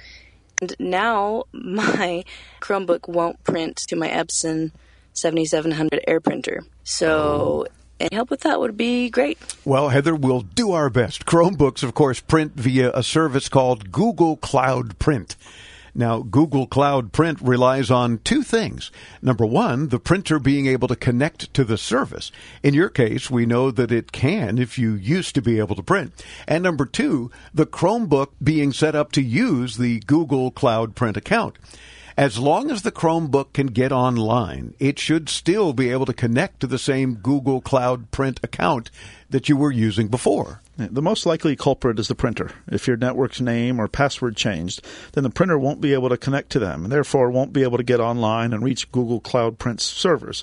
And 0.61 0.75
now 0.79 1.45
my 1.53 2.25
Chromebook 2.61 3.09
won't 3.09 3.43
print 3.45 3.77
to 3.89 3.97
my 3.97 4.09
Epson 4.09 4.73
7700 5.15 6.05
Air 6.07 6.21
printer. 6.21 6.63
So 6.85 7.67
oh. 7.69 7.73
any 7.99 8.15
help 8.15 8.31
with 8.31 8.41
that 8.41 8.61
would 8.61 8.77
be 8.77 9.11
great. 9.11 9.39
Well, 9.65 9.89
Heather, 9.89 10.15
we'll 10.15 10.43
do 10.43 10.73
our 10.73 10.91
best. 10.91 11.27
Chromebooks, 11.27 11.83
of 11.83 11.95
course, 11.95 12.21
print 12.21 12.53
via 12.55 12.91
a 12.95 13.03
service 13.03 13.49
called 13.49 13.91
Google 13.91 14.37
Cloud 14.37 14.99
Print. 14.99 15.37
Now, 16.01 16.21
Google 16.21 16.67
Cloud 16.67 17.13
Print 17.13 17.43
relies 17.43 17.91
on 17.91 18.21
two 18.25 18.43
things. 18.43 18.91
Number 19.21 19.45
one, 19.45 19.89
the 19.89 19.99
printer 19.99 20.39
being 20.39 20.67
able 20.67 20.89
to 20.89 20.97
connect 20.97 21.53
to 21.53 21.63
the 21.63 21.77
service. 21.77 22.33
In 22.63 22.73
your 22.73 22.89
case, 22.89 23.31
we 23.31 23.45
know 23.45 23.71
that 23.71 23.93
it 23.93 24.11
can 24.11 24.57
if 24.57 24.79
you 24.79 24.95
used 24.95 25.35
to 25.35 25.43
be 25.43 25.59
able 25.59 25.77
to 25.77 25.83
print. 25.83 26.15
And 26.49 26.63
number 26.63 26.87
two, 26.87 27.31
the 27.53 27.67
Chromebook 27.67 28.29
being 28.43 28.73
set 28.73 28.95
up 28.95 29.13
to 29.13 29.21
use 29.21 29.77
the 29.77 30.01
Google 30.07 30.51
Cloud 30.51 30.95
Print 30.95 31.19
account. 31.19 31.59
As 32.17 32.39
long 32.39 32.71
as 32.71 32.81
the 32.81 32.93
Chromebook 32.93 33.53
can 33.53 33.67
get 33.67 33.93
online, 33.93 34.73
it 34.79 34.99
should 34.99 35.29
still 35.29 35.75
be 35.75 35.91
able 35.91 36.07
to 36.07 36.15
connect 36.15 36.61
to 36.61 36.67
the 36.67 36.79
same 36.79 37.17
Google 37.17 37.61
Cloud 37.61 38.11
Print 38.11 38.41
account 38.43 38.91
that 39.29 39.51
you 39.51 39.57
were 39.59 39.71
using 39.71 40.09
before. 40.09 40.60
The 40.77 41.03
most 41.03 41.27
likely 41.27 41.57
culprit 41.57 41.99
is 41.99 42.09
the 42.09 42.15
printer. 42.15 42.53
If 42.67 42.87
your 42.87 42.97
network's 42.97 43.41
name 43.41 43.79
or 43.79 43.87
password 43.87 44.37
changed, 44.37 44.83
then 45.13 45.25
the 45.25 45.31
printer 45.31 45.59
won't 45.59 45.83
be 45.83 45.93
able 45.93 46.09
to 46.09 46.17
connect 46.17 46.51
to 46.51 46.59
them, 46.59 46.85
and 46.85 46.93
therefore 46.93 47.31
won't 47.31 47.53
be 47.53 47.63
able 47.63 47.77
to 47.77 47.85
get 47.85 48.01
online 48.01 48.55
and 48.55 48.65
reach 48.65 48.91
Google 48.91 49.21
Cloud 49.21 49.59
Print's 49.59 49.85
servers. 49.85 50.43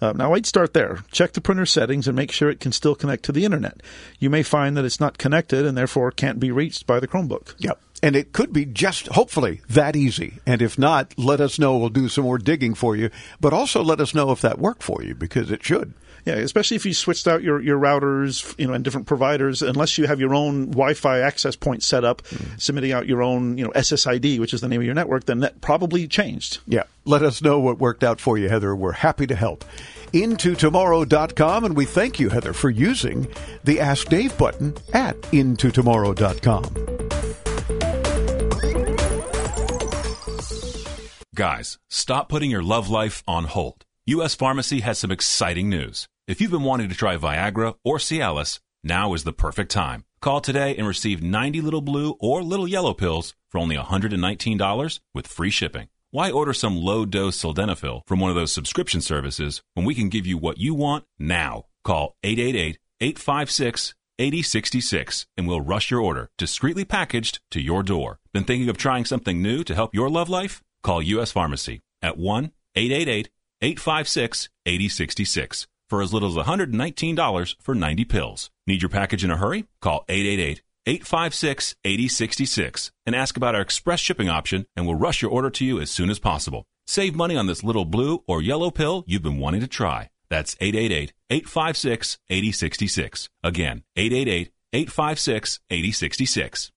Uh, 0.00 0.12
now, 0.12 0.34
I'd 0.34 0.44
start 0.44 0.74
there. 0.74 0.98
Check 1.12 1.32
the 1.32 1.40
printer 1.40 1.66
settings 1.66 2.08
and 2.08 2.16
make 2.16 2.32
sure 2.32 2.50
it 2.50 2.60
can 2.60 2.72
still 2.72 2.94
connect 2.94 3.24
to 3.24 3.32
the 3.32 3.44
internet. 3.44 3.80
You 4.18 4.28
may 4.28 4.42
find 4.42 4.76
that 4.76 4.84
it's 4.84 5.00
not 5.00 5.18
connected 5.18 5.64
and 5.64 5.78
therefore 5.78 6.10
can't 6.10 6.40
be 6.40 6.50
reached 6.50 6.86
by 6.86 7.00
the 7.00 7.08
Chromebook. 7.08 7.54
Yep. 7.58 7.80
And 8.02 8.14
it 8.14 8.32
could 8.32 8.52
be 8.52 8.66
just, 8.66 9.06
hopefully, 9.08 9.62
that 9.70 9.96
easy. 9.96 10.40
And 10.44 10.60
if 10.60 10.78
not, 10.78 11.14
let 11.16 11.40
us 11.40 11.58
know. 11.58 11.78
We'll 11.78 11.88
do 11.88 12.08
some 12.08 12.24
more 12.24 12.38
digging 12.38 12.74
for 12.74 12.94
you. 12.94 13.08
But 13.40 13.54
also 13.54 13.82
let 13.82 14.00
us 14.00 14.14
know 14.14 14.32
if 14.32 14.42
that 14.42 14.58
worked 14.58 14.82
for 14.82 15.02
you, 15.02 15.14
because 15.14 15.50
it 15.50 15.64
should. 15.64 15.94
Yeah, 16.26 16.34
especially 16.34 16.74
if 16.74 16.84
you 16.84 16.92
switched 16.92 17.28
out 17.28 17.44
your, 17.44 17.60
your 17.62 17.78
routers, 17.78 18.52
you 18.58 18.66
know, 18.66 18.72
and 18.72 18.82
different 18.82 19.06
providers, 19.06 19.62
unless 19.62 19.96
you 19.96 20.08
have 20.08 20.18
your 20.18 20.34
own 20.34 20.66
Wi-Fi 20.72 21.20
access 21.20 21.54
point 21.54 21.84
set 21.84 22.04
up, 22.04 22.22
mm. 22.22 22.60
submitting 22.60 22.90
out 22.90 23.06
your 23.06 23.22
own, 23.22 23.56
you 23.56 23.64
know, 23.64 23.70
SSID, 23.70 24.40
which 24.40 24.52
is 24.52 24.60
the 24.60 24.66
name 24.66 24.80
of 24.80 24.84
your 24.84 24.94
network, 24.94 25.26
then 25.26 25.38
that 25.40 25.60
probably 25.60 26.08
changed. 26.08 26.58
Yeah. 26.66 26.82
Let 27.04 27.22
us 27.22 27.42
know 27.42 27.60
what 27.60 27.78
worked 27.78 28.02
out 28.02 28.20
for 28.20 28.36
you, 28.36 28.48
Heather. 28.48 28.74
We're 28.74 28.90
happy 28.90 29.28
to 29.28 29.36
help. 29.36 29.64
IntoTomorrow.com, 30.12 31.64
and 31.64 31.76
we 31.76 31.84
thank 31.84 32.18
you, 32.18 32.28
Heather, 32.28 32.52
for 32.52 32.70
using 32.70 33.28
the 33.62 33.78
Ask 33.78 34.08
Dave 34.08 34.36
button 34.36 34.74
at 34.92 35.20
IntoTomorrow.com. 35.22 36.64
Guys, 41.36 41.78
stop 41.88 42.28
putting 42.28 42.50
your 42.50 42.64
love 42.64 42.88
life 42.88 43.22
on 43.28 43.44
hold. 43.44 43.84
U.S. 44.06 44.34
Pharmacy 44.34 44.80
has 44.80 44.98
some 44.98 45.12
exciting 45.12 45.68
news. 45.68 46.08
If 46.26 46.40
you've 46.40 46.50
been 46.50 46.64
wanting 46.64 46.88
to 46.88 46.96
try 46.96 47.16
Viagra 47.16 47.76
or 47.84 47.98
Cialis, 47.98 48.58
now 48.82 49.14
is 49.14 49.22
the 49.22 49.32
perfect 49.32 49.70
time. 49.70 50.04
Call 50.20 50.40
today 50.40 50.74
and 50.76 50.84
receive 50.84 51.22
90 51.22 51.60
little 51.60 51.80
blue 51.80 52.16
or 52.18 52.42
little 52.42 52.66
yellow 52.66 52.94
pills 52.94 53.36
for 53.48 53.58
only 53.58 53.76
$119 53.76 55.00
with 55.14 55.28
free 55.28 55.50
shipping. 55.50 55.86
Why 56.10 56.32
order 56.32 56.52
some 56.52 56.76
low 56.76 57.04
dose 57.04 57.40
sildenafil 57.40 58.00
from 58.08 58.18
one 58.18 58.30
of 58.30 58.34
those 58.34 58.50
subscription 58.50 59.00
services 59.00 59.62
when 59.74 59.86
we 59.86 59.94
can 59.94 60.08
give 60.08 60.26
you 60.26 60.36
what 60.36 60.58
you 60.58 60.74
want 60.74 61.04
now? 61.16 61.66
Call 61.84 62.16
888 62.24 62.80
856 63.00 63.94
8066 64.18 65.26
and 65.36 65.46
we'll 65.46 65.60
rush 65.60 65.92
your 65.92 66.00
order 66.00 66.28
discreetly 66.36 66.84
packaged 66.84 67.38
to 67.52 67.60
your 67.60 67.84
door. 67.84 68.18
Been 68.32 68.42
thinking 68.42 68.68
of 68.68 68.76
trying 68.76 69.04
something 69.04 69.40
new 69.40 69.62
to 69.62 69.76
help 69.76 69.94
your 69.94 70.10
love 70.10 70.28
life? 70.28 70.60
Call 70.82 71.00
U.S. 71.02 71.30
Pharmacy 71.30 71.82
at 72.02 72.18
1 72.18 72.50
888 72.74 73.30
856 73.62 74.48
8066 74.66 75.68
for 75.88 76.02
as 76.02 76.12
little 76.12 76.28
as 76.28 76.46
$119 76.46 77.56
for 77.60 77.74
90 77.74 78.04
pills. 78.04 78.50
Need 78.66 78.82
your 78.82 78.88
package 78.88 79.24
in 79.24 79.30
a 79.30 79.36
hurry? 79.36 79.66
Call 79.80 80.04
888 80.08 80.62
856 80.86 81.74
8066 81.84 82.92
and 83.04 83.16
ask 83.16 83.36
about 83.36 83.54
our 83.54 83.60
express 83.60 84.00
shipping 84.00 84.28
option, 84.28 84.66
and 84.76 84.86
we'll 84.86 84.96
rush 84.96 85.22
your 85.22 85.30
order 85.30 85.50
to 85.50 85.64
you 85.64 85.80
as 85.80 85.90
soon 85.90 86.10
as 86.10 86.18
possible. 86.18 86.64
Save 86.86 87.16
money 87.16 87.36
on 87.36 87.46
this 87.46 87.64
little 87.64 87.84
blue 87.84 88.22
or 88.28 88.40
yellow 88.40 88.70
pill 88.70 89.04
you've 89.06 89.22
been 89.22 89.38
wanting 89.38 89.60
to 89.60 89.66
try. 89.66 90.08
That's 90.28 90.56
888 90.60 91.12
856 91.30 92.18
8066. 92.28 93.28
Again, 93.42 93.82
888 93.96 94.52
856 94.72 95.60
8066. 95.70 96.72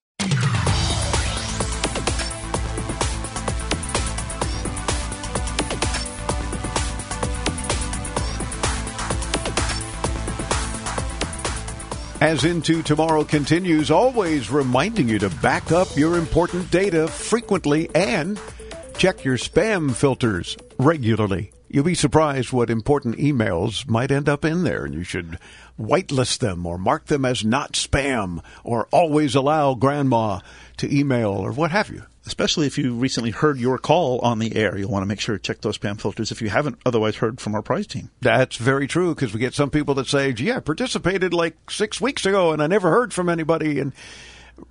As 12.22 12.44
Into 12.44 12.84
Tomorrow 12.84 13.24
continues, 13.24 13.90
always 13.90 14.52
reminding 14.52 15.08
you 15.08 15.20
to 15.20 15.30
back 15.30 15.72
up 15.72 15.88
your 15.96 16.18
important 16.18 16.70
data 16.70 17.08
frequently 17.08 17.90
and 17.96 18.38
check 18.98 19.24
your 19.24 19.38
spam 19.38 19.96
filters 19.96 20.58
regularly. 20.78 21.54
You'll 21.70 21.86
be 21.86 21.96
surprised 21.96 22.52
what 22.52 22.70
important 22.70 23.20
emails 23.20 23.88
might 23.88 24.12
end 24.12 24.28
up 24.28 24.44
in 24.44 24.64
there, 24.64 24.84
and 24.84 24.94
you 24.94 25.06
should 25.06 25.40
whitelist 25.80 26.40
them 26.40 26.66
or 26.66 26.78
mark 26.78 27.06
them 27.06 27.24
as 27.24 27.46
not 27.46 27.72
spam 27.74 28.44
or 28.66 28.90
always 28.92 29.34
allow 29.34 29.74
grandma 29.74 30.42
to 30.76 30.94
email 30.94 31.30
or 31.30 31.54
what 31.54 31.72
have 31.72 31.90
you. 31.90 32.04
Especially 32.30 32.68
if 32.68 32.78
you 32.78 32.94
recently 32.94 33.32
heard 33.32 33.58
your 33.58 33.80
call 33.80 34.20
on 34.20 34.38
the 34.38 34.56
air, 34.56 34.78
you'll 34.78 34.92
want 34.92 35.02
to 35.02 35.08
make 35.08 35.20
sure 35.20 35.36
to 35.36 35.42
check 35.42 35.62
those 35.62 35.80
spam 35.80 36.00
filters 36.00 36.32
if 36.32 36.44
you 36.44 36.50
haven't 36.50 36.78
otherwise 36.86 37.16
heard 37.16 37.42
from 37.42 37.56
our 37.56 37.64
prize 37.64 37.88
team. 37.88 38.12
That's 38.22 38.56
very 38.56 38.86
true 38.86 39.16
because 39.16 39.34
we 39.34 39.40
get 39.40 39.56
some 39.56 39.72
people 39.72 39.96
that 39.96 40.06
say, 40.06 40.32
gee, 40.32 40.52
I 40.52 40.60
participated 40.60 41.34
like 41.34 41.72
six 41.72 42.00
weeks 42.00 42.28
ago 42.28 42.52
and 42.52 42.62
I 42.62 42.68
never 42.68 42.92
heard 42.92 43.16
from 43.16 43.30
anybody. 43.30 43.80
And 43.80 43.94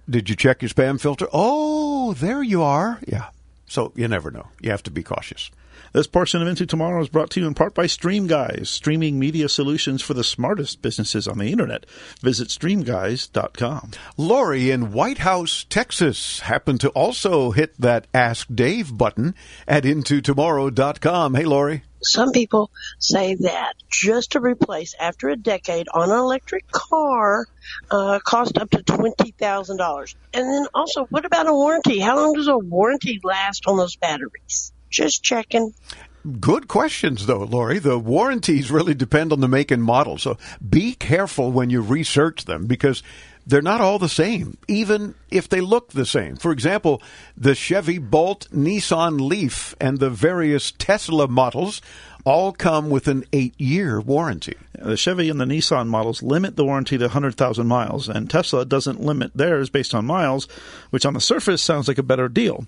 did 0.09 0.31
you 0.31 0.37
check 0.37 0.63
your 0.63 0.69
spam 0.69 1.01
filter? 1.01 1.27
Oh, 1.33 2.13
there 2.15 2.45
you 2.45 2.63
are. 2.63 3.01
Yeah. 3.09 3.31
So 3.67 3.93
you 3.97 4.07
never 4.07 4.31
know. 4.31 4.47
You 4.61 4.71
have 4.71 4.85
to 4.85 4.93
be 4.93 5.03
cautious. 5.03 5.51
This 5.99 6.07
portion 6.07 6.41
of 6.41 6.47
Into 6.47 6.65
Tomorrow 6.65 7.03
is 7.03 7.09
brought 7.09 7.29
to 7.31 7.41
you 7.41 7.49
in 7.49 7.55
part 7.55 7.75
by 7.75 7.87
StreamGuys, 7.87 8.69
streaming 8.69 9.19
media 9.19 9.49
solutions 9.49 10.01
for 10.01 10.15
the 10.15 10.23
smartest 10.23 10.81
businesses 10.81 11.27
on 11.27 11.39
the 11.39 11.51
internet. 11.51 11.87
Visit 12.23 12.51
streamguys.com. 12.51 13.91
Lori 14.17 14.71
in 14.71 14.93
White 14.93 15.19
House, 15.19 15.67
Texas, 15.69 16.39
happened 16.39 16.81
to 16.83 16.91
also 16.91 17.51
hit 17.51 17.75
that 17.81 18.07
Ask 18.15 18.47
Dave 18.55 18.97
button 18.97 19.35
at 19.67 19.83
intotomorrow.com. 19.83 21.35
Hey, 21.35 21.45
Lori. 21.45 21.83
Some 22.05 22.31
people 22.31 22.71
say 23.01 23.35
that 23.35 23.73
just 23.91 24.31
to 24.33 24.41
replace 24.41 24.95
after 25.01 25.31
a 25.31 25.37
decade 25.37 25.89
on 25.93 26.13
an 26.13 26.17
electric 26.17 26.71
car 26.71 27.45
uh, 27.91 28.21
cost 28.23 28.57
up 28.57 28.71
to 28.71 28.85
twenty 28.85 29.33
thousand 29.33 29.79
dollars. 29.79 30.15
And 30.33 30.45
then 30.45 30.69
also, 30.73 31.07
what 31.07 31.25
about 31.25 31.49
a 31.49 31.53
warranty? 31.53 31.99
How 31.99 32.15
long 32.15 32.35
does 32.35 32.47
a 32.47 32.57
warranty 32.57 33.19
last 33.25 33.67
on 33.67 33.77
those 33.77 33.97
batteries? 33.97 34.73
Just 34.91 35.23
checking. 35.23 35.75
Good 36.41 36.69
questions, 36.69 37.27
though, 37.27 37.45
Lori. 37.45 37.79
The 37.79 37.99
warranties 37.99 38.71
really 38.71 38.95
depend 38.95 39.33
on 39.33 39.41
the 39.41 39.49
make 39.49 39.71
and 39.71 39.83
model. 39.83 40.19
So 40.19 40.37
be 40.69 40.95
careful 40.95 41.53
when 41.53 41.71
you 41.71 41.81
research 41.81 42.45
them 42.45 42.67
because 42.67 43.03
they're 43.47 43.63
not 43.63 43.81
all 43.81 43.99
the 43.99 44.11
same, 44.11 44.59
even 44.69 45.15
if 45.31 45.49
they 45.49 45.63
look 45.63 45.93
the 45.93 46.05
same. 46.05 46.37
For 46.37 46.53
example, 46.53 47.01
the 47.35 47.55
Chevy 47.55 47.97
Bolt, 47.97 48.47
Nissan 48.53 49.21
Leaf, 49.27 49.75
and 49.81 49.99
the 49.99 50.11
various 50.11 50.71
Tesla 50.73 51.29
models 51.29 51.81
all 52.27 52.53
come 52.53 52.91
with 52.91 53.09
an 53.09 53.25
eight 53.33 53.59
year 53.59 54.03
warranty. 54.03 54.55
The 54.75 54.99
Chevy 54.99 55.31
and 55.31 55.41
the 55.41 55.47
Nissan 55.47 55.87
models 55.87 56.23
limit 56.23 56.57
the 56.57 56.65
warranty 56.65 56.99
to 56.99 57.05
100,000 57.05 57.67
miles, 57.67 58.07
and 58.07 58.29
Tesla 58.29 58.67
doesn't 58.67 59.01
limit 59.01 59.33
theirs 59.35 59.71
based 59.71 59.95
on 59.95 60.05
miles, 60.05 60.47
which 60.91 61.07
on 61.07 61.15
the 61.15 61.21
surface 61.21 61.63
sounds 61.63 61.89
like 61.89 61.97
a 61.97 62.03
better 62.03 62.29
deal. 62.29 62.67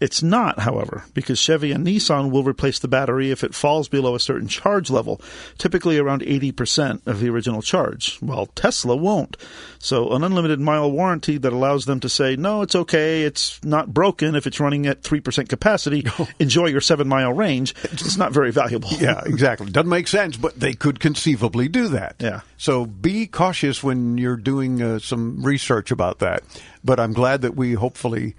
It's 0.00 0.22
not, 0.22 0.60
however, 0.60 1.04
because 1.12 1.40
Chevy 1.40 1.72
and 1.72 1.84
Nissan 1.84 2.30
will 2.30 2.44
replace 2.44 2.78
the 2.78 2.86
battery 2.86 3.32
if 3.32 3.42
it 3.42 3.54
falls 3.54 3.88
below 3.88 4.14
a 4.14 4.20
certain 4.20 4.46
charge 4.46 4.90
level, 4.90 5.20
typically 5.58 5.98
around 5.98 6.22
80% 6.22 7.04
of 7.06 7.18
the 7.18 7.28
original 7.28 7.62
charge, 7.62 8.16
while 8.20 8.46
Tesla 8.46 8.94
won't. 8.94 9.36
So, 9.80 10.12
an 10.12 10.22
unlimited 10.22 10.60
mile 10.60 10.90
warranty 10.90 11.36
that 11.38 11.52
allows 11.52 11.84
them 11.84 11.98
to 12.00 12.08
say, 12.08 12.36
no, 12.36 12.62
it's 12.62 12.76
okay, 12.76 13.22
it's 13.22 13.62
not 13.64 13.92
broken 13.92 14.36
if 14.36 14.46
it's 14.46 14.60
running 14.60 14.86
at 14.86 15.02
3% 15.02 15.48
capacity, 15.48 16.06
enjoy 16.38 16.66
your 16.66 16.80
seven 16.80 17.08
mile 17.08 17.32
range, 17.32 17.74
it's 17.84 18.16
not 18.16 18.32
very 18.32 18.52
valuable. 18.52 18.90
yeah, 19.00 19.22
exactly. 19.26 19.70
Doesn't 19.70 19.88
make 19.88 20.06
sense, 20.06 20.36
but 20.36 20.58
they 20.58 20.74
could 20.74 21.00
conceivably 21.00 21.68
do 21.68 21.88
that. 21.88 22.16
Yeah. 22.20 22.40
So 22.56 22.86
be 22.86 23.26
cautious 23.26 23.82
when 23.82 24.16
you're 24.16 24.36
doing 24.36 24.80
uh, 24.80 25.00
some 25.00 25.42
research 25.42 25.90
about 25.90 26.20
that. 26.20 26.44
But 26.84 27.00
I'm 27.00 27.12
glad 27.12 27.42
that 27.42 27.56
we 27.56 27.72
hopefully 27.72 28.34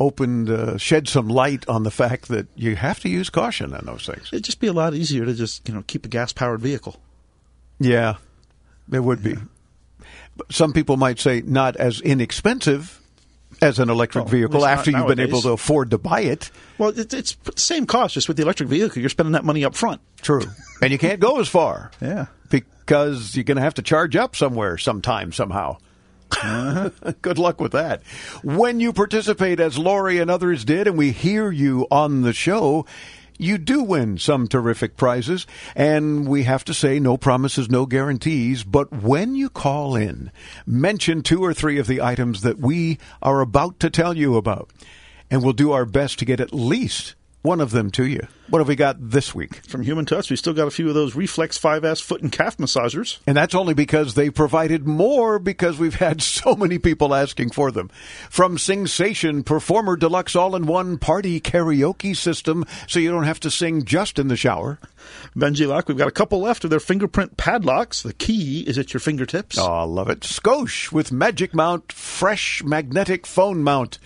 opened, 0.00 0.50
uh, 0.50 0.76
shed 0.78 1.08
some 1.08 1.28
light 1.28 1.68
on 1.68 1.82
the 1.84 1.90
fact 1.90 2.28
that 2.28 2.46
you 2.56 2.76
have 2.76 3.00
to 3.00 3.08
use 3.08 3.30
caution 3.30 3.72
on 3.74 3.84
those 3.86 4.06
things. 4.06 4.28
It'd 4.32 4.44
just 4.44 4.60
be 4.60 4.66
a 4.66 4.72
lot 4.72 4.94
easier 4.94 5.24
to 5.24 5.34
just, 5.34 5.68
you 5.68 5.74
know, 5.74 5.84
keep 5.86 6.04
a 6.04 6.08
gas 6.08 6.32
powered 6.32 6.60
vehicle. 6.60 6.96
Yeah, 7.78 8.16
it 8.92 9.00
would 9.00 9.22
be. 9.22 9.36
Some 10.50 10.72
people 10.72 10.96
might 10.96 11.18
say 11.20 11.42
not 11.44 11.76
as 11.76 12.00
inexpensive 12.00 13.00
as 13.62 13.78
an 13.78 13.88
electric 13.88 14.24
Well, 14.24 14.32
vehicle 14.32 14.66
after 14.66 14.90
you've 14.90 15.06
been 15.06 15.20
able 15.20 15.40
to 15.42 15.50
afford 15.50 15.90
to 15.92 15.98
buy 15.98 16.22
it. 16.22 16.50
Well, 16.76 16.90
it's, 16.98 17.14
it's 17.14 17.34
the 17.44 17.52
same 17.56 17.86
cost, 17.86 18.14
just 18.14 18.26
with 18.26 18.36
the 18.36 18.42
electric 18.42 18.68
vehicle. 18.68 19.00
You're 19.00 19.10
spending 19.10 19.32
that 19.32 19.44
money 19.44 19.64
up 19.64 19.74
front. 19.76 20.00
True. 20.22 20.42
and 20.82 20.90
you 20.90 20.98
can't 20.98 21.20
go 21.20 21.38
as 21.40 21.48
far. 21.48 21.90
Yeah. 22.00 22.26
Because 22.50 23.34
you're 23.34 23.44
going 23.44 23.56
to 23.56 23.62
have 23.62 23.74
to 23.74 23.82
charge 23.82 24.14
up 24.14 24.36
somewhere 24.36 24.76
sometime, 24.76 25.32
somehow. 25.32 25.78
Uh-huh. 26.32 26.90
Good 27.22 27.38
luck 27.38 27.60
with 27.60 27.72
that. 27.72 28.02
When 28.42 28.80
you 28.80 28.92
participate 28.92 29.60
as 29.60 29.78
Lori 29.78 30.18
and 30.18 30.30
others 30.30 30.64
did, 30.64 30.86
and 30.86 30.98
we 30.98 31.12
hear 31.12 31.50
you 31.50 31.86
on 31.90 32.22
the 32.22 32.32
show, 32.32 32.86
you 33.38 33.58
do 33.58 33.82
win 33.82 34.18
some 34.18 34.46
terrific 34.46 34.96
prizes. 34.96 35.46
And 35.74 36.28
we 36.28 36.44
have 36.44 36.64
to 36.64 36.74
say, 36.74 37.00
no 37.00 37.16
promises, 37.16 37.70
no 37.70 37.86
guarantees. 37.86 38.64
But 38.64 38.92
when 38.92 39.34
you 39.34 39.48
call 39.50 39.96
in, 39.96 40.30
mention 40.66 41.22
two 41.22 41.42
or 41.42 41.54
three 41.54 41.78
of 41.78 41.86
the 41.86 42.00
items 42.00 42.42
that 42.42 42.58
we 42.58 42.98
are 43.22 43.40
about 43.40 43.80
to 43.80 43.90
tell 43.90 44.16
you 44.16 44.36
about. 44.36 44.70
And 45.30 45.42
we'll 45.42 45.52
do 45.52 45.72
our 45.72 45.86
best 45.86 46.18
to 46.20 46.24
get 46.24 46.40
at 46.40 46.54
least 46.54 47.14
one 47.44 47.60
of 47.60 47.72
them 47.72 47.90
to 47.90 48.06
you. 48.06 48.26
What 48.48 48.60
have 48.60 48.68
we 48.68 48.74
got 48.74 48.96
this 48.98 49.34
week? 49.34 49.56
From 49.68 49.82
Human 49.82 50.06
Touch, 50.06 50.30
we 50.30 50.36
still 50.36 50.54
got 50.54 50.66
a 50.66 50.70
few 50.70 50.88
of 50.88 50.94
those 50.94 51.14
Reflex 51.14 51.58
5S 51.58 52.02
foot 52.02 52.22
and 52.22 52.32
calf 52.32 52.56
massagers. 52.56 53.18
And 53.26 53.36
that's 53.36 53.54
only 53.54 53.74
because 53.74 54.14
they 54.14 54.30
provided 54.30 54.86
more 54.86 55.38
because 55.38 55.78
we've 55.78 55.96
had 55.96 56.22
so 56.22 56.54
many 56.54 56.78
people 56.78 57.14
asking 57.14 57.50
for 57.50 57.70
them. 57.70 57.90
From 58.30 58.56
Singsation 58.56 59.44
Performer 59.44 59.96
Deluxe 59.96 60.34
All 60.34 60.56
in 60.56 60.64
One 60.64 60.96
Party 60.96 61.38
Karaoke 61.38 62.16
System, 62.16 62.64
so 62.88 62.98
you 62.98 63.10
don't 63.10 63.24
have 63.24 63.40
to 63.40 63.50
sing 63.50 63.84
just 63.84 64.18
in 64.18 64.28
the 64.28 64.36
shower. 64.36 64.78
Benji 65.36 65.68
Lock, 65.68 65.88
we've 65.88 65.98
got 65.98 66.08
a 66.08 66.12
couple 66.12 66.40
left 66.40 66.64
of 66.64 66.70
their 66.70 66.80
fingerprint 66.80 67.36
padlocks. 67.36 68.02
The 68.02 68.14
key 68.14 68.60
is 68.60 68.78
at 68.78 68.94
your 68.94 69.00
fingertips. 69.00 69.58
Oh, 69.58 69.66
I 69.66 69.84
love 69.84 70.08
it. 70.08 70.20
Scosche 70.20 70.90
with 70.92 71.12
Magic 71.12 71.54
Mount 71.54 71.92
Fresh 71.92 72.64
Magnetic 72.64 73.26
Phone 73.26 73.62
Mount 73.62 73.98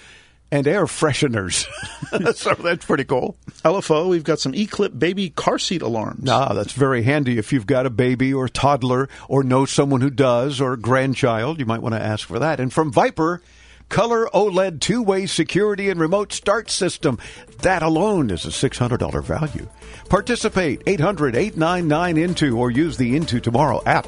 and 0.50 0.66
air 0.66 0.86
fresheners. 0.86 1.66
so 2.36 2.54
that's 2.54 2.84
pretty 2.84 3.04
cool. 3.04 3.36
LFO, 3.64 4.08
we've 4.08 4.24
got 4.24 4.40
some 4.40 4.54
E-Clip 4.54 4.98
baby 4.98 5.30
car 5.30 5.58
seat 5.58 5.82
alarms. 5.82 6.28
Ah, 6.28 6.54
that's 6.54 6.72
very 6.72 7.02
handy 7.02 7.38
if 7.38 7.52
you've 7.52 7.66
got 7.66 7.86
a 7.86 7.90
baby 7.90 8.32
or 8.32 8.48
toddler 8.48 9.08
or 9.28 9.42
know 9.42 9.64
someone 9.64 10.00
who 10.00 10.10
does 10.10 10.60
or 10.60 10.74
a 10.74 10.78
grandchild. 10.78 11.58
You 11.58 11.66
might 11.66 11.82
want 11.82 11.94
to 11.94 12.02
ask 12.02 12.26
for 12.26 12.38
that. 12.38 12.60
And 12.60 12.72
from 12.72 12.92
Viper, 12.92 13.42
Color 13.88 14.28
OLED 14.34 14.80
two 14.80 15.02
way 15.02 15.26
security 15.26 15.88
and 15.88 15.98
remote 15.98 16.32
start 16.32 16.70
system. 16.70 17.18
That 17.62 17.82
alone 17.82 18.30
is 18.30 18.44
a 18.44 18.48
$600 18.48 19.24
value. 19.24 19.68
Participate 20.08 20.82
800 20.86 21.34
899 21.34 22.16
Into 22.16 22.58
or 22.58 22.70
use 22.70 22.96
the 22.96 23.16
Into 23.16 23.40
Tomorrow 23.40 23.82
app. 23.86 24.06